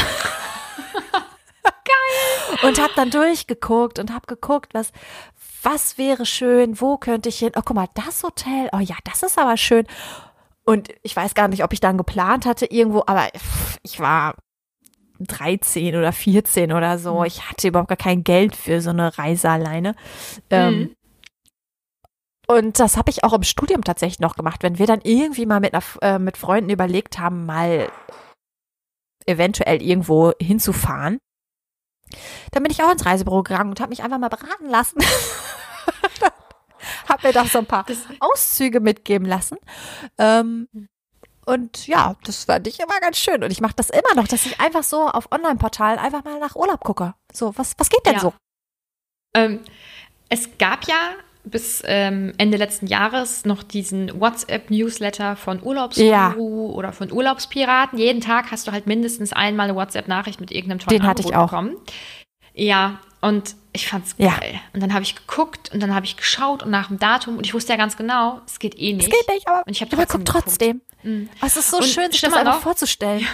Geil. 1.62 2.68
Und 2.68 2.80
habe 2.80 2.92
dann 2.94 3.10
durchgeguckt 3.10 3.98
und 3.98 4.12
habe 4.12 4.26
geguckt, 4.26 4.72
was, 4.72 4.92
was 5.62 5.98
wäre 5.98 6.26
schön, 6.26 6.80
wo 6.80 6.96
könnte 6.96 7.28
ich 7.28 7.38
hin? 7.38 7.52
Oh, 7.56 7.62
guck 7.64 7.74
mal, 7.74 7.88
das 7.94 8.22
Hotel, 8.22 8.68
oh 8.72 8.78
ja, 8.78 8.96
das 9.04 9.22
ist 9.24 9.38
aber 9.38 9.56
schön. 9.56 9.86
Und 10.64 10.90
ich 11.02 11.16
weiß 11.16 11.34
gar 11.34 11.48
nicht, 11.48 11.64
ob 11.64 11.72
ich 11.72 11.80
dann 11.80 11.98
geplant 11.98 12.46
hatte 12.46 12.66
irgendwo, 12.66 13.02
aber 13.06 13.28
ich 13.82 13.98
war 13.98 14.36
13 15.26 15.96
oder 15.96 16.12
14 16.12 16.72
oder 16.72 16.98
so. 16.98 17.20
Mhm. 17.20 17.26
Ich 17.26 17.48
hatte 17.48 17.68
überhaupt 17.68 17.88
gar 17.88 17.96
kein 17.96 18.24
Geld 18.24 18.56
für 18.56 18.80
so 18.80 18.90
eine 18.90 19.16
Reise 19.18 19.50
alleine. 19.50 19.94
Ähm, 20.50 20.78
mhm. 20.78 20.96
und 22.48 22.80
das 22.80 22.96
habe 22.96 23.10
ich 23.10 23.24
auch 23.24 23.32
im 23.32 23.42
Studium 23.42 23.84
tatsächlich 23.84 24.20
noch 24.20 24.36
gemacht, 24.36 24.62
wenn 24.62 24.78
wir 24.78 24.86
dann 24.86 25.00
irgendwie 25.02 25.46
mal 25.46 25.60
mit, 25.60 25.74
einer, 25.74 25.82
äh, 26.02 26.18
mit 26.18 26.36
Freunden 26.36 26.70
überlegt 26.70 27.18
haben, 27.18 27.46
mal 27.46 27.88
eventuell 29.26 29.82
irgendwo 29.82 30.32
hinzufahren. 30.40 31.18
Dann 32.50 32.62
bin 32.62 32.72
ich 32.72 32.82
auch 32.82 32.90
ins 32.90 33.06
Reisebüro 33.06 33.42
gegangen 33.42 33.70
und 33.70 33.80
habe 33.80 33.90
mich 33.90 34.02
einfach 34.02 34.18
mal 34.18 34.28
beraten 34.28 34.68
lassen. 34.68 35.00
habe 37.08 37.28
mir 37.28 37.32
doch 37.32 37.46
so 37.46 37.58
ein 37.58 37.66
paar 37.66 37.86
Auszüge 38.20 38.80
mitgeben 38.80 39.26
lassen. 39.26 39.58
Ähm, 40.18 40.68
und 41.50 41.86
ja, 41.86 42.16
das 42.24 42.44
fand 42.44 42.66
ich 42.66 42.78
immer 42.78 43.00
ganz 43.00 43.18
schön. 43.18 43.42
Und 43.42 43.50
ich 43.50 43.60
mache 43.60 43.74
das 43.74 43.90
immer 43.90 44.14
noch, 44.14 44.28
dass 44.28 44.46
ich 44.46 44.60
einfach 44.60 44.84
so 44.84 45.08
auf 45.08 45.32
Online-Portalen 45.32 45.98
einfach 45.98 46.22
mal 46.22 46.38
nach 46.38 46.54
Urlaub 46.54 46.80
gucke. 46.80 47.14
So, 47.32 47.52
was, 47.56 47.74
was 47.78 47.90
geht 47.90 48.06
denn 48.06 48.14
ja. 48.14 48.20
so? 48.20 48.32
Ähm, 49.34 49.60
es 50.28 50.58
gab 50.58 50.86
ja 50.86 51.14
bis 51.42 51.82
ähm, 51.86 52.34
Ende 52.38 52.56
letzten 52.56 52.86
Jahres 52.86 53.44
noch 53.44 53.62
diesen 53.62 54.20
WhatsApp-Newsletter 54.20 55.36
von 55.36 55.62
Urlaubsguru 55.62 56.08
ja. 56.08 56.34
oder 56.74 56.92
von 56.92 57.10
Urlaubspiraten. 57.10 57.98
Jeden 57.98 58.20
Tag 58.20 58.50
hast 58.50 58.68
du 58.68 58.72
halt 58.72 58.86
mindestens 58.86 59.32
einmal 59.32 59.68
eine 59.68 59.76
WhatsApp-Nachricht 59.76 60.40
mit 60.40 60.52
irgendeinem 60.52 60.78
tollen 60.80 61.00
Den 61.00 61.08
hatte 61.08 61.22
ich 61.22 61.34
auch. 61.34 61.46
bekommen. 61.46 61.76
Ja, 62.54 63.00
und 63.22 63.56
ich 63.72 63.88
fand's 63.88 64.16
geil. 64.16 64.28
Ja. 64.28 64.60
Und 64.72 64.80
dann 64.80 64.92
habe 64.92 65.02
ich 65.02 65.14
geguckt 65.14 65.72
und 65.72 65.80
dann 65.80 65.94
habe 65.94 66.06
ich 66.06 66.16
geschaut 66.16 66.62
und 66.62 66.70
nach 66.70 66.88
dem 66.88 66.98
Datum 66.98 67.36
und 67.36 67.46
ich 67.46 67.54
wusste 67.54 67.72
ja 67.72 67.76
ganz 67.76 67.96
genau, 67.96 68.40
es 68.46 68.58
geht 68.58 68.78
eh 68.78 68.92
nicht. 68.92 69.12
Es 69.12 69.18
geht 69.18 69.34
nicht, 69.34 69.48
aber 69.48 69.62
und 69.66 69.72
ich 69.72 69.80
habe 69.80 69.94
trotzdem, 69.94 70.24
trotzdem. 70.24 70.80
Mhm. 71.02 71.28
Es 71.44 71.56
ist 71.56 71.70
so 71.70 71.78
und 71.78 71.84
schön, 71.84 72.10
sich 72.10 72.20
das 72.20 72.32
einfach 72.32 72.54
noch, 72.54 72.62
vorzustellen. 72.62 73.26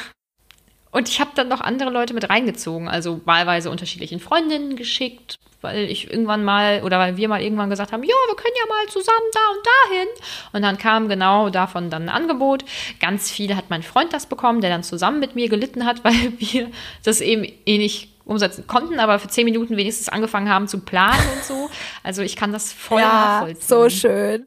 Und 0.91 1.09
ich 1.09 1.21
habe 1.21 1.31
dann 1.35 1.49
noch 1.49 1.61
andere 1.61 1.91
Leute 1.91 2.15
mit 2.15 2.29
reingezogen, 2.29 2.89
also 2.89 3.21
wahlweise 3.25 3.71
unterschiedlichen 3.71 4.21
Freundinnen 4.21 4.77
geschickt, 4.77 5.37
weil 5.61 5.91
ich 5.91 6.11
irgendwann 6.11 6.45
mal 6.45 6.83
oder 6.85 6.99
weil 6.99 7.17
wir 7.17 7.29
mal 7.29 7.43
irgendwann 7.43 7.71
gesagt 7.71 7.93
haben, 7.93 8.03
ja, 8.03 8.15
wir 8.29 8.37
können 8.37 8.55
ja 8.57 8.67
mal 8.67 8.87
zusammen 8.89 9.27
da 9.33 9.41
und 9.51 9.67
dahin. 9.67 10.09
Und 10.53 10.63
dann 10.63 10.79
kam 10.79 11.09
genau 11.09 11.51
davon 11.51 11.91
dann 11.91 12.05
ein 12.05 12.09
Angebot. 12.09 12.65
Ganz 13.01 13.31
viel 13.31 13.57
hat 13.57 13.69
mein 13.69 13.83
Freund 13.83 14.13
das 14.13 14.27
bekommen, 14.27 14.61
der 14.61 14.71
dann 14.71 14.83
zusammen 14.83 15.19
mit 15.19 15.35
mir 15.35 15.49
gelitten 15.49 15.85
hat, 15.85 16.05
weil 16.05 16.33
wir 16.39 16.71
das 17.03 17.21
eben 17.21 17.45
eh 17.67 17.79
nicht 17.79 18.16
umsetzen 18.27 18.67
konnten, 18.67 18.99
aber 19.01 19.19
für 19.19 19.29
zehn 19.29 19.45
Minuten 19.45 19.77
wenigstens 19.77 20.09
angefangen 20.09 20.51
haben 20.51 20.69
zu 20.69 20.81
planen 20.81 21.23
und 21.35 21.45
so. 21.45 21.71
Also 22.03 22.23
ich 22.23 22.37
kann 22.37 22.53
das 22.53 22.73
voll 22.73 23.01
ja, 23.01 23.09
nachvollziehen. 23.09 23.67
So 23.67 23.89
schön. 23.89 24.47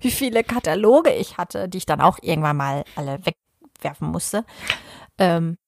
Wie 0.00 0.10
viele 0.10 0.42
Kataloge 0.42 1.12
ich 1.12 1.36
hatte, 1.36 1.68
die 1.68 1.78
ich 1.78 1.86
dann 1.86 2.00
auch 2.00 2.18
irgendwann 2.22 2.56
mal 2.56 2.84
alle 2.96 3.20
wegwerfen 3.24 4.08
musste. 4.08 4.44
Ähm, 5.18 5.58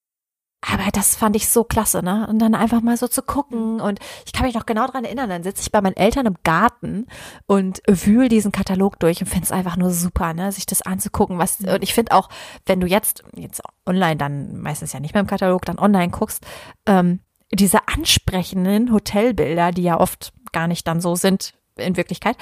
aber 0.63 0.91
das 0.93 1.17
fand 1.17 1.37
ich 1.37 1.49
so 1.49 1.65
klasse, 1.65 2.03
ne? 2.03 2.27
Und 2.29 2.39
dann 2.39 2.55
einfach 2.55 2.83
mal 2.83 2.97
so 2.97 3.09
zu 3.09 3.23
gucken. 3.23 3.81
Und 3.81 3.99
ich 4.27 4.33
kann 4.33 4.45
mich 4.45 4.55
noch 4.55 4.67
genau 4.67 4.87
dran 4.87 5.05
erinnern, 5.05 5.31
dann 5.31 5.43
sitze 5.43 5.63
ich 5.63 5.73
bei 5.73 5.81
meinen 5.81 5.97
Eltern 5.97 6.27
im 6.27 6.37
Garten 6.45 7.07
und 7.47 7.81
wühl 7.89 8.29
diesen 8.29 8.53
Katalog 8.53 8.99
durch 9.01 9.21
und 9.21 9.27
finde 9.27 9.45
es 9.45 9.53
einfach 9.53 9.79
nur 9.79 9.91
super, 9.91 10.35
ne? 10.35 10.53
Sich 10.53 10.67
das 10.67 10.83
anzugucken. 10.83 11.39
Was, 11.39 11.61
und 11.61 11.83
ich 11.83 11.95
finde 11.95 12.13
auch, 12.13 12.29
wenn 12.67 12.81
du 12.81 12.87
jetzt, 12.87 13.25
jetzt 13.35 13.63
online 13.87 14.17
dann 14.17 14.61
meistens 14.61 14.93
ja 14.93 15.01
nicht 15.01 15.15
mehr 15.15 15.23
im 15.23 15.27
Katalog, 15.27 15.65
dann 15.65 15.79
online 15.79 16.11
guckst, 16.11 16.45
ähm, 16.87 17.21
diese 17.53 17.89
ansprechenden 17.89 18.93
Hotelbilder, 18.93 19.73
die 19.73 19.83
ja 19.83 19.99
oft 19.99 20.33
gar 20.53 20.69
nicht 20.69 20.87
dann 20.87 21.01
so 21.01 21.17
sind 21.17 21.55
in 21.77 21.97
Wirklichkeit, 21.97 22.37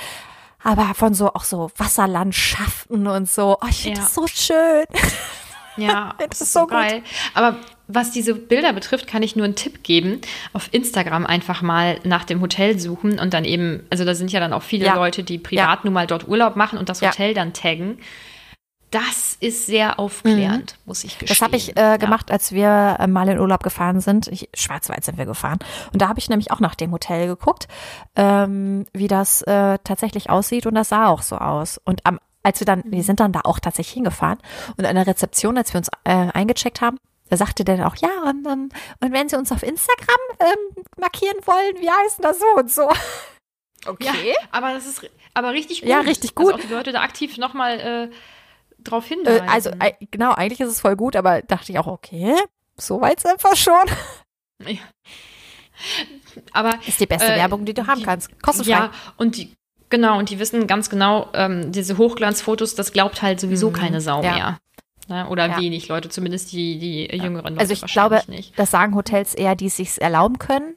aber 0.63 0.95
von 0.95 1.15
so 1.15 1.33
auch 1.35 1.45
so 1.45 1.71
Wasserlandschaften 1.77 3.07
und 3.07 3.29
so. 3.29 3.59
Oh, 3.61 3.67
ich 3.69 3.83
finde 3.83 3.99
ja. 3.99 4.05
das 4.05 4.15
so 4.15 4.27
schön. 4.27 4.85
Ja, 5.77 6.15
das 6.29 6.41
ist 6.41 6.53
so 6.53 6.67
geil. 6.67 7.01
Gut. 7.01 7.11
Aber 7.35 7.57
was 7.87 8.11
diese 8.11 8.35
Bilder 8.35 8.73
betrifft, 8.73 9.07
kann 9.07 9.23
ich 9.23 9.37
nur 9.37 9.45
einen 9.45 9.55
Tipp 9.55 9.83
geben. 9.83 10.21
Auf 10.53 10.69
Instagram 10.73 11.25
einfach 11.25 11.63
mal 11.63 12.01
nach 12.05 12.25
dem 12.25 12.41
Hotel 12.41 12.79
suchen 12.79 13.19
und 13.19 13.33
dann 13.33 13.45
eben, 13.45 13.87
also 13.89 14.05
da 14.05 14.15
sind 14.15 14.33
ja 14.33 14.41
dann 14.41 14.53
auch 14.53 14.63
viele 14.63 14.87
ja. 14.87 14.95
Leute, 14.95 15.23
die 15.23 15.39
privat 15.39 15.79
ja. 15.79 15.81
nun 15.85 15.95
mal 15.95 16.07
dort 16.07 16.29
Urlaub 16.29 16.57
machen 16.57 16.79
und 16.79 16.89
das 16.89 17.01
Hotel 17.01 17.35
dann 17.35 17.53
taggen. 17.53 17.99
Das 18.91 19.37
ist 19.41 19.67
sehr 19.67 19.99
aufklärend, 19.99 20.77
mhm. 20.79 20.83
muss 20.87 21.05
ich 21.05 21.19
gestehen. 21.19 21.29
Das 21.29 21.43
habe 21.43 21.57
ich 21.57 21.77
äh, 21.77 21.99
gemacht, 21.99 22.31
als 22.31 22.53
wir 22.53 22.97
äh, 22.99 23.07
mal 23.07 23.29
in 23.29 23.39
Urlaub 23.39 23.63
gefahren 23.63 24.01
sind. 24.01 24.29
Ich, 24.29 24.49
Schwarzwald 24.55 25.05
sind 25.05 25.19
wir 25.19 25.27
gefahren. 25.27 25.59
Und 25.93 26.01
da 26.01 26.09
habe 26.09 26.19
ich 26.19 26.31
nämlich 26.31 26.51
auch 26.51 26.61
nach 26.61 26.75
dem 26.75 26.93
Hotel 26.93 27.27
geguckt, 27.27 27.69
ähm, 28.17 28.87
wie 28.95 29.09
das 29.09 29.43
äh, 29.43 29.79
tatsächlich 29.85 30.31
aussieht. 30.31 30.67
Und 30.67 30.75
das 30.75 30.89
sah 30.89 31.09
auch 31.09 31.23
so 31.23 31.37
aus. 31.37 31.79
Und 31.85 32.07
am 32.07 32.19
als 32.45 32.61
wir 32.61 32.65
dann, 32.65 32.83
wir 32.87 33.03
sind 33.03 33.21
dann 33.21 33.33
da 33.33 33.41
auch 33.45 33.59
tatsächlich 33.59 33.95
hingefahren 33.95 34.39
und 34.77 34.87
an 34.87 34.95
der 34.95 35.07
Rezeption, 35.07 35.59
als 35.59 35.75
wir 35.75 35.79
uns 35.79 35.89
äh, 36.05 36.29
eingecheckt 36.33 36.81
haben, 36.81 36.97
da 37.29 37.37
sagte 37.37 37.65
der 37.65 37.77
dann 37.77 37.87
auch, 37.87 37.97
ja, 37.97 38.23
und, 38.23 38.47
ähm, 38.47 38.71
und 39.01 39.13
wenn 39.13 39.29
Sie 39.29 39.37
uns 39.37 39.53
auf 39.53 39.63
Instagram 39.63 40.17
ähm, 40.41 40.85
markieren 40.99 41.37
wollen, 41.45 41.77
wie 41.81 41.91
heißen 41.91 42.23
das 42.23 42.39
so 42.39 42.47
und 42.57 42.71
so. 42.71 42.89
Okay. 43.87 44.31
Ja, 44.31 44.35
aber 44.51 44.73
das 44.73 44.87
ist 44.87 45.09
aber 45.35 45.53
richtig 45.53 45.83
gut. 45.83 45.91
Ja, 45.91 46.01
richtig 46.01 46.35
gut. 46.35 46.47
Also 46.47 46.57
auch 46.57 46.69
die 46.69 46.73
Leute 46.73 46.93
da 46.93 47.03
aktiv 47.03 47.39
nochmal 47.39 47.81
äh, 47.81 48.11
drauf 48.91 49.07
hinweisen. 49.07 49.47
Äh, 49.47 49.51
also 49.51 49.71
äh, 49.79 49.93
genau, 50.11 50.33
eigentlich 50.33 50.61
ist 50.61 50.71
es 50.71 50.81
voll 50.81 50.97
gut, 50.97 51.17
aber 51.17 51.43
dachte 51.43 51.73
ich 51.73 51.79
auch, 51.79 51.87
okay, 51.87 52.35
so 52.77 53.01
weit 53.01 53.23
wir 53.25 53.57
schon. 53.57 53.75
Ja. 54.67 54.81
Aber 56.53 56.75
ist 56.87 57.01
die 57.01 57.07
beste 57.07 57.33
äh, 57.33 57.37
Werbung, 57.37 57.65
die 57.65 57.75
du 57.75 57.87
haben 57.87 58.01
die, 58.01 58.05
kannst. 58.05 58.43
Kostenfrei. 58.43 58.73
Ja, 58.73 58.91
und 59.17 59.37
die 59.37 59.55
Genau, 59.91 60.19
und 60.19 60.31
die 60.31 60.39
wissen 60.39 60.67
ganz 60.67 60.91
genau, 60.91 61.29
ähm, 61.33 61.73
diese 61.73 61.97
Hochglanzfotos, 61.97 62.75
das 62.75 62.93
glaubt 62.93 63.23
halt 63.23 63.41
sowieso 63.41 63.71
mhm. 63.71 63.75
keine 63.75 64.01
Sau 64.01 64.23
ja. 64.23 64.35
mehr. 64.35 64.59
Ne? 65.09 65.29
Oder 65.29 65.49
ja. 65.49 65.59
wenig 65.59 65.89
Leute, 65.89 66.11
zumindest 66.11 66.53
die, 66.53 66.79
die 66.79 67.17
jüngeren 67.17 67.55
Leute. 67.55 67.61
Also 67.61 67.73
ich 67.73 67.83
glaube, 67.91 68.21
nicht. 68.27 68.59
das 68.59 68.71
sagen 68.71 68.95
Hotels 68.95 69.35
eher, 69.35 69.57
die 69.57 69.67
es 69.67 69.77
sich 69.77 70.01
erlauben 70.01 70.39
können. 70.39 70.77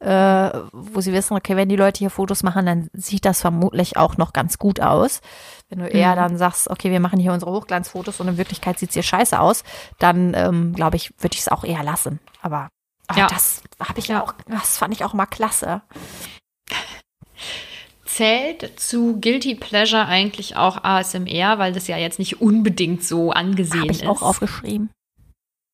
Äh, 0.00 0.52
wo 0.72 1.00
sie 1.00 1.12
wissen, 1.12 1.36
okay, 1.36 1.56
wenn 1.56 1.68
die 1.68 1.76
Leute 1.76 1.98
hier 1.98 2.10
Fotos 2.10 2.44
machen, 2.44 2.66
dann 2.66 2.88
sieht 2.92 3.24
das 3.24 3.40
vermutlich 3.40 3.96
auch 3.96 4.16
noch 4.16 4.32
ganz 4.32 4.58
gut 4.58 4.80
aus. 4.80 5.20
Wenn 5.68 5.80
du 5.80 5.88
eher 5.88 6.12
mhm. 6.12 6.16
dann 6.16 6.38
sagst, 6.38 6.70
okay, 6.70 6.90
wir 6.90 7.00
machen 7.00 7.18
hier 7.18 7.32
unsere 7.32 7.50
Hochglanzfotos 7.50 8.20
und 8.20 8.28
in 8.28 8.38
Wirklichkeit 8.38 8.78
sieht 8.78 8.90
es 8.90 8.94
hier 8.94 9.02
scheiße 9.02 9.38
aus, 9.38 9.64
dann 9.98 10.34
ähm, 10.34 10.72
glaube 10.72 10.96
ich, 10.96 11.12
würde 11.18 11.34
ich 11.34 11.40
es 11.40 11.48
auch 11.48 11.64
eher 11.64 11.82
lassen. 11.82 12.20
Aber 12.42 12.68
oh, 13.10 13.18
ja. 13.18 13.26
das 13.26 13.62
habe 13.80 13.98
ich 13.98 14.06
ja 14.08 14.22
auch, 14.22 14.34
das 14.46 14.78
fand 14.78 14.94
ich 14.94 15.04
auch 15.04 15.14
mal 15.14 15.26
klasse 15.26 15.82
zählt 18.18 18.80
zu 18.80 19.20
Guilty 19.20 19.54
Pleasure 19.54 20.06
eigentlich 20.06 20.56
auch 20.56 20.82
ASMR, 20.82 21.58
weil 21.58 21.72
das 21.72 21.86
ja 21.86 21.96
jetzt 21.96 22.18
nicht 22.18 22.40
unbedingt 22.40 23.04
so 23.04 23.30
angesehen 23.30 23.82
Hab 23.82 23.90
ich 23.90 24.02
ist. 24.02 24.08
auch 24.08 24.22
aufgeschrieben. 24.22 24.90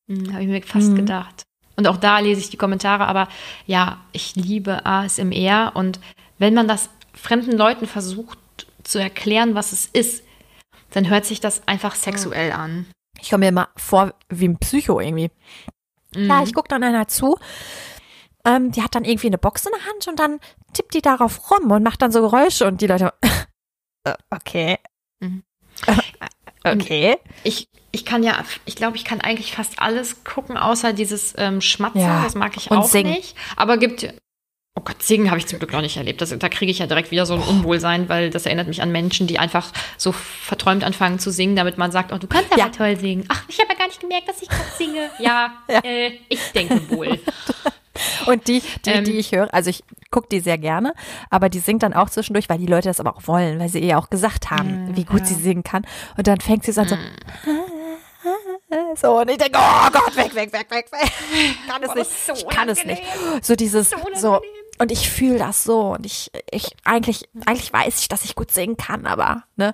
Hm, 0.07 0.31
Habe 0.31 0.43
ich 0.43 0.49
mir 0.49 0.61
fast 0.61 0.89
mhm. 0.89 0.95
gedacht. 0.95 1.43
Und 1.75 1.87
auch 1.87 1.97
da 1.97 2.19
lese 2.19 2.41
ich 2.41 2.49
die 2.49 2.57
Kommentare, 2.57 3.07
aber 3.07 3.27
ja, 3.65 3.99
ich 4.11 4.35
liebe 4.35 4.85
ASMR 4.85 5.71
und 5.75 5.99
wenn 6.37 6.53
man 6.53 6.67
das 6.67 6.89
fremden 7.13 7.57
Leuten 7.57 7.87
versucht 7.87 8.37
zu 8.83 8.99
erklären, 8.99 9.55
was 9.55 9.71
es 9.71 9.85
ist, 9.87 10.23
dann 10.91 11.09
hört 11.09 11.25
sich 11.25 11.39
das 11.39 11.67
einfach 11.67 11.95
sexuell 11.95 12.51
an. 12.51 12.85
Ich 13.19 13.29
komme 13.29 13.45
mir 13.45 13.49
immer 13.49 13.69
vor 13.75 14.13
wie 14.29 14.47
ein 14.47 14.57
Psycho 14.57 14.99
irgendwie. 14.99 15.31
Mhm. 16.15 16.27
Ja, 16.27 16.43
ich 16.43 16.53
gucke 16.53 16.67
dann 16.69 16.83
einer 16.83 17.07
zu 17.07 17.37
ähm, 18.45 18.71
die 18.71 18.81
hat 18.83 18.95
dann 18.95 19.03
irgendwie 19.03 19.27
eine 19.27 19.37
Box 19.37 19.65
in 19.65 19.71
der 19.75 19.85
Hand 19.85 20.07
und 20.07 20.19
dann 20.19 20.39
tippt 20.73 20.93
die 20.93 21.01
darauf 21.01 21.51
rum 21.51 21.71
und 21.71 21.83
macht 21.83 22.01
dann 22.01 22.11
so 22.11 22.21
Geräusche 22.21 22.65
und 22.67 22.79
die 22.79 22.87
Leute, 22.87 23.13
äh, 24.03 24.13
okay. 24.29 24.77
Mhm. 25.19 25.43
Okay. 26.65 27.17
Ich, 27.43 27.67
ich 27.91 28.05
kann 28.05 28.23
ja, 28.23 28.43
ich 28.65 28.75
glaube, 28.75 28.97
ich 28.97 29.05
kann 29.05 29.21
eigentlich 29.21 29.53
fast 29.53 29.79
alles 29.79 30.23
gucken, 30.23 30.57
außer 30.57 30.93
dieses 30.93 31.33
ähm, 31.37 31.61
Schmatzen. 31.61 32.01
Ja. 32.01 32.23
Das 32.23 32.35
mag 32.35 32.57
ich 32.57 32.71
und 32.71 32.77
auch 32.77 32.85
singen. 32.85 33.11
nicht. 33.11 33.35
Aber 33.55 33.77
gibt 33.77 34.13
Oh 34.77 34.81
Gott, 34.83 35.01
singen 35.01 35.29
habe 35.31 35.39
ich 35.39 35.47
zum 35.47 35.57
Glück 35.59 35.71
noch 35.71 35.79
nicht 35.79 35.95
erlebt. 35.95 36.19
Das, 36.19 36.37
da 36.37 36.49
kriege 36.49 36.69
ich 36.69 36.79
ja 36.79 36.85
direkt 36.85 37.09
wieder 37.09 37.25
so 37.25 37.33
ein 37.33 37.39
Unwohlsein, 37.39 38.09
weil 38.09 38.29
das 38.29 38.45
erinnert 38.45 38.67
mich 38.67 38.81
an 38.81 38.91
Menschen, 38.91 39.25
die 39.25 39.39
einfach 39.39 39.71
so 39.95 40.11
verträumt 40.11 40.83
anfangen 40.83 41.17
zu 41.17 41.31
singen, 41.31 41.55
damit 41.55 41.77
man 41.77 41.93
sagt, 41.93 42.11
oh, 42.11 42.17
du 42.17 42.27
kannst 42.27 42.51
aber 42.51 42.59
Ja. 42.59 42.67
toll 42.69 42.97
singen. 42.97 43.23
Ach, 43.29 43.41
ich 43.47 43.57
habe 43.59 43.69
ja 43.71 43.79
gar 43.79 43.87
nicht 43.87 44.01
gemerkt, 44.01 44.27
dass 44.27 44.41
ich 44.41 44.49
gerade 44.49 44.69
singe. 44.77 45.09
Ja, 45.19 45.53
Ja. 45.69 45.79
Äh, 45.79 46.19
ich 46.27 46.41
denke 46.53 46.89
wohl. 46.89 47.21
Und 48.27 48.47
die, 48.47 48.61
die, 48.85 48.89
Ähm. 48.89 49.03
die 49.03 49.13
ich 49.13 49.31
höre, 49.31 49.53
also 49.53 49.69
ich 49.69 49.83
gucke 50.11 50.27
die 50.29 50.39
sehr 50.39 50.57
gerne, 50.57 50.93
aber 51.29 51.49
die 51.49 51.59
singt 51.59 51.83
dann 51.83 51.93
auch 51.93 52.09
zwischendurch, 52.09 52.49
weil 52.49 52.57
die 52.57 52.65
Leute 52.65 52.87
das 52.87 52.99
aber 52.99 53.15
auch 53.15 53.27
wollen, 53.27 53.59
weil 53.59 53.69
sie 53.69 53.79
ihr 53.79 53.97
auch 53.97 54.09
gesagt 54.09 54.51
haben, 54.51 54.95
wie 54.95 55.03
gut 55.03 55.25
sie 55.27 55.33
singen 55.33 55.63
kann. 55.63 55.85
Und 56.17 56.27
dann 56.27 56.39
fängt 56.39 56.63
sie 56.63 56.71
so 56.71 56.81
an 56.81 56.87
so, 56.87 56.95
so 58.95 59.19
und 59.19 59.29
ich 59.29 59.37
denke, 59.37 59.59
oh 59.59 59.89
Gott, 59.91 60.15
weg, 60.15 60.33
weg, 60.35 60.53
weg, 60.53 60.67
weg, 60.69 60.91
weg. 60.91 61.11
Ich 61.33 61.67
kann 61.67 61.83
es 61.83 61.95
nicht. 61.95 62.25
so 62.25 62.33
ich 62.33 62.47
kann 62.47 62.69
es 62.69 62.85
nicht. 62.85 63.03
So 63.41 63.55
dieses, 63.55 63.91
So 64.15 64.41
und 64.77 64.91
ich 64.91 65.09
fühle 65.09 65.37
das 65.37 65.63
so 65.63 65.93
und 65.93 66.05
ich, 66.05 66.31
ich, 66.51 66.75
eigentlich, 66.83 67.29
eigentlich 67.45 67.71
weiß 67.71 67.99
ich, 67.99 68.07
dass 68.07 68.25
ich 68.25 68.35
gut 68.35 68.51
singen 68.51 68.77
kann, 68.77 69.05
aber, 69.05 69.43
ne. 69.55 69.73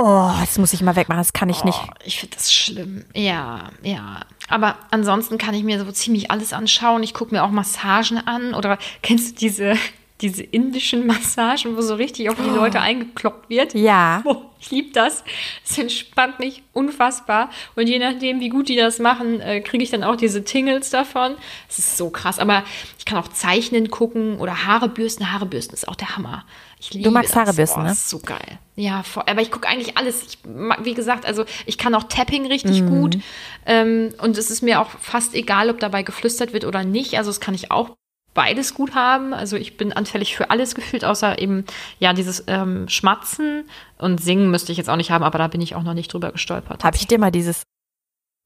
Oh, 0.00 0.30
das 0.38 0.58
muss 0.58 0.72
ich 0.72 0.80
mal 0.80 0.94
wegmachen, 0.94 1.18
das 1.18 1.32
kann 1.32 1.48
ich 1.48 1.64
nicht. 1.64 1.80
Oh, 1.84 1.92
ich 2.04 2.20
finde 2.20 2.36
das 2.36 2.52
schlimm. 2.52 3.04
Ja, 3.14 3.70
ja. 3.82 4.20
Aber 4.48 4.76
ansonsten 4.92 5.38
kann 5.38 5.54
ich 5.54 5.64
mir 5.64 5.84
so 5.84 5.90
ziemlich 5.90 6.30
alles 6.30 6.52
anschauen. 6.52 7.02
Ich 7.02 7.14
gucke 7.14 7.34
mir 7.34 7.42
auch 7.42 7.50
Massagen 7.50 8.24
an. 8.24 8.54
Oder 8.54 8.78
kennst 9.02 9.32
du 9.32 9.38
diese, 9.40 9.74
diese 10.20 10.44
indischen 10.44 11.04
Massagen, 11.08 11.76
wo 11.76 11.80
so 11.80 11.96
richtig 11.96 12.30
auf 12.30 12.36
die 12.36 12.48
Leute 12.48 12.80
eingekloppt 12.80 13.50
wird? 13.50 13.74
Ja. 13.74 14.22
Oh, 14.24 14.42
ich 14.60 14.70
liebe 14.70 14.92
das. 14.92 15.24
Es 15.64 15.76
entspannt 15.76 16.38
mich 16.38 16.62
unfassbar. 16.72 17.50
Und 17.74 17.88
je 17.88 17.98
nachdem, 17.98 18.38
wie 18.38 18.50
gut 18.50 18.68
die 18.68 18.76
das 18.76 19.00
machen, 19.00 19.40
äh, 19.40 19.60
kriege 19.62 19.82
ich 19.82 19.90
dann 19.90 20.04
auch 20.04 20.16
diese 20.16 20.44
Tingles 20.44 20.90
davon. 20.90 21.34
Es 21.68 21.80
ist 21.80 21.96
so 21.96 22.10
krass. 22.10 22.38
Aber 22.38 22.62
ich 22.98 23.04
kann 23.04 23.18
auch 23.18 23.28
Zeichnen 23.28 23.90
gucken 23.90 24.38
oder 24.38 24.64
Haare 24.64 24.88
bürsten. 24.88 25.32
Haare 25.32 25.46
bürsten 25.46 25.74
ist 25.74 25.88
auch 25.88 25.96
der 25.96 26.16
Hammer. 26.16 26.44
Ich 26.80 26.94
liebe 26.94 27.10
magst 27.10 27.30
das. 27.30 27.36
Haare 27.36 27.82
ne? 27.84 27.92
ist 27.92 28.08
so 28.08 28.18
geil. 28.20 28.58
Ja, 28.76 29.02
voll. 29.02 29.24
aber 29.26 29.42
ich 29.42 29.50
gucke 29.50 29.68
eigentlich 29.68 29.96
alles. 29.96 30.22
Ich, 30.24 30.38
mag- 30.46 30.84
wie 30.84 30.94
gesagt, 30.94 31.26
also 31.26 31.44
ich 31.66 31.78
kann 31.78 31.94
auch 31.94 32.04
Tapping 32.04 32.46
richtig 32.46 32.86
gut. 32.86 33.18
Ähm, 33.66 34.14
und 34.22 34.38
es 34.38 34.50
ist 34.50 34.62
mir 34.62 34.80
auch 34.80 34.90
fast 35.00 35.34
egal, 35.34 35.70
ob 35.70 35.80
dabei 35.80 36.02
geflüstert 36.04 36.52
wird 36.52 36.64
oder 36.64 36.84
nicht. 36.84 37.18
Also 37.18 37.30
das 37.30 37.40
kann 37.40 37.54
ich 37.54 37.70
auch 37.72 37.90
beides 38.34 38.74
gut 38.74 38.94
haben. 38.94 39.34
Also 39.34 39.56
ich 39.56 39.76
bin 39.76 39.92
anfällig 39.92 40.36
für 40.36 40.50
alles 40.50 40.76
gefühlt, 40.76 41.04
außer 41.04 41.40
eben, 41.40 41.64
ja, 41.98 42.12
dieses 42.12 42.44
ähm, 42.46 42.88
Schmatzen 42.88 43.64
und 43.98 44.22
Singen 44.22 44.50
müsste 44.52 44.70
ich 44.70 44.78
jetzt 44.78 44.88
auch 44.88 44.96
nicht 44.96 45.10
haben, 45.10 45.24
aber 45.24 45.38
da 45.38 45.48
bin 45.48 45.60
ich 45.60 45.74
auch 45.74 45.82
noch 45.82 45.94
nicht 45.94 46.12
drüber 46.12 46.30
gestolpert. 46.30 46.84
Habe 46.84 46.96
ich 46.96 47.08
dir 47.08 47.18
mal 47.18 47.32
dieses, 47.32 47.64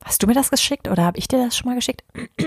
hast 0.05 0.23
du 0.23 0.27
mir 0.27 0.35
das 0.35 0.51
geschickt 0.51 0.89
oder 0.89 1.05
habe 1.05 1.19
ich 1.19 1.29
dir 1.29 1.45
das 1.45 1.57
schon 1.57 1.69
mal 1.71 1.75
geschickt? 1.75 2.05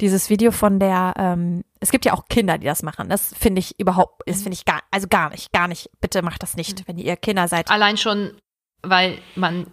dieses 0.00 0.30
Video 0.30 0.50
von 0.50 0.78
der, 0.78 1.14
ähm, 1.16 1.62
es 1.80 1.90
gibt 1.90 2.04
ja 2.04 2.12
auch 2.14 2.26
Kinder, 2.28 2.58
die 2.58 2.66
das 2.66 2.82
machen. 2.82 3.08
Das 3.08 3.34
finde 3.36 3.60
ich 3.60 3.78
überhaupt, 3.78 4.22
das 4.26 4.42
finde 4.42 4.54
ich 4.54 4.64
gar, 4.64 4.82
also 4.90 5.06
gar 5.08 5.30
nicht, 5.30 5.52
gar 5.52 5.68
nicht. 5.68 5.90
Bitte 6.00 6.22
macht 6.22 6.42
das 6.42 6.56
nicht, 6.56 6.86
wenn 6.88 6.98
ihr 6.98 7.16
Kinder 7.16 7.48
seid. 7.48 7.70
Allein 7.70 7.96
schon, 7.96 8.32
weil 8.82 9.18
man 9.34 9.66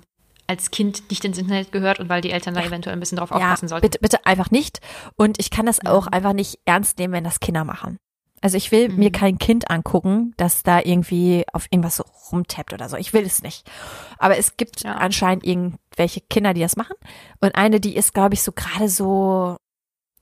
als 0.48 0.72
Kind 0.72 1.10
nicht 1.10 1.24
ins 1.24 1.38
Internet 1.38 1.72
gehört 1.72 2.00
und 2.00 2.10
weil 2.10 2.22
die 2.22 2.32
Eltern 2.32 2.54
da 2.54 2.62
eventuell 2.62 2.96
ein 2.96 3.00
bisschen 3.00 3.18
drauf 3.18 3.30
Ja, 3.30 3.38
aufpassen 3.38 3.70
sollten. 3.70 3.84
bitte, 3.86 4.00
bitte 4.00 4.26
einfach 4.26 4.52
nicht. 4.52 4.80
Und 5.16 5.40
ich 5.40 5.50
kann 5.50 5.66
das 5.66 5.86
auch 5.86 6.08
einfach 6.08 6.34
nicht 6.34 6.60
ernst 6.66 6.98
nehmen, 7.00 7.14
wenn 7.14 7.24
das 7.24 7.40
Kinder 7.40 7.64
machen. 7.64 7.98
Also 8.42 8.58
ich 8.58 8.72
will 8.72 8.90
mir 8.90 9.12
kein 9.12 9.38
Kind 9.38 9.70
angucken, 9.70 10.34
das 10.36 10.64
da 10.64 10.80
irgendwie 10.80 11.46
auf 11.54 11.68
irgendwas 11.70 11.96
so 11.98 12.04
rumtappt 12.32 12.74
oder 12.74 12.90
so. 12.90 12.98
Ich 12.98 13.14
will 13.14 13.24
es 13.24 13.44
nicht. 13.44 13.70
Aber 14.18 14.36
es 14.38 14.58
gibt 14.58 14.82
Ja. 14.84 14.96
anscheinend 14.96 15.46
irgendwelche 15.92 16.22
Kinder, 16.22 16.54
die 16.54 16.62
das 16.62 16.76
machen. 16.76 16.96
Und 17.40 17.56
eine, 17.56 17.80
die 17.80 17.96
ist, 17.96 18.14
glaube 18.14 18.34
ich, 18.34 18.44
so 18.44 18.52
gerade 18.52 18.90
so, 18.90 19.58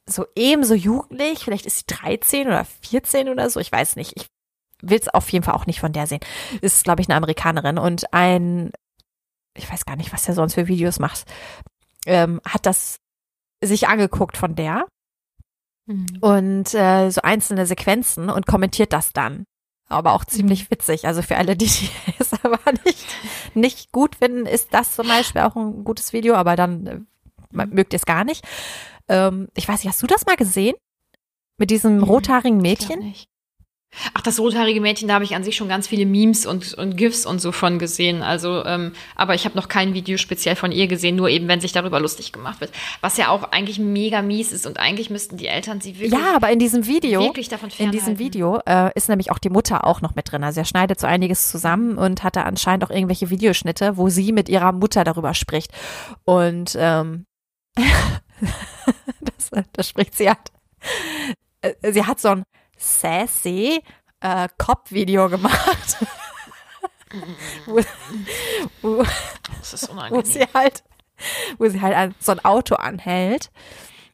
so 0.08 0.26
eben 0.36 0.64
so 0.64 0.74
jugendlich. 0.74 1.40
Vielleicht 1.40 1.66
ist 1.66 1.80
sie 1.80 1.96
13 1.96 2.48
oder 2.48 2.66
14 2.66 3.30
oder 3.30 3.50
so. 3.50 3.60
Ich 3.60 3.72
weiß 3.72 3.96
nicht. 3.96 4.14
Ich 4.16 4.28
will 4.82 5.00
es 5.00 5.10
auf 5.10 5.30
jeden 5.30 5.44
Fall 5.44 5.56
auch 5.56 5.66
nicht 5.66 5.80
von 5.80 5.94
der 5.94 6.08
sehen. 6.08 6.22
Ist, 6.62 6.84
glaube 6.84 7.02
ich, 7.02 7.10
eine 7.10 7.18
Amerikanerin. 7.18 7.78
Und 7.78 8.14
ein, 8.14 8.72
ich 9.56 9.72
weiß 9.72 9.86
gar 9.86 9.96
nicht, 9.96 10.14
was 10.14 10.24
der 10.24 10.36
sonst 10.36 10.56
für 10.56 10.68
Videos 10.68 11.00
macht, 11.00 11.26
ähm, 12.06 12.42
hat 12.46 12.66
das 12.66 12.98
sich 13.64 13.88
angeguckt 13.88 14.38
von 14.38 14.56
der 14.56 14.86
Mhm. 15.90 16.06
und 16.22 16.74
äh, 16.76 17.10
so 17.10 17.22
einzelne 17.24 17.66
Sequenzen 17.66 18.30
und 18.30 18.46
kommentiert 18.46 18.94
das 18.94 19.12
dann. 19.12 19.46
Aber 19.90 20.14
auch 20.14 20.24
ziemlich 20.24 20.70
witzig. 20.72 21.06
Also 21.08 21.22
für 21.24 21.36
alle, 21.38 21.56
die, 21.58 21.66
es 22.20 22.32
aber 22.44 22.60
nicht, 22.86 23.06
nicht 23.56 23.92
gut 23.92 24.16
finden, 24.16 24.46
ist 24.46 24.74
das 24.74 24.96
zum 24.96 25.08
Beispiel 25.08 25.42
auch 25.42 25.56
ein 25.56 25.84
gutes 25.84 26.14
Video, 26.14 26.36
aber 26.36 26.56
dann 26.56 26.88
äh, 26.88 27.00
Mhm. 27.52 27.70
mögt 27.72 27.94
ihr 27.94 27.98
es 27.98 28.06
gar 28.06 28.24
nicht. 28.24 28.46
Ähm, 29.08 29.48
ich 29.56 29.68
weiß 29.68 29.84
nicht, 29.84 29.92
hast 29.92 30.04
du 30.04 30.08
das 30.08 30.28
mal 30.28 30.36
gesehen? 30.36 30.76
Mit 31.58 31.72
diesem 31.72 32.04
rothaarigen 32.04 32.60
Ich 32.60 32.62
Mädchen? 32.62 33.00
nicht. 33.00 33.28
Ach, 34.14 34.22
das 34.22 34.40
rothaarige 34.40 34.82
Mädchen, 34.82 35.08
da 35.08 35.16
habe 35.16 35.24
ich 35.24 35.36
an 35.36 35.44
sich 35.44 35.56
schon 35.56 35.68
ganz 35.68 35.88
viele 35.88 36.06
Memes 36.06 36.46
und, 36.46 36.76
und 36.76 36.96
GIFs 36.96 37.26
und 37.26 37.40
so 37.40 37.52
von 37.52 37.80
gesehen. 37.80 38.22
Also, 38.22 38.64
ähm, 38.64 38.94
aber 39.16 39.34
ich 39.34 39.46
habe 39.46 39.56
noch 39.56 39.68
kein 39.68 39.96
Video 39.96 40.18
speziell 40.18 40.56
von 40.56 40.72
ihr 40.72 40.88
gesehen, 40.88 41.16
nur 41.16 41.30
eben, 41.30 41.48
wenn 41.48 41.60
sich 41.60 41.72
darüber 41.72 42.00
lustig 42.00 42.32
gemacht 42.32 42.62
wird. 42.62 42.72
Was 43.02 43.18
ja 43.18 43.30
auch 43.30 43.52
eigentlich 43.52 43.80
mega 43.80 44.22
mies 44.22 44.52
ist 44.52 44.68
und 44.68 44.80
eigentlich 44.80 45.10
müssten 45.10 45.38
die 45.38 45.48
Eltern 45.48 45.82
sie 45.82 46.00
wirklich, 46.00 46.12
Ja, 46.12 46.36
aber 46.36 46.52
in 46.52 46.60
diesem 46.60 46.86
Video, 46.86 47.22
wirklich 47.22 47.50
davon 47.50 47.70
in 47.80 47.92
diesem 47.92 48.20
Video 48.20 48.60
äh, 48.68 48.92
ist 48.94 49.10
nämlich 49.10 49.32
auch 49.32 49.40
die 49.40 49.50
Mutter 49.50 49.86
auch 49.86 50.02
noch 50.02 50.14
mit 50.14 50.32
drin. 50.32 50.44
Also 50.44 50.62
er 50.62 50.66
schneidet 50.66 51.00
so 51.00 51.08
einiges 51.08 51.50
zusammen 51.50 51.98
und 51.98 52.24
hat 52.24 52.36
da 52.36 52.44
anscheinend 52.44 52.84
auch 52.86 52.92
irgendwelche 52.92 53.32
Videoschnitte, 53.32 53.98
wo 53.98 54.10
sie 54.10 54.32
mit 54.32 54.50
ihrer 54.50 54.72
Mutter 54.72 55.04
darüber 55.04 55.34
spricht. 55.34 55.72
Und 56.26 56.78
ähm, 56.80 57.26
das, 59.22 59.50
das 59.74 59.90
spricht 59.90 60.16
sie 60.16 60.30
halt. 60.30 60.52
Äh, 61.62 61.92
Sie 61.92 62.06
hat 62.06 62.20
so 62.20 62.30
ein 62.30 62.44
sassy 62.80 63.84
äh, 64.22 64.48
Cop-Video 64.58 65.30
gemacht, 65.30 65.98
wo, 67.66 67.80
wo, 68.82 69.04
Das 69.60 69.74
ist 69.74 69.90
wo 69.90 69.94
unangenehm. 69.94 70.26
sie 70.26 70.46
halt, 70.54 70.84
wo 71.58 71.68
sie 71.70 71.82
halt 71.82 71.96
an, 71.96 72.16
so 72.20 72.32
ein 72.34 72.44
Auto 72.44 72.76
anhält 72.76 73.52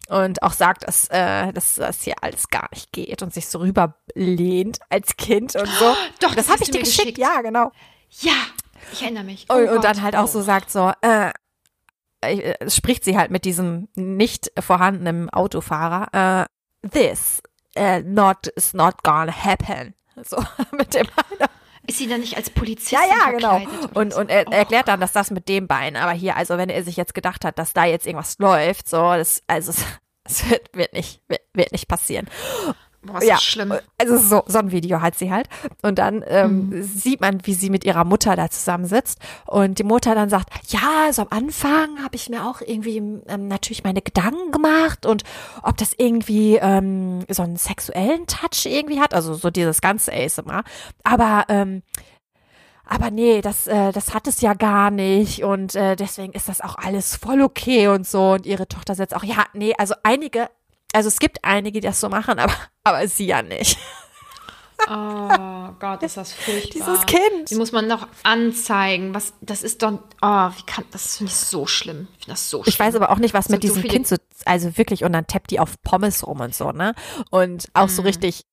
und 0.07 0.43
auch 0.43 0.53
sagt, 0.53 0.87
dass, 0.87 1.07
äh, 1.09 1.51
dass 1.53 1.75
das 1.75 2.03
hier 2.03 2.15
alles 2.21 2.49
gar 2.49 2.69
nicht 2.71 2.91
geht 2.91 3.21
und 3.21 3.33
sich 3.33 3.47
so 3.47 3.59
rüberlehnt 3.59 4.79
als 4.89 5.17
Kind 5.17 5.55
und 5.55 5.67
so. 5.67 5.95
Doch, 6.21 6.35
das 6.35 6.47
das 6.47 6.49
habe 6.49 6.63
ich 6.63 6.71
dir 6.71 6.79
geschickt, 6.79 7.15
geschickt. 7.15 7.17
ja, 7.17 7.41
genau. 7.41 7.71
Ja, 8.21 8.33
ich 8.93 9.01
erinnere 9.01 9.23
mich. 9.23 9.45
Oh 9.49 9.55
und, 9.55 9.69
und 9.69 9.83
dann 9.83 10.01
halt 10.01 10.15
auch 10.15 10.27
so 10.27 10.41
sagt 10.41 10.69
so, 10.71 10.91
äh, 11.01 11.31
äh, 12.21 12.69
spricht 12.69 13.03
sie 13.03 13.17
halt 13.17 13.31
mit 13.31 13.45
diesem 13.45 13.87
nicht 13.95 14.51
vorhandenen 14.59 15.29
Autofahrer, 15.31 16.47
äh, 16.83 16.89
this 16.89 17.41
uh, 17.77 18.01
not 18.03 18.47
is 18.55 18.73
not 18.73 19.03
gonna 19.03 19.31
happen. 19.31 19.93
So 20.23 20.37
mit 20.71 20.93
dem 20.93 21.07
Bein. 21.07 21.49
Ist 21.87 21.99
sie 21.99 22.07
dann 22.07 22.21
nicht 22.21 22.35
als 22.35 22.49
Polizistin 22.49 22.97
Ja, 22.99 23.31
ja, 23.31 23.31
genau. 23.31 23.61
Und, 23.93 24.13
so? 24.13 24.19
und 24.19 24.29
er 24.29 24.45
Oh 24.47 24.51
erklärt 24.51 24.87
dann, 24.87 24.99
dass 24.99 25.11
das 25.11 25.29
mit 25.29 25.47
dem 25.47 25.67
Bein, 25.67 25.95
aber 25.95 26.13
hier, 26.13 26.35
also 26.35 26.57
wenn 26.57 26.69
er 26.69 26.83
sich 26.83 26.97
jetzt 26.97 27.13
gedacht 27.13 27.45
hat, 27.45 27.59
dass 27.59 27.73
da 27.73 27.85
jetzt 27.85 28.07
irgendwas 28.07 28.39
läuft, 28.39 28.89
so, 28.89 28.97
das, 28.97 29.43
also 29.47 29.71
es, 29.71 29.85
es 30.23 30.49
wird, 30.49 30.69
wird 30.73 30.93
nicht, 30.93 31.21
wird, 31.27 31.41
wird 31.53 31.71
nicht 31.71 31.87
passieren. 31.87 32.27
Boah, 33.05 33.19
ist 33.21 33.27
ja, 33.27 33.37
schlimm. 33.37 33.73
also 33.97 34.17
so, 34.17 34.43
so 34.47 34.57
ein 34.59 34.71
Video 34.71 35.01
hat 35.01 35.15
sie 35.15 35.31
halt. 35.31 35.47
Und 35.81 35.99
dann 35.99 36.23
ähm, 36.27 36.69
Mhm. 36.69 36.83
sieht 36.83 37.21
man, 37.21 37.45
wie 37.45 37.53
sie 37.53 37.69
mit 37.69 37.83
ihrer 37.85 38.03
Mutter 38.05 38.35
da 38.35 38.49
zusammensitzt. 38.49 39.19
Und 39.45 39.79
die 39.79 39.83
Mutter 39.83 40.15
dann 40.15 40.29
sagt, 40.29 40.49
ja, 40.71 41.11
so 41.11 41.21
am 41.23 41.27
Anfang 41.29 42.03
habe 42.03 42.15
ich 42.15 42.29
mir 42.29 42.45
auch 42.47 42.61
irgendwie 42.61 42.97
ähm, 42.97 43.47
natürlich 43.47 43.83
meine 43.83 44.01
Gedanken 44.01 44.51
gemacht 44.51 45.05
und 45.05 45.23
ob 45.63 45.77
das 45.77 45.93
irgendwie 45.97 46.55
ähm, 46.55 47.25
so 47.29 47.43
einen 47.43 47.57
sexuellen 47.57 48.27
Touch 48.27 48.65
irgendwie 48.65 48.99
hat, 48.99 49.13
also 49.13 49.33
so 49.35 49.49
dieses 49.49 49.81
ganze 49.81 50.11
ASMR. 50.13 50.63
Aber 51.03 51.45
ähm, 51.49 51.83
aber 52.87 53.09
nee, 53.09 53.41
das, 53.41 53.65
äh, 53.65 53.91
das 53.91 54.13
hat 54.13 54.27
es 54.27 54.41
ja 54.41 54.53
gar 54.53 54.91
nicht 54.91 55.43
und 55.43 55.73
äh, 55.73 55.95
deswegen 55.95 56.33
ist 56.33 56.47
das 56.49 56.61
auch 56.61 56.77
alles 56.77 57.15
voll 57.15 57.41
okay 57.41 57.87
und 57.87 58.05
so. 58.05 58.33
Und 58.33 58.45
ihre 58.45 58.67
Tochter 58.67 58.93
setzt 58.93 59.15
auch, 59.15 59.23
ja, 59.23 59.45
nee, 59.53 59.73
also 59.77 59.95
einige, 60.03 60.49
also 60.93 61.07
es 61.07 61.19
gibt 61.19 61.43
einige, 61.43 61.79
die 61.81 61.87
das 61.87 61.99
so 61.99 62.09
machen, 62.09 62.39
aber, 62.39 62.53
aber 62.83 63.07
sie 63.07 63.25
ja 63.27 63.41
nicht. 63.41 63.77
Oh 64.87 65.69
Gott, 65.79 66.03
ist 66.03 66.17
das 66.17 66.31
furchtbar. 66.31 66.69
Dieses 66.73 67.05
Kind. 67.07 67.49
Die 67.49 67.55
muss 67.55 67.71
man 67.71 67.87
noch 67.87 68.07
anzeigen. 68.21 69.15
Was, 69.15 69.33
das 69.41 69.63
ist 69.63 69.81
doch, 69.81 69.93
oh, 70.21 70.49
wie 70.57 70.63
kann, 70.67 70.83
das 70.91 71.17
finde 71.17 71.31
ich 71.31 71.37
so 71.37 71.65
schlimm. 71.65 72.07
Ich 72.19 72.25
finde 72.25 72.31
das 72.33 72.49
so 72.49 72.61
schlimm. 72.61 72.69
Ich 72.71 72.79
weiß 72.79 72.93
aber 72.95 73.09
auch 73.09 73.17
nicht, 73.17 73.33
was 73.33 73.49
mit 73.49 73.63
so 73.63 73.67
diesem 73.69 73.81
viele- 73.81 73.93
Kind 73.93 74.07
so, 74.07 74.17
also 74.45 74.77
wirklich, 74.77 75.03
und 75.03 75.13
dann 75.13 75.25
tappt 75.25 75.49
die 75.49 75.59
auf 75.59 75.81
Pommes 75.81 76.27
rum 76.27 76.39
und 76.41 76.53
so, 76.53 76.71
ne? 76.71 76.93
Und 77.31 77.67
auch 77.73 77.89
so 77.89 78.03
Mhm. 78.03 78.07
richtig, 78.09 78.45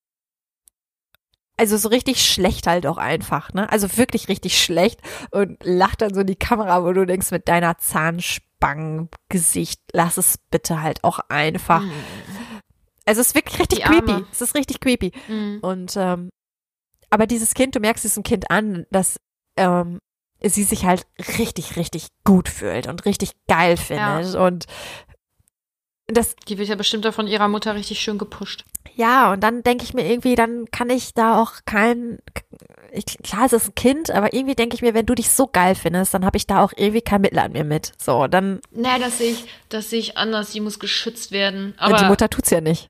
also 1.58 1.76
so 1.76 1.88
richtig 1.88 2.24
schlecht 2.24 2.66
halt 2.66 2.86
auch 2.86 2.98
einfach, 2.98 3.52
ne? 3.52 3.70
Also 3.70 3.94
wirklich 3.98 4.28
richtig 4.28 4.62
schlecht 4.62 5.00
und 5.32 5.58
lacht 5.62 6.00
dann 6.00 6.14
so 6.14 6.20
in 6.20 6.28
die 6.28 6.36
Kamera, 6.36 6.82
wo 6.84 6.92
du 6.92 7.04
denkst, 7.04 7.30
mit 7.30 7.46
deiner 7.46 7.76
Zahnspangen-Gesicht, 8.62 9.80
lass 9.92 10.16
es 10.16 10.38
bitte 10.50 10.82
halt 10.82 11.04
auch 11.04 11.20
einfach. 11.28 11.82
Also 13.04 13.20
es 13.20 13.28
ist 13.28 13.34
wirklich 13.34 13.58
richtig 13.58 13.80
Mhm. 13.80 13.92
Creepy. 13.92 14.24
Es 14.30 14.40
ist 14.40 14.54
richtig 14.54 14.80
creepy. 14.80 15.12
Mhm. 15.28 15.58
Und 15.62 15.96
ähm, 15.96 16.30
aber 17.10 17.26
dieses 17.26 17.54
Kind, 17.54 17.74
du 17.74 17.80
merkst 17.80 18.04
diesem 18.04 18.22
Kind 18.22 18.50
an, 18.50 18.86
dass 18.90 19.18
ähm, 19.56 19.98
sie 20.42 20.64
sich 20.64 20.84
halt 20.86 21.06
richtig, 21.38 21.76
richtig 21.76 22.08
gut 22.24 22.48
fühlt 22.48 22.86
und 22.86 23.04
richtig 23.04 23.32
geil 23.48 23.76
findet. 23.76 24.34
Und 24.34 24.66
Das, 26.08 26.36
Die 26.48 26.58
wird 26.58 26.68
ja 26.68 26.74
bestimmt 26.74 27.04
da 27.04 27.12
von 27.12 27.26
ihrer 27.26 27.48
Mutter 27.48 27.74
richtig 27.74 28.00
schön 28.00 28.18
gepusht. 28.18 28.64
ja, 28.94 29.32
und 29.32 29.40
dann 29.40 29.62
denke 29.62 29.84
ich 29.84 29.94
mir 29.94 30.06
irgendwie, 30.10 30.34
dann 30.34 30.66
kann 30.70 30.90
ich 30.90 31.14
da 31.14 31.40
auch 31.40 31.52
kein, 31.64 32.18
ich, 32.92 33.06
klar, 33.22 33.46
es 33.46 33.52
ist 33.54 33.68
ein 33.68 33.74
Kind, 33.74 34.10
aber 34.10 34.34
irgendwie 34.34 34.54
denke 34.54 34.74
ich 34.74 34.82
mir, 34.82 34.92
wenn 34.94 35.06
du 35.06 35.14
dich 35.14 35.30
so 35.30 35.46
geil 35.46 35.74
findest, 35.74 36.12
dann 36.12 36.26
habe 36.26 36.36
ich 36.36 36.46
da 36.46 36.62
auch 36.62 36.72
irgendwie 36.76 37.00
kein 37.00 37.22
Mitleid 37.22 37.52
mehr 37.52 37.64
mit. 37.64 37.92
So, 37.98 38.26
dann, 38.26 38.60
Nee, 38.70 38.98
das 39.00 39.18
sehe 39.18 39.32
ich, 39.32 39.44
das 39.70 39.88
sehe 39.90 40.00
ich 40.00 40.18
anders. 40.18 40.50
Die 40.50 40.60
muss 40.60 40.78
geschützt 40.78 41.30
werden. 41.32 41.74
Aber 41.78 41.94
Aber 41.94 42.02
die 42.02 42.08
Mutter 42.08 42.28
tut's 42.28 42.50
ja 42.50 42.60
nicht. 42.60 42.88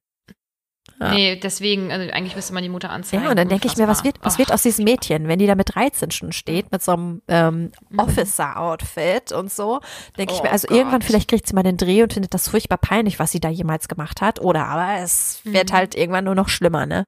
Ja. 1.02 1.12
nee, 1.12 1.36
deswegen, 1.36 1.90
also 1.92 2.10
eigentlich 2.12 2.36
müsste 2.36 2.54
man 2.54 2.62
die 2.62 2.68
Mutter 2.68 2.90
anzeigen. 2.90 3.24
Ja, 3.24 3.30
und 3.30 3.36
dann 3.36 3.48
denke 3.48 3.66
ich 3.66 3.76
mir, 3.76 3.88
was 3.88 4.04
wird, 4.04 4.16
was 4.22 4.38
wird 4.38 4.52
aus 4.52 4.62
diesem 4.62 4.84
Mädchen, 4.84 5.28
wenn 5.28 5.38
die 5.38 5.46
da 5.46 5.54
mit 5.54 5.74
13 5.74 6.10
schon 6.10 6.32
steht, 6.32 6.70
mit 6.72 6.82
so 6.82 6.92
einem 6.92 7.22
ähm, 7.28 7.72
Mhm. 7.90 7.98
Officer-Outfit 7.98 9.32
und 9.32 9.52
so, 9.52 9.80
denke 10.18 10.32
ich 10.34 10.40
Oh 10.40 10.42
mir, 10.44 10.50
also 10.52 10.68
Gott. 10.68 10.76
irgendwann 10.76 11.02
vielleicht 11.02 11.28
kriegt 11.28 11.46
sie 11.46 11.54
mal 11.54 11.62
den 11.62 11.76
Dreh 11.76 12.02
und 12.02 12.12
findet 12.12 12.34
das 12.34 12.48
furchtbar 12.48 12.78
peinlich, 12.78 13.18
was 13.18 13.32
sie 13.32 13.40
da 13.40 13.48
jemals 13.48 13.88
gemacht 13.88 14.20
hat. 14.20 14.40
Oder 14.40 14.66
aber 14.66 15.02
es 15.02 15.40
wird 15.44 15.70
Mhm. 15.70 15.74
halt 15.76 15.94
irgendwann 15.94 16.24
nur 16.24 16.34
noch 16.34 16.48
schlimmer, 16.48 16.86
ne? 16.86 17.04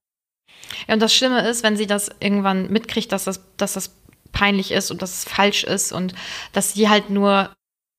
Ja, 0.88 0.94
und 0.94 1.00
das 1.00 1.14
Schlimme 1.14 1.46
ist, 1.48 1.62
wenn 1.62 1.76
sie 1.76 1.86
das 1.86 2.10
irgendwann 2.20 2.70
mitkriegt, 2.70 3.12
dass 3.12 3.24
das, 3.24 3.40
dass 3.56 3.74
das 3.74 3.94
peinlich 4.32 4.72
ist 4.72 4.90
und 4.90 5.02
dass 5.02 5.12
es 5.18 5.24
falsch 5.24 5.64
ist 5.64 5.92
und 5.92 6.14
dass 6.52 6.72
sie 6.72 6.88
halt 6.88 7.10
nur 7.10 7.50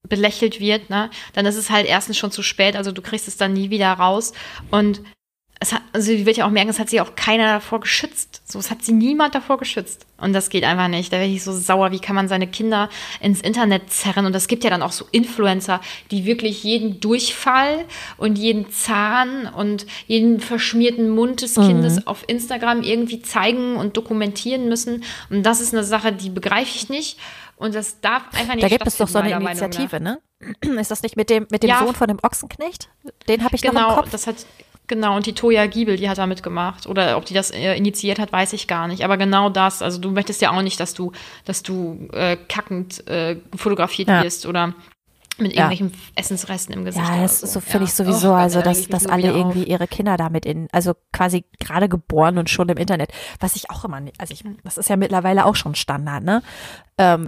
belächelt 0.08 0.60
wird, 0.60 0.90
ne, 0.90 1.10
dann 1.34 1.46
ist 1.48 1.56
es 1.56 1.70
halt 1.72 1.88
erstens 1.88 2.18
schon 2.18 2.30
zu 2.32 2.44
spät, 2.44 2.76
also 2.76 2.92
du 2.92 3.02
kriegst 3.02 3.28
es 3.28 3.38
dann 3.38 3.54
nie 3.54 3.70
wieder 3.72 3.92
raus. 3.94 4.34
Und 4.70 5.02
hat, 5.74 5.82
also 5.94 6.08
sie 6.08 6.26
wird 6.26 6.38
ja 6.38 6.46
auch 6.46 6.52
merken, 6.52 6.70
es 6.70 6.80
hat 6.80 6.90
sie 6.90 7.00
auch 7.02 7.16
keiner 7.16 7.54
davor 7.54 7.80
geschützt. 7.80 8.42
So, 8.46 8.60
es 8.60 8.70
hat 8.72 8.84
sie 8.84 8.92
niemand 8.92 9.36
davor 9.36 9.58
geschützt. 9.58 10.06
Und 10.18 10.34
das 10.34 10.50
geht 10.50 10.64
einfach 10.64 10.88
nicht. 10.88 11.12
Da 11.12 11.18
werde 11.18 11.32
ich 11.32 11.44
so 11.44 11.52
sauer, 11.52 11.92
wie 11.92 12.00
kann 12.00 12.16
man 12.16 12.28
seine 12.28 12.48
Kinder 12.48 12.90
ins 13.22 13.42
Internet 13.42 13.92
zerren? 13.92 14.26
Und 14.26 14.36
es 14.36 14.48
gibt 14.48 14.64
ja 14.64 14.70
dann 14.70 14.82
auch 14.82 14.92
so 14.92 15.06
Influencer, 15.12 15.82
die 16.12 16.26
wirklich 16.26 16.64
jeden 16.64 17.00
Durchfall 17.00 17.86
und 18.18 18.38
jeden 18.38 18.70
Zahn 18.72 19.48
und 19.48 19.86
jeden 20.08 20.40
verschmierten 20.40 21.10
Mund 21.10 21.42
des 21.42 21.56
Kindes 21.56 22.06
auf 22.08 22.24
Instagram 22.28 22.82
irgendwie 22.82 23.22
zeigen 23.22 23.76
und 23.76 23.98
dokumentieren 23.98 24.70
müssen. 24.70 25.04
Und 25.30 25.44
das 25.44 25.60
ist 25.62 25.74
eine 25.74 25.84
Sache, 25.84 26.12
die 26.14 26.30
begreife 26.30 26.72
ich 26.76 26.90
nicht. 26.90 27.18
Und 27.58 27.74
das 27.74 28.02
darf 28.02 28.24
einfach 28.34 28.56
nicht 28.56 28.64
Da 28.64 28.70
gibt 28.70 28.86
es 28.86 28.98
doch 28.98 29.08
so 29.08 29.20
eine. 29.20 29.32
Initiative, 29.32 30.00
ne? 30.02 30.20
Ist 30.80 30.92
das 30.92 31.02
nicht 31.04 31.16
mit 31.16 31.30
dem, 31.30 31.48
mit 31.50 31.64
dem 31.64 31.70
Ja. 31.70 31.80
Sohn 31.80 31.96
von 31.96 32.08
dem 32.10 32.20
Ochsenknecht? 32.22 32.90
Den 33.30 33.44
habe 33.44 33.56
ich 33.56 33.64
noch 33.64 33.72
im 33.72 33.78
Genau, 33.78 33.96
Kopf. 33.96 34.10
das 34.12 34.28
hat 34.28 34.36
genau 34.88 35.16
und 35.16 35.26
die 35.26 35.34
Toja 35.34 35.66
Giebel, 35.68 35.98
die 35.98 36.10
hat 36.10 36.18
da 36.18 36.26
mitgemacht 36.28 36.88
oder 36.88 37.18
ob 37.18 37.26
die 37.26 37.34
das 37.34 37.52
äh, 37.52 37.76
initiiert 37.76 38.20
hat, 38.20 38.32
weiß 38.32 38.54
ich 38.54 38.68
gar 38.68 38.88
nicht. 38.88 39.04
Aber 39.04 39.18
genau 39.18 39.50
das, 39.50 39.82
also 39.82 40.00
du 40.00 40.12
möchtest 40.12 40.42
ja 40.42 40.52
auch 40.52 40.62
nicht, 40.62 40.80
dass 40.80 40.94
du, 40.94 41.12
dass 41.46 41.64
du 41.64 42.08
äh, 42.14 42.38
kackend 42.48 43.08
äh, 43.08 43.38
fotografiert 43.56 44.08
Ja. 44.08 44.24
wirst 44.24 44.46
oder 44.46 44.74
mit 45.38 45.52
Ja. 45.54 45.70
irgendwelchen 45.70 45.92
Essensresten 46.16 46.74
im 46.74 46.86
Gesicht. 46.86 47.06
Ja, 47.06 47.22
das 47.22 47.42
so. 47.42 47.46
ist 47.48 47.54
so, 47.54 47.60
finde 47.60 47.80
Ja. 47.80 47.84
ich 47.86 47.94
sowieso, 47.94 48.30
Oh, 48.30 48.36
also 48.36 48.62
dass, 48.62 48.88
dass 48.88 49.06
alle 49.06 49.24
wieder 49.24 49.32
auf. 49.34 49.38
irgendwie 49.38 49.64
ihre 49.66 49.86
Kinder 49.88 50.16
damit 50.16 50.46
in, 50.46 50.70
also 50.72 50.94
quasi 51.12 51.44
gerade 51.60 51.90
geboren 51.90 52.38
und 52.38 52.50
schon 52.50 52.70
im 52.70 52.78
Internet, 52.78 53.12
was 53.42 53.58
ich 53.58 53.70
auch 53.70 53.84
immer, 53.84 54.00
nicht- 54.00 54.20
also 54.22 54.34
ich, 54.34 54.44
das 54.64 54.78
ist 54.78 54.88
ja 54.90 54.96
mittlerweile 54.96 55.46
auch 55.46 55.56
schon 55.56 55.76
Standard, 55.76 56.24
ne? 56.24 56.42
Ähm, 56.98 57.28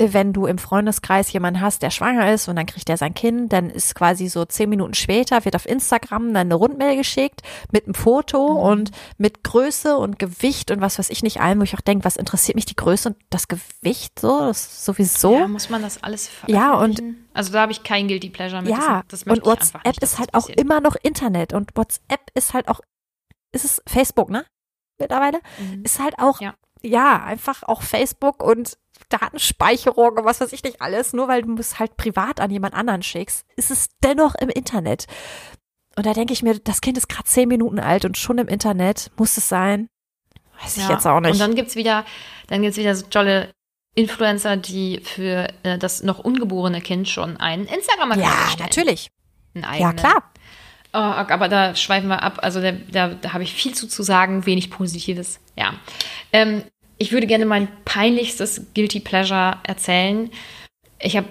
wenn 0.00 0.32
du 0.32 0.46
im 0.46 0.58
Freundeskreis 0.58 1.32
jemanden 1.32 1.60
hast, 1.60 1.82
der 1.82 1.90
schwanger 1.90 2.32
ist 2.32 2.46
und 2.46 2.54
dann 2.54 2.66
kriegt 2.66 2.88
er 2.88 2.96
sein 2.96 3.14
Kind, 3.14 3.52
dann 3.52 3.68
ist 3.68 3.96
quasi 3.96 4.28
so 4.28 4.44
zehn 4.44 4.68
Minuten 4.70 4.94
später, 4.94 5.44
wird 5.44 5.56
auf 5.56 5.66
Instagram 5.66 6.26
dann 6.32 6.46
eine 6.46 6.54
Rundmail 6.54 6.96
geschickt 6.96 7.42
mit 7.72 7.84
einem 7.84 7.94
Foto 7.94 8.54
Mhm. 8.54 8.56
und 8.60 8.90
mit 9.16 9.42
Größe 9.42 9.96
und 9.96 10.18
Gewicht 10.20 10.70
und 10.70 10.80
was 10.80 10.98
weiß 11.00 11.10
ich 11.10 11.22
nicht 11.24 11.40
allem, 11.40 11.58
wo 11.58 11.64
ich 11.64 11.74
auch 11.74 11.80
denke, 11.80 12.04
was 12.04 12.16
interessiert 12.16 12.54
mich 12.54 12.64
die 12.66 12.76
Größe 12.76 13.08
und 13.08 13.16
das 13.30 13.48
Gewicht 13.48 14.20
so, 14.20 14.38
das 14.38 14.84
sowieso. 14.84 15.32
Ja, 15.36 15.48
muss 15.48 15.68
man 15.68 15.82
das 15.82 16.00
alles 16.02 16.30
Ja, 16.46 16.74
und-? 16.74 17.02
Also 17.34 17.52
da 17.52 17.62
habe 17.62 17.72
ich 17.72 17.82
kein 17.82 18.06
Guilty 18.06 18.30
Pleasure 18.30 18.62
mit. 18.62 18.70
Ja, 18.70 19.02
das, 19.08 19.20
das 19.20 19.22
und 19.24 19.28
möchte 19.28 19.42
ich 19.42 19.50
einfach 19.50 19.64
WhatsApp 19.80 19.86
nicht, 19.86 20.02
ist 20.02 20.18
halt 20.20 20.34
auch 20.34 20.48
immer 20.48 20.80
noch 20.80 20.94
Internet 21.02 21.52
und 21.54 21.76
WhatsApp 21.76 22.20
ist 22.34 22.54
halt 22.54 22.68
auch, 22.68 22.80
ist 23.52 23.64
es 23.64 23.82
Facebook, 23.86 24.30
ne? 24.30 24.44
Mittlerweile? 25.00 25.40
Mhm. 25.58 25.82
Ist 25.84 25.98
halt 26.00 26.18
auch, 26.18 26.40
Ja. 26.40 26.54
ja. 26.82 27.22
einfach 27.24 27.62
auch 27.64 27.82
Facebook 27.82 28.42
und 28.42 28.76
Datenspeicherung 29.08 30.18
und 30.18 30.24
was 30.24 30.40
weiß 30.40 30.52
ich 30.52 30.62
nicht 30.62 30.80
alles, 30.82 31.12
nur 31.12 31.28
weil 31.28 31.42
du 31.42 31.54
es 31.56 31.78
halt 31.78 31.96
privat 31.96 32.40
an 32.40 32.50
jemand 32.50 32.74
anderen 32.74 33.02
schickst, 33.02 33.46
ist 33.56 33.70
es 33.70 33.88
dennoch 34.02 34.34
im 34.34 34.48
Internet. 34.48 35.06
Und 35.96 36.06
da 36.06 36.12
denke 36.12 36.32
ich 36.32 36.42
mir, 36.42 36.58
das 36.58 36.80
Kind 36.80 36.96
ist 36.96 37.08
gerade 37.08 37.24
zehn 37.24 37.48
Minuten 37.48 37.80
alt 37.80 38.04
und 38.04 38.16
schon 38.16 38.38
im 38.38 38.48
Internet, 38.48 39.10
muss 39.16 39.36
es 39.36 39.48
sein? 39.48 39.88
Weiß 40.62 40.76
ich 40.76 40.84
Ja, 40.84 40.90
jetzt 40.90 41.06
auch 41.06 41.20
nicht. 41.20 41.32
Und 41.32 41.40
dann 41.40 41.54
gibt's 41.54 41.74
wieder, 41.76 42.04
dann 42.48 42.62
gibt's 42.62 42.78
wieder 42.78 42.94
so 42.94 43.06
tolle 43.06 43.50
Influencer, 43.94 44.56
die 44.56 45.00
für 45.02 45.48
äh, 45.64 45.78
das 45.78 46.02
noch 46.02 46.20
ungeborene 46.20 46.80
Kind 46.80 47.08
schon 47.08 47.36
einen 47.36 47.66
Instagram-Account 47.66 48.26
ja, 48.26 48.42
erstellen. 48.42 48.68
natürlich. 48.68 49.10
Ja, 49.54 49.92
klar. 49.92 50.22
Oh, 50.92 50.98
aber 50.98 51.48
da 51.48 51.74
schweifen 51.74 52.08
wir 52.08 52.22
ab. 52.22 52.38
Also 52.42 52.62
da, 52.62 52.72
da, 52.72 53.08
da 53.08 53.32
habe 53.32 53.42
ich 53.42 53.52
viel 53.52 53.74
zu, 53.74 53.88
zu 53.88 54.02
sagen, 54.02 54.46
wenig 54.46 54.70
Positives. 54.70 55.40
Ja. 55.56 55.74
Ähm, 56.32 56.62
ich 56.98 57.12
würde 57.12 57.26
gerne 57.26 57.46
mein 57.46 57.68
peinlichstes 57.84 58.66
Guilty 58.74 59.00
Pleasure 59.00 59.58
erzählen. 59.62 60.30
Ich 61.00 61.16
habe 61.16 61.28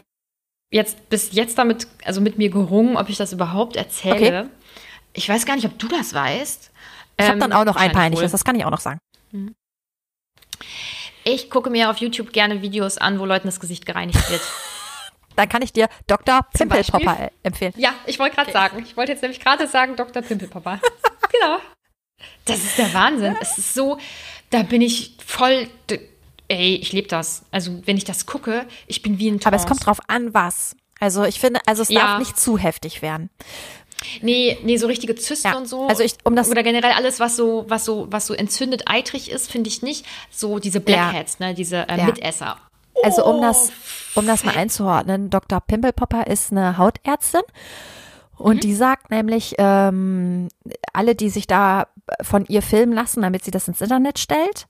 jetzt 0.71 1.09
bis 1.09 1.33
jetzt 1.33 1.57
damit, 1.57 1.87
also 2.05 2.21
mit 2.21 2.37
mir 2.37 2.49
gerungen, 2.49 2.97
ob 2.97 3.09
ich 3.09 3.17
das 3.17 3.33
überhaupt 3.33 3.75
erzähle. 3.75 4.49
Ich 5.13 5.27
weiß 5.27 5.45
gar 5.45 5.55
nicht, 5.55 5.65
ob 5.65 5.77
du 5.79 5.87
das 5.87 6.13
weißt. 6.13 6.71
Ich 7.17 7.25
habe 7.25 7.33
Ähm, 7.33 7.39
dann 7.39 7.53
auch 7.53 7.65
noch 7.65 7.75
ein 7.75 7.91
peinliches, 7.91 8.25
wohl. 8.25 8.31
das 8.31 8.43
kann 8.45 8.55
ich 8.55 8.65
auch 8.65 8.71
noch 8.71 8.79
sagen. 8.79 8.99
Ich 11.23 11.49
gucke 11.49 11.69
mir 11.69 11.89
auf 11.89 11.97
YouTube 11.97 12.31
gerne 12.31 12.61
Videos 12.61 12.97
an, 12.97 13.19
wo 13.19 13.25
Leuten 13.25 13.47
das 13.47 13.59
Gesicht 13.59 13.85
gereinigt 13.85 14.29
wird. 14.29 14.41
Dann 15.35 15.49
kann 15.49 15.61
ich 15.61 15.71
dir 15.73 15.87
Dr. 16.07 16.41
Pimpelpopper 16.53 17.19
äh, 17.19 17.29
empfehlen. 17.43 17.73
Ja, 17.77 17.93
ich 18.05 18.17
wollte 18.17 18.35
gerade 18.35 18.51
sagen. 18.51 18.79
Ich 18.83 18.97
wollte 18.97 19.11
jetzt 19.11 19.21
nämlich 19.21 19.39
gerade 19.39 19.67
sagen, 19.67 19.95
Dr. 19.95 20.21
Pimpelpapa. 20.23 20.79
genau. 21.31 21.57
Das 22.45 22.57
ist 22.57 22.77
der 22.77 22.91
Wahnsinn. 22.93 23.35
Es 23.39 23.57
ist 23.57 23.73
so, 23.73 23.99
da 24.49 24.63
bin 24.63 24.81
ich 24.81 25.15
voll. 25.25 25.67
Ey, 26.49 26.75
ich 26.75 26.93
lebe 26.93 27.07
das. 27.09 27.43
Also, 27.51 27.81
wenn 27.85 27.97
ich 27.97 28.05
das 28.05 28.25
gucke, 28.25 28.65
ich 28.87 29.01
bin 29.01 29.19
wie 29.19 29.29
ein 29.29 29.39
Aber 29.43 29.55
es 29.57 29.65
kommt 29.65 29.85
drauf 29.85 29.99
an, 30.07 30.33
was. 30.33 30.75
Also 30.99 31.25
ich 31.25 31.39
finde, 31.39 31.59
also 31.65 31.81
es 31.81 31.89
Ja. 31.89 31.99
darf 32.01 32.19
nicht 32.19 32.39
zu 32.39 32.57
heftig 32.57 33.01
werden. 33.01 33.29
Nee, 34.21 34.57
nee, 34.63 34.77
so 34.77 34.87
richtige 34.87 35.15
Zysten 35.15 35.47
Ja, 35.49 35.57
und 35.57 35.67
so. 35.67 35.87
also 35.87 36.03
ich- 36.03 36.15
um 36.23 36.35
das- 36.35 36.49
Oder 36.49 36.63
generell 36.63 36.91
alles, 36.93 37.19
was 37.19 37.35
so, 37.35 37.65
was 37.67 37.83
so, 37.83 38.07
was 38.11 38.27
so 38.27 38.33
entzündet 38.33 38.83
eitrig 38.87 39.29
ist, 39.29 39.51
finde 39.51 39.67
ich 39.69 39.81
nicht. 39.81 40.05
So 40.31 40.59
diese 40.59 40.79
Blackheads, 40.79 41.39
ne, 41.39 41.53
diese 41.53 41.87
äh, 41.89 41.97
Ja. 41.97 42.05
Mitesser. 42.05 42.57
Also 43.03 43.25
um 43.25 43.37
Oh, 43.37 43.41
das, 43.41 43.71
um 44.15 44.25
das 44.25 44.43
mal 44.43 44.55
einzuordnen, 44.55 45.29
Dr. 45.29 45.59
Pimpelpopper 45.61 46.27
ist 46.27 46.51
eine 46.51 46.77
Hautärztin 46.77 47.41
und 48.37 48.55
Mhm. 48.57 48.59
die 48.61 48.73
sagt 48.73 49.11
nämlich, 49.11 49.55
ähm, 49.59 50.47
alle, 50.93 51.13
die 51.15 51.29
sich 51.29 51.45
da 51.45 51.87
von 52.21 52.45
ihr 52.45 52.61
filmen 52.61 52.93
lassen, 52.93 53.21
damit 53.21 53.43
sie 53.43 53.51
das 53.51 53.67
ins 53.67 53.81
Internet 53.81 54.19
stellt, 54.19 54.67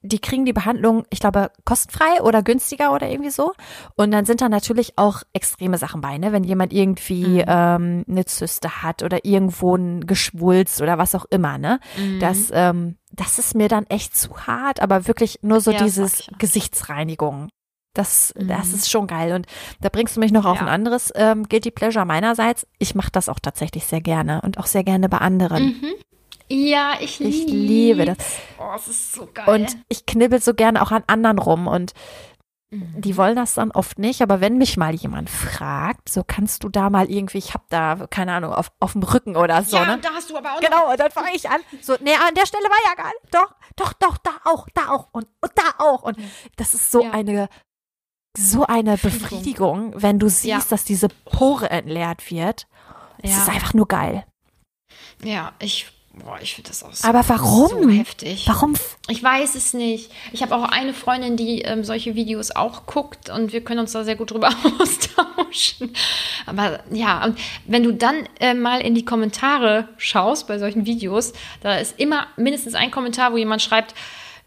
die 0.00 0.20
kriegen 0.20 0.44
die 0.44 0.52
Behandlung, 0.52 1.04
ich 1.10 1.18
glaube, 1.18 1.50
kostenfrei 1.64 2.22
oder 2.22 2.44
günstiger 2.44 2.92
oder 2.94 3.08
irgendwie 3.10 3.30
so. 3.30 3.52
Und 3.96 4.12
dann 4.12 4.24
sind 4.26 4.40
da 4.40 4.48
natürlich 4.48 4.92
auch 4.96 5.22
extreme 5.32 5.76
Sachen 5.76 6.00
bei, 6.00 6.18
ne? 6.18 6.30
Wenn 6.30 6.44
jemand 6.44 6.72
irgendwie 6.72 7.38
Mhm. 7.42 7.44
ähm, 7.48 8.04
eine 8.08 8.24
Zyste 8.24 8.84
hat 8.84 9.02
oder 9.02 9.24
irgendwo 9.24 9.74
ein 9.74 10.06
Geschwulst 10.06 10.80
oder 10.80 10.98
was 10.98 11.16
auch 11.16 11.24
immer, 11.30 11.58
ne? 11.58 11.80
Mhm. 11.96 12.20
Das, 12.20 12.50
ähm, 12.52 12.96
das 13.10 13.40
ist 13.40 13.56
mir 13.56 13.66
dann 13.68 13.86
echt 13.86 14.16
zu 14.16 14.46
hart, 14.46 14.78
aber 14.80 15.08
wirklich 15.08 15.40
nur 15.42 15.60
so 15.60 15.72
Ja, 15.72 15.78
das 15.78 15.86
dieses. 15.94 16.30
Gesichtsreinigung. 16.38 17.48
Das, 17.94 18.32
das 18.36 18.68
Mhm. 18.68 18.74
ist 18.74 18.90
schon 18.90 19.06
geil. 19.08 19.32
Und 19.32 19.46
da 19.80 19.88
bringst 19.88 20.14
du 20.14 20.20
mich 20.20 20.30
noch 20.30 20.44
auf 20.44 20.58
Ja. 20.58 20.62
ein 20.62 20.68
anderes 20.68 21.10
ähm, 21.16 21.48
Guilty 21.48 21.72
Pleasure 21.72 22.04
meinerseits. 22.04 22.68
Ich 22.78 22.94
mache 22.94 23.10
das 23.10 23.28
auch 23.28 23.40
tatsächlich 23.40 23.84
sehr 23.86 24.00
gerne 24.00 24.42
und 24.42 24.58
auch 24.58 24.66
sehr 24.66 24.84
gerne 24.84 25.08
bei 25.08 25.18
anderen. 25.18 25.64
Mhm. 25.64 25.94
Ja, 26.50 26.94
ich, 27.00 27.20
Ich 27.20 27.46
liebe 27.46 28.04
das. 28.04 28.16
Oh, 28.58 28.72
es 28.76 28.88
ist 28.88 29.12
so 29.12 29.28
geil. 29.32 29.48
Und 29.48 29.76
ich 29.88 30.06
knibbel 30.06 30.40
so 30.40 30.54
gerne 30.54 30.80
auch 30.82 30.90
an 30.90 31.04
anderen 31.06 31.38
rum 31.38 31.66
und 31.66 31.92
Mhm. 32.70 33.00
die 33.00 33.16
wollen 33.16 33.34
das 33.34 33.54
dann 33.54 33.70
oft 33.70 33.98
nicht, 33.98 34.20
aber 34.20 34.42
wenn 34.42 34.58
mich 34.58 34.76
mal 34.76 34.94
jemand 34.94 35.30
fragt, 35.30 36.10
so 36.10 36.22
kannst 36.22 36.64
du 36.64 36.68
da 36.68 36.90
mal 36.90 37.10
irgendwie, 37.10 37.38
ich 37.38 37.54
hab 37.54 37.66
da, 37.70 38.06
keine 38.10 38.34
Ahnung, 38.34 38.52
auf, 38.52 38.70
auf 38.78 38.92
dem 38.92 39.02
Rücken 39.04 39.36
oder 39.36 39.62
so, 39.62 39.78
ja, 39.78 39.86
ne? 39.86 39.98
da 40.02 40.10
hast 40.12 40.28
du 40.28 40.36
aber 40.36 40.52
auch 40.52 40.60
Genau, 40.60 40.90
und 40.90 41.00
dann 41.00 41.10
fange 41.10 41.30
ich 41.34 41.48
an, 41.48 41.62
so, 41.80 41.94
nee, 42.00 42.12
an 42.12 42.34
der 42.34 42.44
Stelle 42.44 42.64
war 42.64 42.76
ja 42.84 43.04
nicht, 43.08 43.34
doch, 43.34 43.54
doch, 43.76 43.94
doch, 43.94 44.18
da 44.18 44.32
auch, 44.44 44.66
da 44.74 44.90
auch 44.90 45.08
und, 45.12 45.26
und 45.40 45.52
da 45.54 45.62
auch. 45.82 46.02
Und 46.02 46.18
das 46.56 46.74
ist 46.74 46.90
so 46.92 47.04
Ja. 47.04 47.12
eine, 47.12 47.48
so 48.36 48.66
eine 48.66 48.98
Befriedigung. 48.98 49.92
Befriedigung, 49.92 50.02
wenn 50.02 50.18
du 50.18 50.28
siehst, 50.28 50.44
Ja. 50.44 50.60
dass 50.68 50.84
diese 50.84 51.08
Pore 51.08 51.70
entleert 51.70 52.30
wird. 52.30 52.66
Es 53.22 53.30
Ja. 53.30 53.38
ist 53.44 53.48
einfach 53.48 53.72
nur 53.72 53.88
geil. 53.88 54.26
Ja, 55.22 55.52
ich, 55.58 55.86
boah, 56.24 56.38
ich 56.40 56.54
finde 56.54 56.70
das 56.70 56.82
auch 56.82 56.92
so, 56.92 57.06
Aber 57.08 57.26
warum? 57.28 57.68
so 57.84 57.88
heftig. 57.90 58.44
Warum? 58.46 58.74
Ich 59.08 59.22
weiß 59.22 59.54
es 59.54 59.74
nicht. 59.74 60.10
Ich 60.32 60.42
habe 60.42 60.54
auch 60.56 60.64
eine 60.64 60.92
Freundin, 60.94 61.36
die 61.36 61.62
ähm, 61.62 61.84
solche 61.84 62.14
Videos 62.14 62.50
auch 62.50 62.86
guckt 62.86 63.30
und 63.30 63.52
wir 63.52 63.62
können 63.62 63.80
uns 63.80 63.92
da 63.92 64.04
sehr 64.04 64.16
gut 64.16 64.30
drüber 64.30 64.50
austauschen. 64.80 65.92
Aber 66.46 66.80
ja, 66.90 67.24
und 67.24 67.38
wenn 67.66 67.82
du 67.82 67.92
dann 67.92 68.28
äh, 68.40 68.54
mal 68.54 68.80
in 68.80 68.94
die 68.94 69.04
Kommentare 69.04 69.88
schaust 69.96 70.46
bei 70.48 70.58
solchen 70.58 70.86
Videos, 70.86 71.32
da 71.62 71.76
ist 71.76 71.98
immer 71.98 72.26
mindestens 72.36 72.74
ein 72.74 72.90
Kommentar, 72.90 73.32
wo 73.32 73.36
jemand 73.36 73.62
schreibt, 73.62 73.94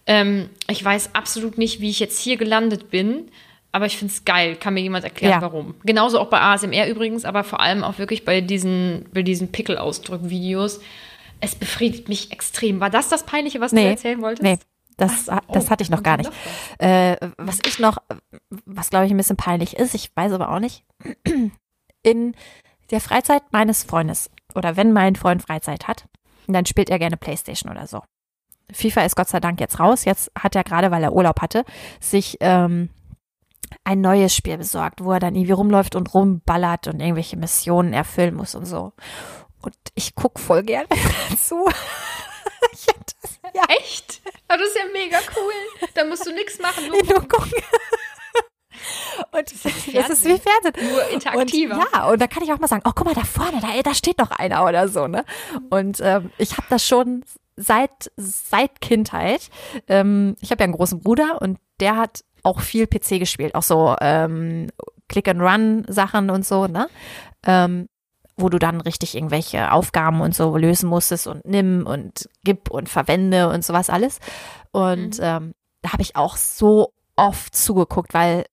ähm, 0.08 0.50
ich 0.68 0.84
weiß 0.84 1.12
absolut 1.14 1.58
nicht, 1.58 1.80
wie 1.82 1.90
ich 1.90 2.00
jetzt 2.00 2.20
hier 2.20 2.38
gelandet 2.38 2.90
bin. 2.90 3.30
aber 3.74 3.86
ich 3.86 3.98
finde 3.98 4.12
es 4.14 4.26
geil. 4.26 4.58
Kann 4.58 4.74
mir 4.74 4.82
jemand 4.82 5.06
erklären, 5.06 5.34
Ja. 5.34 5.42
warum? 5.42 5.76
Genauso 5.86 6.20
auch 6.20 6.28
bei 6.28 6.42
ASMR 6.42 6.88
übrigens, 6.90 7.24
aber 7.24 7.44
vor 7.46 7.62
allem 7.62 7.84
auch 7.86 8.00
wirklich 8.00 8.26
bei 8.26 8.42
diesen, 8.42 9.06
bei 9.14 9.22
diesen 9.22 9.50
Pickel-Ausdruck-Videos. 9.54 10.82
Es 11.42 11.56
befriedigt 11.56 12.08
mich 12.08 12.32
extrem. 12.32 12.80
War 12.80 12.89
das 12.89 13.10
das 13.10 13.26
Peinliche, 13.26 13.60
was 13.60 13.72
du 13.72 13.78
Nee, 13.78 13.89
erzählen 13.89 14.22
wolltest? 14.22 14.44
Nee, 14.44 14.58
das, 14.98 15.28
Ach, 15.30 15.42
das 15.52 15.68
oh, 15.68 15.70
hatte 15.70 15.84
ich 15.84 15.89
noch 15.89 16.04
gar 16.04 16.18
nicht. 16.18 16.32
Äh, 16.78 17.18
was 17.38 17.60
ich 17.66 17.80
noch, 17.80 17.98
was 18.66 18.89
glaube 18.89 19.06
ich 19.06 19.12
ein 19.12 19.18
bisschen 19.18 19.38
peinlich 19.38 19.76
ist, 19.76 19.96
ich 19.96 20.16
weiß 20.16 20.32
aber 20.32 20.52
auch 20.52 20.60
nicht, 20.60 20.86
in 22.04 22.36
der 22.92 23.02
Freizeit 23.02 23.44
meines 23.52 23.84
Freundes 23.84 24.30
oder 24.54 24.78
wenn 24.78 24.94
mein 24.94 25.16
Freund 25.16 25.42
Freizeit 25.42 25.88
hat, 25.88 26.06
dann 26.48 26.66
spielt 26.66 26.89
er 26.89 27.00
gerne 27.00 27.18
Playstation 27.18 27.72
oder 27.72 27.88
so. 27.88 28.02
FIFA 28.72 29.02
ist 29.02 29.16
Gott 29.16 29.30
sei 29.30 29.39
Dank 29.39 29.60
jetzt 29.60 29.80
raus. 29.80 30.06
Jetzt 30.06 30.32
hat 30.38 30.56
er 30.56 30.64
gerade, 30.64 30.92
weil 30.92 31.04
er 31.04 31.14
Urlaub 31.14 31.42
hatte, 31.42 31.66
sich 32.00 32.38
ähm, 32.39 32.89
ein 33.84 34.02
neues 34.02 34.36
Spiel 34.36 34.58
besorgt, 34.58 35.04
wo 35.04 35.12
er 35.12 35.20
dann 35.20 35.36
irgendwie 35.36 35.54
rumläuft 35.54 35.96
und 35.96 36.14
rumballert 36.14 36.88
und 36.88 37.00
irgendwelche 37.00 37.38
Missionen 37.38 37.94
erfüllen 37.94 38.36
muss 38.36 38.56
und 38.56 38.66
so. 38.66 38.94
Und 39.62 39.76
ich 39.95 40.16
guck 40.16 40.39
voll 40.39 40.64
gerne 40.64 40.88
zu. 41.38 41.66
das, 43.22 43.39
ja, 43.53 43.64
Echt? 43.70 44.22
Aber 44.47 44.59
das 44.59 44.70
ist 44.70 44.78
ja 44.78 44.84
mega 44.91 45.18
cool. 45.36 45.88
Da 45.93 46.05
musst 46.05 46.26
du 46.26 46.32
nichts 46.32 46.59
machen, 46.59 46.88
nur, 46.88 47.03
nur 47.03 47.28
gucken. 47.28 47.51
Und 49.32 49.51
das 49.51 49.66
ist, 49.66 50.26
wie 50.26 50.39
Fernsehen. 50.39 50.91
nur 50.91 51.07
interaktiver. 51.09 51.76
Und, 51.76 51.88
ja, 51.93 52.07
und 52.07 52.22
da 52.22 52.28
kann 52.28 52.41
ich 52.43 52.51
auch 52.51 52.57
mal 52.57 52.68
sagen, 52.68 52.82
oh, 52.86 52.91
guck 52.95 53.05
mal 53.05 53.14
da 53.14 53.24
vorne, 53.24 53.59
da, 53.62 53.68
da 53.84 53.93
steht 53.93 54.18
noch 54.18 54.32
einer 54.32 54.66
oder 54.66 54.88
so, 54.88 55.07
ne? 55.07 55.24
Und 55.70 55.99
ähm, 56.01 56.32
ich 56.38 56.57
habe 56.57 56.66
das 56.70 56.86
schon 56.86 57.24
seit 57.55 58.12
seit 58.18 58.82
Kindheit. 58.82 59.49
Ähm, 59.88 60.36
ich 60.41 60.51
habe 60.51 60.62
ja 60.62 60.66
einen 60.66 60.74
großen 60.74 60.99
Bruder 60.99 61.41
und 61.41 61.59
der 61.80 61.95
hat 61.95 62.24
auch 62.43 62.62
viel 62.62 62.88
PC 62.88 63.20
gespielt, 63.20 63.55
auch 63.55 63.64
so 63.64 63.95
ähm, 64.01 64.70
Click-and-Run-Sachen 65.09 66.30
und 66.30 66.45
so, 66.45 66.68
ne? 66.68 66.89
Ähm, 67.45 67.88
wo 68.42 68.50
du 68.50 68.60
dann 68.60 68.82
richtig 68.82 69.16
irgendwelche 69.16 69.72
Aufgaben 69.72 70.22
und 70.22 70.36
so 70.36 70.58
lösen 70.58 70.89
musstest 70.89 71.28
und 71.28 71.46
nimm 71.46 71.86
und 71.86 72.30
gib 72.44 72.70
und 72.70 72.89
verwende 72.89 73.50
und 73.50 73.64
sowas 73.64 73.89
alles. 73.89 74.20
Und 74.72 75.20
ähm, 75.22 75.54
da 75.82 75.94
habe 75.94 76.02
ich 76.02 76.16
auch 76.16 76.38
so 76.38 76.94
oft 77.16 77.56
zugeguckt, 77.56 78.14
weil 78.14 78.46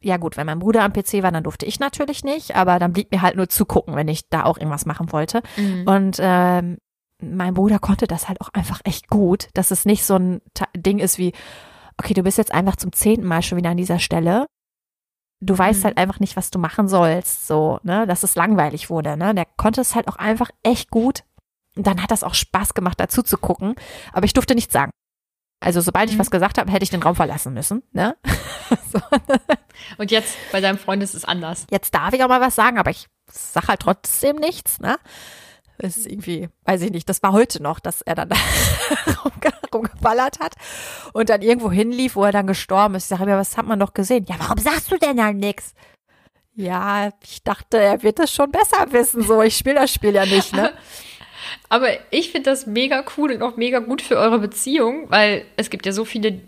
ja 0.00 0.16
gut, 0.16 0.36
wenn 0.36 0.46
mein 0.46 0.60
Bruder 0.60 0.82
am 0.84 0.92
PC 0.92 1.22
war, 1.22 1.32
dann 1.32 1.42
durfte 1.42 1.66
ich 1.66 1.80
natürlich 1.80 2.22
nicht, 2.22 2.54
aber 2.54 2.78
dann 2.78 2.92
blieb 2.92 3.10
mir 3.10 3.22
halt 3.22 3.36
nur 3.36 3.48
zugucken, 3.48 3.96
wenn 3.96 4.08
ich 4.08 4.28
da 4.28 4.44
auch 4.44 4.56
irgendwas 4.56 4.86
machen 4.86 5.12
wollte. 5.12 5.42
Mhm. 5.56 5.88
Und 5.88 6.18
ähm, 6.20 6.78
mein 7.20 7.54
Bruder 7.54 7.78
konnte 7.78 8.06
das 8.06 8.28
halt 8.28 8.40
auch 8.40 8.50
einfach 8.50 8.80
echt 8.84 9.08
gut, 9.08 9.48
dass 9.54 9.70
es 9.70 9.84
nicht 9.84 10.04
so 10.04 10.14
ein 10.14 10.40
Ta 10.54 10.66
Ding 10.76 11.00
ist 11.00 11.18
wie, 11.18 11.32
okay, 11.96 12.14
du 12.14 12.22
bist 12.22 12.38
jetzt 12.38 12.52
einfach 12.52 12.76
zum 12.76 12.92
zehnten 12.92 13.26
Mal 13.26 13.42
schon 13.42 13.58
wieder 13.58 13.70
an 13.70 13.76
dieser 13.76 13.98
Stelle. 13.98 14.46
Du 15.40 15.56
weißt 15.56 15.80
Mhm. 15.80 15.84
halt 15.84 15.98
einfach 15.98 16.18
nicht, 16.20 16.36
was 16.36 16.50
du 16.50 16.58
machen 16.58 16.88
sollst, 16.88 17.46
so, 17.46 17.78
ne, 17.84 18.06
dass 18.06 18.22
es 18.24 18.34
langweilig 18.34 18.90
wurde, 18.90 19.16
ne. 19.16 19.34
Der 19.34 19.46
konnte 19.56 19.80
es 19.80 19.94
halt 19.94 20.08
auch 20.08 20.16
einfach 20.16 20.50
echt 20.62 20.90
gut. 20.90 21.22
Und 21.76 21.86
dann 21.86 22.02
hat 22.02 22.10
das 22.10 22.24
auch 22.24 22.34
Spaß 22.34 22.74
gemacht, 22.74 22.98
dazu 22.98 23.22
zu 23.22 23.38
gucken. 23.38 23.74
Aber 24.12 24.24
ich 24.24 24.32
durfte 24.32 24.54
nichts 24.56 24.72
sagen. 24.72 24.90
Also 25.60 25.80
sobald 25.80 26.08
ich 26.10 26.16
Mhm. 26.16 26.20
was 26.20 26.30
gesagt 26.30 26.58
habe, 26.58 26.70
hätte 26.72 26.82
ich 26.84 26.90
den 26.90 27.02
Raum 27.02 27.14
verlassen 27.14 27.54
müssen, 27.54 27.82
ne. 27.92 28.16
so. 28.92 29.00
Und 29.96 30.10
jetzt 30.10 30.36
bei 30.52 30.60
deinem 30.60 30.78
Freund 30.78 31.02
ist 31.02 31.14
es 31.14 31.24
anders. 31.24 31.66
Jetzt 31.70 31.94
darf 31.94 32.12
ich 32.14 32.22
auch 32.24 32.28
mal 32.28 32.40
was 32.40 32.54
sagen, 32.56 32.78
aber 32.78 32.90
ich 32.90 33.06
sag 33.30 33.68
halt 33.68 33.80
trotzdem 33.80 34.36
nichts, 34.36 34.80
ne? 34.80 34.98
Das 35.78 35.96
ist 35.96 36.06
irgendwie, 36.06 36.48
weiß 36.64 36.82
ich 36.82 36.90
nicht, 36.90 37.08
das 37.08 37.22
war 37.22 37.32
heute 37.32 37.62
noch, 37.62 37.78
dass 37.78 38.02
er 38.02 38.16
dann 38.16 38.30
rumge 39.24 39.54
rumgeballert 39.72 40.40
hat 40.40 40.54
und 41.12 41.30
dann 41.30 41.42
irgendwo 41.42 41.70
hinlief, 41.70 42.16
wo 42.16 42.24
er 42.24 42.32
dann 42.32 42.46
gestorben 42.46 42.96
ist. 42.96 43.04
Ich 43.04 43.08
sage 43.08 43.26
mir, 43.26 43.36
was 43.36 43.56
hat 43.56 43.66
man 43.66 43.78
doch 43.78 43.94
gesehen? 43.94 44.26
Ja, 44.28 44.36
warum 44.38 44.58
sagst 44.58 44.90
du 44.90 44.96
denn 44.96 45.16
dann 45.16 45.36
nix? 45.36 45.74
Ja, 46.54 47.10
ich 47.22 47.44
dachte, 47.44 47.78
er 47.78 48.02
wird 48.02 48.18
es 48.18 48.34
schon 48.34 48.50
besser 48.50 48.90
wissen, 48.90 49.22
so. 49.22 49.42
Ich 49.42 49.56
spiele 49.56 49.76
das 49.76 49.94
Spiel 49.94 50.14
ja 50.14 50.26
nicht, 50.26 50.52
ne? 50.52 50.72
Aber 51.68 51.88
ich 52.10 52.32
finde 52.32 52.50
das 52.50 52.66
mega 52.66 53.04
cool 53.16 53.32
und 53.32 53.42
auch 53.42 53.56
mega 53.56 53.78
gut 53.78 54.02
für 54.02 54.16
eure 54.16 54.40
Beziehung, 54.40 55.08
weil 55.08 55.44
es 55.56 55.70
gibt 55.70 55.86
ja 55.86 55.92
so 55.92 56.04
viele, 56.04 56.40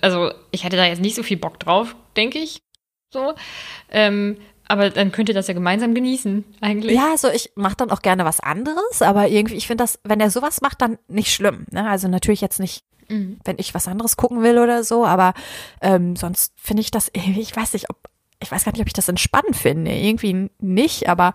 also 0.00 0.32
ich 0.50 0.64
hätte 0.64 0.76
da 0.76 0.84
jetzt 0.84 1.00
nicht 1.00 1.14
so 1.14 1.22
viel 1.22 1.36
Bock 1.36 1.60
drauf, 1.60 1.94
denke 2.16 2.38
ich. 2.40 2.58
So. 3.12 3.34
Ähm, 3.90 4.38
aber 4.68 4.90
dann 4.90 5.12
könnt 5.12 5.28
ihr 5.28 5.34
das 5.34 5.46
ja 5.48 5.54
gemeinsam 5.54 5.94
genießen, 5.94 6.44
eigentlich. 6.60 6.96
Ja, 6.96 7.10
also 7.10 7.28
ich 7.28 7.52
mache 7.54 7.76
dann 7.76 7.90
auch 7.90 8.02
gerne 8.02 8.24
was 8.24 8.40
anderes, 8.40 9.02
aber 9.02 9.28
irgendwie, 9.28 9.54
ich 9.56 9.66
finde 9.66 9.84
das, 9.84 9.98
wenn 10.04 10.20
er 10.20 10.30
sowas 10.30 10.60
macht, 10.60 10.80
dann 10.82 10.98
nicht 11.08 11.32
schlimm. 11.32 11.66
Ne? 11.70 11.88
Also 11.88 12.08
natürlich 12.08 12.40
jetzt 12.40 12.60
nicht, 12.60 12.84
Mhm. 13.08 13.38
wenn 13.44 13.58
ich 13.58 13.74
was 13.74 13.86
anderes 13.86 14.16
gucken 14.16 14.42
will 14.42 14.58
oder 14.58 14.82
so, 14.82 15.04
aber 15.04 15.34
ähm, 15.82 16.16
sonst 16.16 16.54
finde 16.56 16.80
ich 16.80 16.90
das, 16.90 17.10
ich 17.14 17.54
weiß 17.54 17.74
nicht, 17.74 17.90
ob, 17.90 17.98
ich 18.40 18.50
weiß 18.50 18.64
gar 18.64 18.72
nicht, 18.72 18.80
ob 18.80 18.86
ich 18.86 18.94
das 18.94 19.08
entspannend 19.10 19.56
finde. 19.56 19.92
Irgendwie 19.92 20.48
nicht, 20.58 21.08
aber 21.08 21.34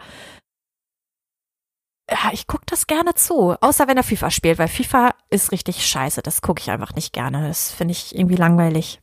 ja, 2.12 2.32
ich 2.32 2.48
gucke 2.48 2.64
das 2.66 2.88
gerne 2.88 3.14
zu. 3.14 3.56
Außer 3.62 3.88
wenn 3.88 3.98
er 3.98 4.04
FIFA 4.04 4.32
spielt, 4.32 4.58
weil 4.58 4.68
FIFA 4.68 5.12
ist 5.30 5.52
richtig 5.52 5.86
scheiße. 5.86 6.24
Das 6.24 6.42
gucke 6.42 6.60
ich 6.62 6.72
einfach 6.72 6.96
nicht 6.96 7.14
gerne. 7.14 7.48
Das 7.48 7.72
finde 7.72 7.92
ich 7.92 8.16
irgendwie 8.18 8.36
langweilig. 8.36 9.00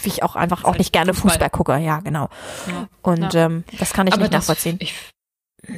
Wie 0.00 0.08
ich 0.08 0.22
auch 0.22 0.36
einfach 0.36 0.64
auch 0.64 0.76
nicht 0.76 0.92
gerne 0.92 1.14
Fußball. 1.14 1.30
Fußball 1.32 1.50
gucke, 1.50 1.76
ja, 1.78 2.00
genau. 2.00 2.28
Ja. 2.66 2.88
Und 3.02 3.34
Ja. 3.34 3.46
ähm, 3.46 3.64
das 3.78 3.92
kann 3.92 4.06
ich 4.06 4.16
nicht 4.16 4.32
das, 4.32 4.42
nachvollziehen. 4.42 4.76
Ich, 4.80 4.94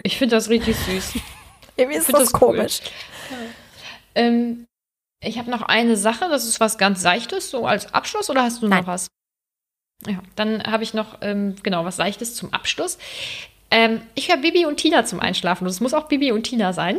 ich 0.02 0.18
finde 0.18 0.36
das 0.36 0.48
richtig 0.48 0.76
süß. 0.76 1.14
Irgendwie 1.76 1.98
ist 1.98 2.06
find 2.06 2.18
das, 2.18 2.32
das 2.32 2.42
cool. 2.42 2.56
komisch. 2.56 2.80
ähm, 4.14 4.66
ich 5.22 5.38
habe 5.38 5.50
noch 5.50 5.62
eine 5.62 5.96
Sache, 5.96 6.28
das 6.28 6.44
ist 6.46 6.60
was 6.60 6.76
ganz 6.78 7.00
Seichtes, 7.02 7.50
so 7.50 7.66
als 7.66 7.92
Abschluss, 7.94 8.28
oder 8.30 8.42
hast 8.42 8.62
du 8.62 8.68
Nein. 8.68 8.80
noch 8.80 8.86
was? 8.88 9.08
Ja, 10.06 10.20
dann 10.34 10.62
habe 10.64 10.82
ich 10.82 10.94
noch, 10.94 11.18
ähm, 11.20 11.56
genau, 11.62 11.84
was 11.84 11.96
Seichtes 11.96 12.34
zum 12.34 12.52
Abschluss. 12.52 12.98
Ähm, 13.70 14.00
ich 14.14 14.28
höre 14.28 14.38
Bibi 14.38 14.66
und 14.66 14.78
Tina 14.78 15.04
zum 15.04 15.20
Einschlafen. 15.20 15.64
Und 15.64 15.70
es 15.70 15.80
muss 15.80 15.94
auch 15.94 16.08
Bibi 16.08 16.32
und 16.32 16.42
Tina 16.44 16.72
sein. 16.72 16.98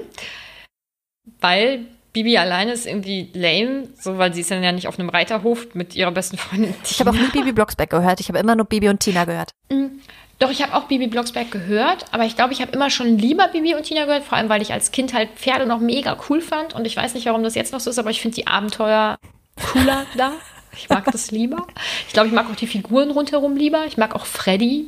Weil 1.39 1.85
Bibi 2.13 2.37
alleine 2.37 2.73
ist 2.73 2.85
irgendwie 2.85 3.29
lame, 3.33 3.87
so 3.97 4.17
weil 4.17 4.33
sie 4.33 4.41
ist 4.41 4.51
dann 4.51 4.63
ja 4.63 4.71
nicht 4.71 4.87
auf 4.87 4.99
einem 4.99 5.09
Reiterhof 5.09 5.73
mit 5.73 5.95
ihrer 5.95 6.11
besten 6.11 6.37
Freundin. 6.37 6.73
Ich 6.83 6.99
habe 6.99 7.11
auch 7.11 7.15
nie 7.15 7.29
Bibi 7.31 7.53
Blocksberg 7.53 7.89
gehört. 7.89 8.19
Ich 8.19 8.27
habe 8.27 8.39
immer 8.39 8.55
nur 8.55 8.65
Bibi 8.65 8.89
und 8.89 8.99
Tina 8.99 9.23
gehört. 9.25 9.51
Doch, 10.39 10.49
ich 10.49 10.61
habe 10.63 10.73
auch 10.73 10.85
Bibi 10.85 11.07
Blocksberg 11.07 11.51
gehört, 11.51 12.05
aber 12.11 12.25
ich 12.25 12.35
glaube, 12.35 12.51
ich 12.51 12.61
habe 12.61 12.71
immer 12.71 12.89
schon 12.89 13.17
lieber 13.17 13.47
Bibi 13.47 13.75
und 13.75 13.83
Tina 13.83 14.05
gehört, 14.05 14.23
vor 14.23 14.37
allem 14.37 14.49
weil 14.49 14.61
ich 14.61 14.73
als 14.73 14.91
Kind 14.91 15.13
halt 15.13 15.29
Pferde 15.35 15.67
noch 15.67 15.79
mega 15.79 16.17
cool 16.29 16.41
fand 16.41 16.73
und 16.73 16.85
ich 16.85 16.97
weiß 16.97 17.13
nicht, 17.13 17.27
warum 17.27 17.43
das 17.43 17.53
jetzt 17.55 17.71
noch 17.71 17.79
so 17.79 17.91
ist, 17.91 17.99
aber 17.99 18.09
ich 18.09 18.21
finde 18.21 18.35
die 18.35 18.47
Abenteuer 18.47 19.17
cooler 19.71 20.05
da. 20.17 20.33
Ich 20.75 20.89
mag 20.89 21.05
das 21.11 21.31
lieber. 21.31 21.67
Ich 22.07 22.13
glaube, 22.13 22.27
ich 22.27 22.33
mag 22.33 22.49
auch 22.49 22.55
die 22.55 22.65
Figuren 22.65 23.11
rundherum 23.11 23.55
lieber. 23.55 23.85
Ich 23.85 23.97
mag 23.97 24.15
auch 24.15 24.25
Freddy. 24.25 24.87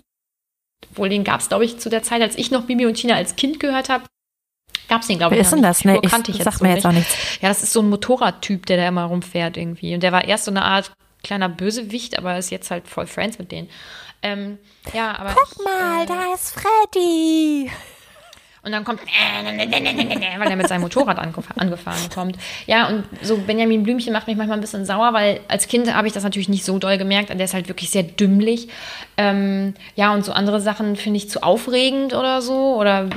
Obwohl, 0.91 1.09
den 1.09 1.23
gab 1.23 1.41
es, 1.41 1.49
glaube 1.49 1.65
ich, 1.65 1.77
zu 1.77 1.89
der 1.89 2.03
Zeit, 2.03 2.21
als 2.21 2.37
ich 2.37 2.51
noch 2.51 2.63
Bibi 2.63 2.85
und 2.85 2.95
Tina 2.95 3.15
als 3.15 3.35
Kind 3.35 3.59
gehört 3.59 3.89
habe. 3.89 4.05
Gab 4.89 5.01
es 5.01 5.07
den, 5.07 5.17
glaube 5.17 5.35
Wer 5.35 5.41
ich, 5.41 5.47
ist 5.47 5.51
noch 5.51 5.59
denn 5.61 5.69
nicht. 5.69 5.79
das? 5.79 5.85
Nee, 5.85 5.99
ich, 6.01 6.11
kannte 6.11 6.31
ich 6.31 6.37
jetzt 6.37 6.45
sag 6.45 6.53
so 6.55 6.63
mir 6.63 6.69
nicht. 6.71 6.77
jetzt 6.77 6.85
auch 6.85 6.91
nichts. 6.91 7.15
Ja, 7.41 7.49
das 7.49 7.63
ist 7.63 7.73
so 7.73 7.81
ein 7.81 7.89
Motorradtyp, 7.89 8.65
der 8.65 8.77
da 8.77 8.87
immer 8.87 9.05
rumfährt 9.05 9.57
irgendwie. 9.57 9.93
Und 9.93 10.03
der 10.03 10.11
war 10.11 10.25
erst 10.25 10.45
so 10.45 10.51
eine 10.51 10.63
Art 10.63 10.91
kleiner 11.23 11.49
Bösewicht, 11.49 12.17
aber 12.17 12.37
ist 12.37 12.51
jetzt 12.51 12.69
halt 12.69 12.87
voll 12.87 13.07
Friends 13.07 13.39
mit 13.39 13.51
denen. 13.51 13.69
Ähm, 14.21 14.57
ja, 14.93 15.17
aber. 15.17 15.33
Guck 15.33 15.49
ich, 15.51 15.63
mal, 15.65 16.03
äh, 16.03 16.05
da 16.05 16.33
ist 16.33 16.53
Freddy. 16.53 17.71
Und 18.65 18.71
dann 18.71 18.85
kommt, 18.85 19.01
weil 19.01 20.47
er 20.49 20.55
mit 20.55 20.69
seinem 20.69 20.81
Motorrad 20.81 21.19
angef 21.19 21.45
angefahren 21.57 22.09
kommt. 22.13 22.37
Ja, 22.65 22.87
und 22.87 23.03
so 23.21 23.35
Benjamin 23.35 23.83
Blümchen 23.83 24.13
macht 24.13 24.27
mich 24.27 24.37
manchmal 24.37 24.57
ein 24.57 24.61
bisschen 24.61 24.85
sauer, 24.85 25.11
weil 25.11 25.41
als 25.49 25.67
Kind 25.67 25.93
habe 25.93 26.07
ich 26.07 26.13
das 26.13 26.23
natürlich 26.23 26.47
nicht 26.47 26.63
so 26.63 26.79
doll 26.79 26.97
gemerkt. 26.97 27.27
Der 27.27 27.41
ist 27.41 27.53
halt 27.53 27.67
wirklich 27.67 27.89
sehr 27.89 28.03
dümmlich. 28.03 28.69
Ähm, 29.17 29.73
ja, 29.95 30.13
und 30.13 30.23
so 30.23 30.31
andere 30.31 30.61
Sachen 30.61 30.95
finde 30.95 31.17
ich 31.17 31.29
zu 31.29 31.43
aufregend 31.43 32.13
oder 32.13 32.41
so. 32.41 32.77
Oder 32.77 33.09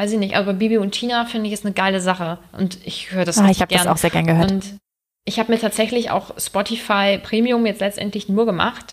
weiß 0.00 0.12
ich 0.12 0.18
nicht. 0.18 0.34
Aber 0.34 0.54
Bibi 0.54 0.78
und 0.78 0.92
Tina 0.92 1.26
finde 1.26 1.48
ich 1.48 1.52
ist 1.52 1.64
eine 1.64 1.74
geile 1.74 2.00
Sache. 2.00 2.38
Und 2.52 2.78
ich 2.84 3.12
höre 3.12 3.26
das 3.26 3.38
Ah, 3.38 3.50
ich 3.50 3.60
habe 3.60 3.72
das 3.74 3.86
auch 3.86 3.98
sehr 3.98 4.10
gern 4.10 4.26
gehört. 4.26 4.50
Und 4.50 4.78
ich 5.26 5.38
habe 5.38 5.52
mir 5.52 5.60
tatsächlich 5.60 6.10
auch 6.10 6.32
Spotify 6.38 7.18
Premium 7.22 7.66
jetzt 7.66 7.80
letztendlich 7.80 8.28
nur 8.28 8.46
gemacht. 8.46 8.92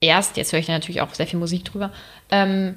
Erst, 0.00 0.36
jetzt 0.36 0.52
höre 0.52 0.60
ich 0.60 0.68
natürlich 0.68 1.02
auch 1.02 1.12
sehr 1.12 1.26
viel 1.26 1.38
Musik 1.38 1.64
drüber, 1.64 1.92
ähm, 2.30 2.76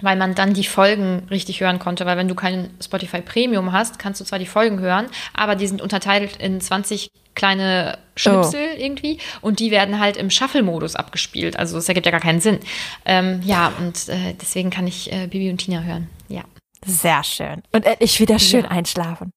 weil 0.00 0.16
man 0.16 0.34
dann 0.34 0.52
die 0.54 0.64
Folgen 0.64 1.26
richtig 1.30 1.60
hören 1.60 1.78
konnte. 1.78 2.06
Weil 2.06 2.18
wenn 2.18 2.28
du 2.28 2.36
kein 2.36 2.70
Spotify 2.80 3.20
Premium 3.20 3.72
hast, 3.72 3.98
kannst 3.98 4.20
du 4.20 4.24
zwar 4.24 4.38
die 4.38 4.46
Folgen 4.46 4.78
hören, 4.78 5.06
aber 5.34 5.56
die 5.56 5.66
sind 5.66 5.82
unterteilt 5.82 6.36
in 6.36 6.60
20 6.60 7.08
kleine 7.34 7.98
Schnipsel 8.14 8.60
irgendwie 8.78 9.18
und 9.40 9.58
die 9.58 9.70
werden 9.70 9.98
halt 9.98 10.16
im 10.16 10.30
Shuffle-Modus 10.30 10.94
abgespielt. 10.94 11.58
Also 11.58 11.78
es 11.78 11.88
ergibt 11.88 12.06
ja 12.06 12.12
gar 12.12 12.20
keinen 12.20 12.40
Sinn. 12.40 12.60
Ähm, 13.04 13.40
ja, 13.44 13.72
und 13.78 14.08
äh, 14.08 14.34
deswegen 14.40 14.70
kann 14.70 14.86
ich 14.86 15.12
äh, 15.12 15.26
Bibi 15.26 15.50
und 15.50 15.58
Tina 15.58 15.82
hören. 15.82 16.08
Ja. 16.28 16.44
Sehr 16.84 17.24
schön. 17.24 17.62
Und 17.72 17.84
endlich 17.86 18.20
wieder 18.20 18.38
schön 18.38 18.64
Ja. 18.64 18.70
einschlafen. 18.70 19.30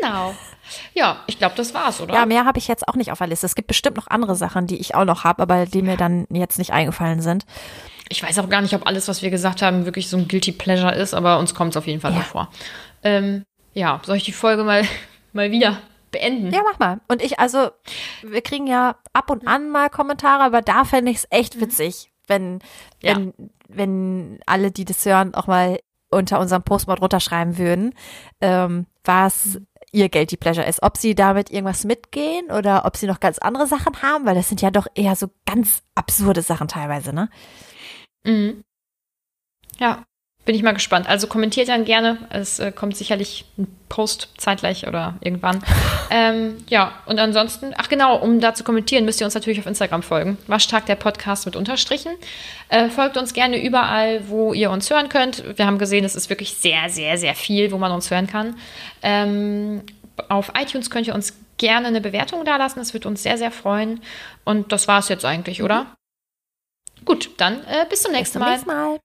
Genau. 0.00 0.34
Ja, 0.94 1.22
ich 1.26 1.38
glaube, 1.38 1.54
das 1.56 1.74
war's, 1.74 2.00
oder? 2.00 2.14
Ja, 2.14 2.24
mehr 2.24 2.46
habe 2.46 2.58
ich 2.58 2.68
jetzt 2.68 2.88
auch 2.88 2.94
nicht 2.94 3.12
auf 3.12 3.18
der 3.18 3.26
Liste. 3.26 3.44
Es 3.44 3.54
gibt 3.54 3.68
bestimmt 3.68 3.96
noch 3.96 4.06
andere 4.06 4.34
Sachen, 4.34 4.66
die 4.66 4.76
ich 4.78 4.94
auch 4.94 5.04
noch 5.04 5.24
habe, 5.24 5.42
aber 5.42 5.66
die 5.66 5.82
mir 5.82 5.96
dann 5.98 6.26
jetzt 6.30 6.58
nicht 6.58 6.72
eingefallen 6.72 7.20
sind. 7.20 7.44
Ich 8.08 8.22
weiß 8.22 8.38
auch 8.38 8.48
gar 8.48 8.62
nicht, 8.62 8.74
ob 8.74 8.86
alles, 8.86 9.08
was 9.08 9.20
wir 9.22 9.30
gesagt 9.30 9.60
haben, 9.60 9.84
wirklich 9.84 10.08
so 10.08 10.16
ein 10.16 10.26
Guilty 10.28 10.52
Pleasure 10.52 10.94
ist, 10.94 11.12
aber 11.14 11.38
uns 11.38 11.54
kommt 11.54 11.72
es 11.72 11.76
auf 11.76 11.86
jeden 11.86 12.00
Fall 12.00 12.12
Ja. 12.12 12.18
so 12.18 12.24
vor. 12.24 12.48
Ähm, 13.02 13.44
ja, 13.74 14.00
soll 14.04 14.16
ich 14.16 14.24
die 14.24 14.32
Folge 14.32 14.64
mal, 14.64 14.84
mal 15.34 15.50
wieder 15.50 15.78
beenden. 16.10 16.50
Ja, 16.52 16.62
mach 16.70 16.78
mal. 16.78 17.00
Und 17.08 17.22
ich, 17.22 17.38
also, 17.38 17.70
wir 18.22 18.40
kriegen 18.40 18.66
ja 18.66 18.96
ab 19.12 19.30
und 19.30 19.46
an 19.46 19.68
mal 19.70 19.90
Kommentare, 19.90 20.44
aber 20.44 20.62
da 20.62 20.84
fände 20.84 21.10
ich 21.10 21.18
es 21.18 21.26
echt 21.30 21.60
witzig, 21.60 22.10
wenn, 22.26 22.60
Ja. 23.02 23.16
wenn, 23.16 23.34
wenn 23.68 24.40
alle, 24.46 24.70
die 24.70 24.84
das 24.86 25.04
hören, 25.04 25.34
auch 25.34 25.46
mal 25.46 25.78
unter 26.14 26.40
unserem 26.40 26.62
Post 26.62 26.86
mal 26.86 26.96
drunter 26.96 27.20
schreiben 27.20 27.58
würden, 27.58 27.94
ähm, 28.40 28.86
was 29.04 29.60
ihr 29.92 30.08
Guilty 30.08 30.36
Pleasure 30.36 30.66
ist. 30.66 30.82
Ob 30.82 30.96
sie 30.96 31.14
damit 31.14 31.50
irgendwas 31.50 31.84
mitgehen 31.84 32.50
oder 32.50 32.84
ob 32.84 32.96
sie 32.96 33.06
noch 33.06 33.20
ganz 33.20 33.38
andere 33.38 33.66
Sachen 33.66 34.02
haben, 34.02 34.26
weil 34.26 34.34
das 34.34 34.48
sind 34.48 34.60
ja 34.60 34.70
doch 34.70 34.86
eher 34.94 35.16
so 35.16 35.28
ganz 35.46 35.82
absurde 35.94 36.42
Sachen 36.42 36.68
teilweise, 36.68 37.14
ne? 37.14 37.28
Mhm. 38.24 38.64
Ja, 39.78 40.04
bin 40.44 40.54
ich 40.54 40.62
mal 40.62 40.72
gespannt. 40.72 41.08
Also 41.08 41.26
kommentiert 41.26 41.68
dann 41.68 41.84
gerne. 41.84 42.18
Es 42.30 42.58
äh, 42.58 42.70
kommt 42.70 42.96
sicherlich 42.96 43.44
ein 43.56 43.66
Post 43.88 44.28
zeitgleich 44.36 44.86
oder 44.86 45.14
irgendwann. 45.20 45.62
ähm, 46.10 46.56
ja, 46.68 46.92
und 47.06 47.18
ansonsten, 47.18 47.72
ach 47.76 47.88
genau, 47.88 48.16
um 48.16 48.40
da 48.40 48.54
zu 48.54 48.64
kommentieren, 48.64 49.04
müsst 49.04 49.20
ihr 49.20 49.24
uns 49.24 49.34
natürlich 49.34 49.58
auf 49.60 49.66
Instagram 49.66 50.02
folgen. 50.02 50.36
Waschtag 50.46 50.86
der 50.86 50.96
Podcast 50.96 51.46
mit 51.46 51.56
Unterstrichen. 51.56 52.12
Äh, 52.68 52.88
folgt 52.90 53.16
uns 53.16 53.32
gerne 53.32 53.62
überall, 53.62 54.28
wo 54.28 54.52
ihr 54.52 54.70
uns 54.70 54.90
hören 54.90 55.08
könnt. 55.08 55.42
Wir 55.56 55.66
haben 55.66 55.78
gesehen, 55.78 56.04
es 56.04 56.14
ist 56.14 56.28
wirklich 56.28 56.54
sehr, 56.54 56.90
sehr, 56.90 57.16
sehr 57.16 57.34
viel, 57.34 57.72
wo 57.72 57.78
man 57.78 57.92
uns 57.92 58.10
hören 58.10 58.26
kann. 58.26 58.56
Ähm, 59.02 59.82
auf 60.28 60.52
iTunes 60.60 60.90
könnt 60.90 61.06
ihr 61.06 61.14
uns 61.14 61.34
gerne 61.56 61.86
eine 61.86 62.00
Bewertung 62.00 62.44
dalassen. 62.44 62.80
Das 62.80 62.92
wird 62.92 63.06
uns 63.06 63.22
sehr, 63.22 63.38
sehr 63.38 63.50
freuen. 63.50 64.00
Und 64.44 64.72
das 64.72 64.88
war 64.88 64.98
es 64.98 65.08
jetzt 65.08 65.24
eigentlich, 65.24 65.62
oder? 65.62 65.86
Gut, 67.04 67.30
dann 67.38 67.64
äh, 67.64 67.86
bis 67.88 68.02
zum 68.02 68.10
Bis 68.10 68.18
nächsten 68.18 68.32
zum 68.34 68.42
Mal. 68.42 68.50
nächsten 68.52 68.68
Mal. 68.68 69.03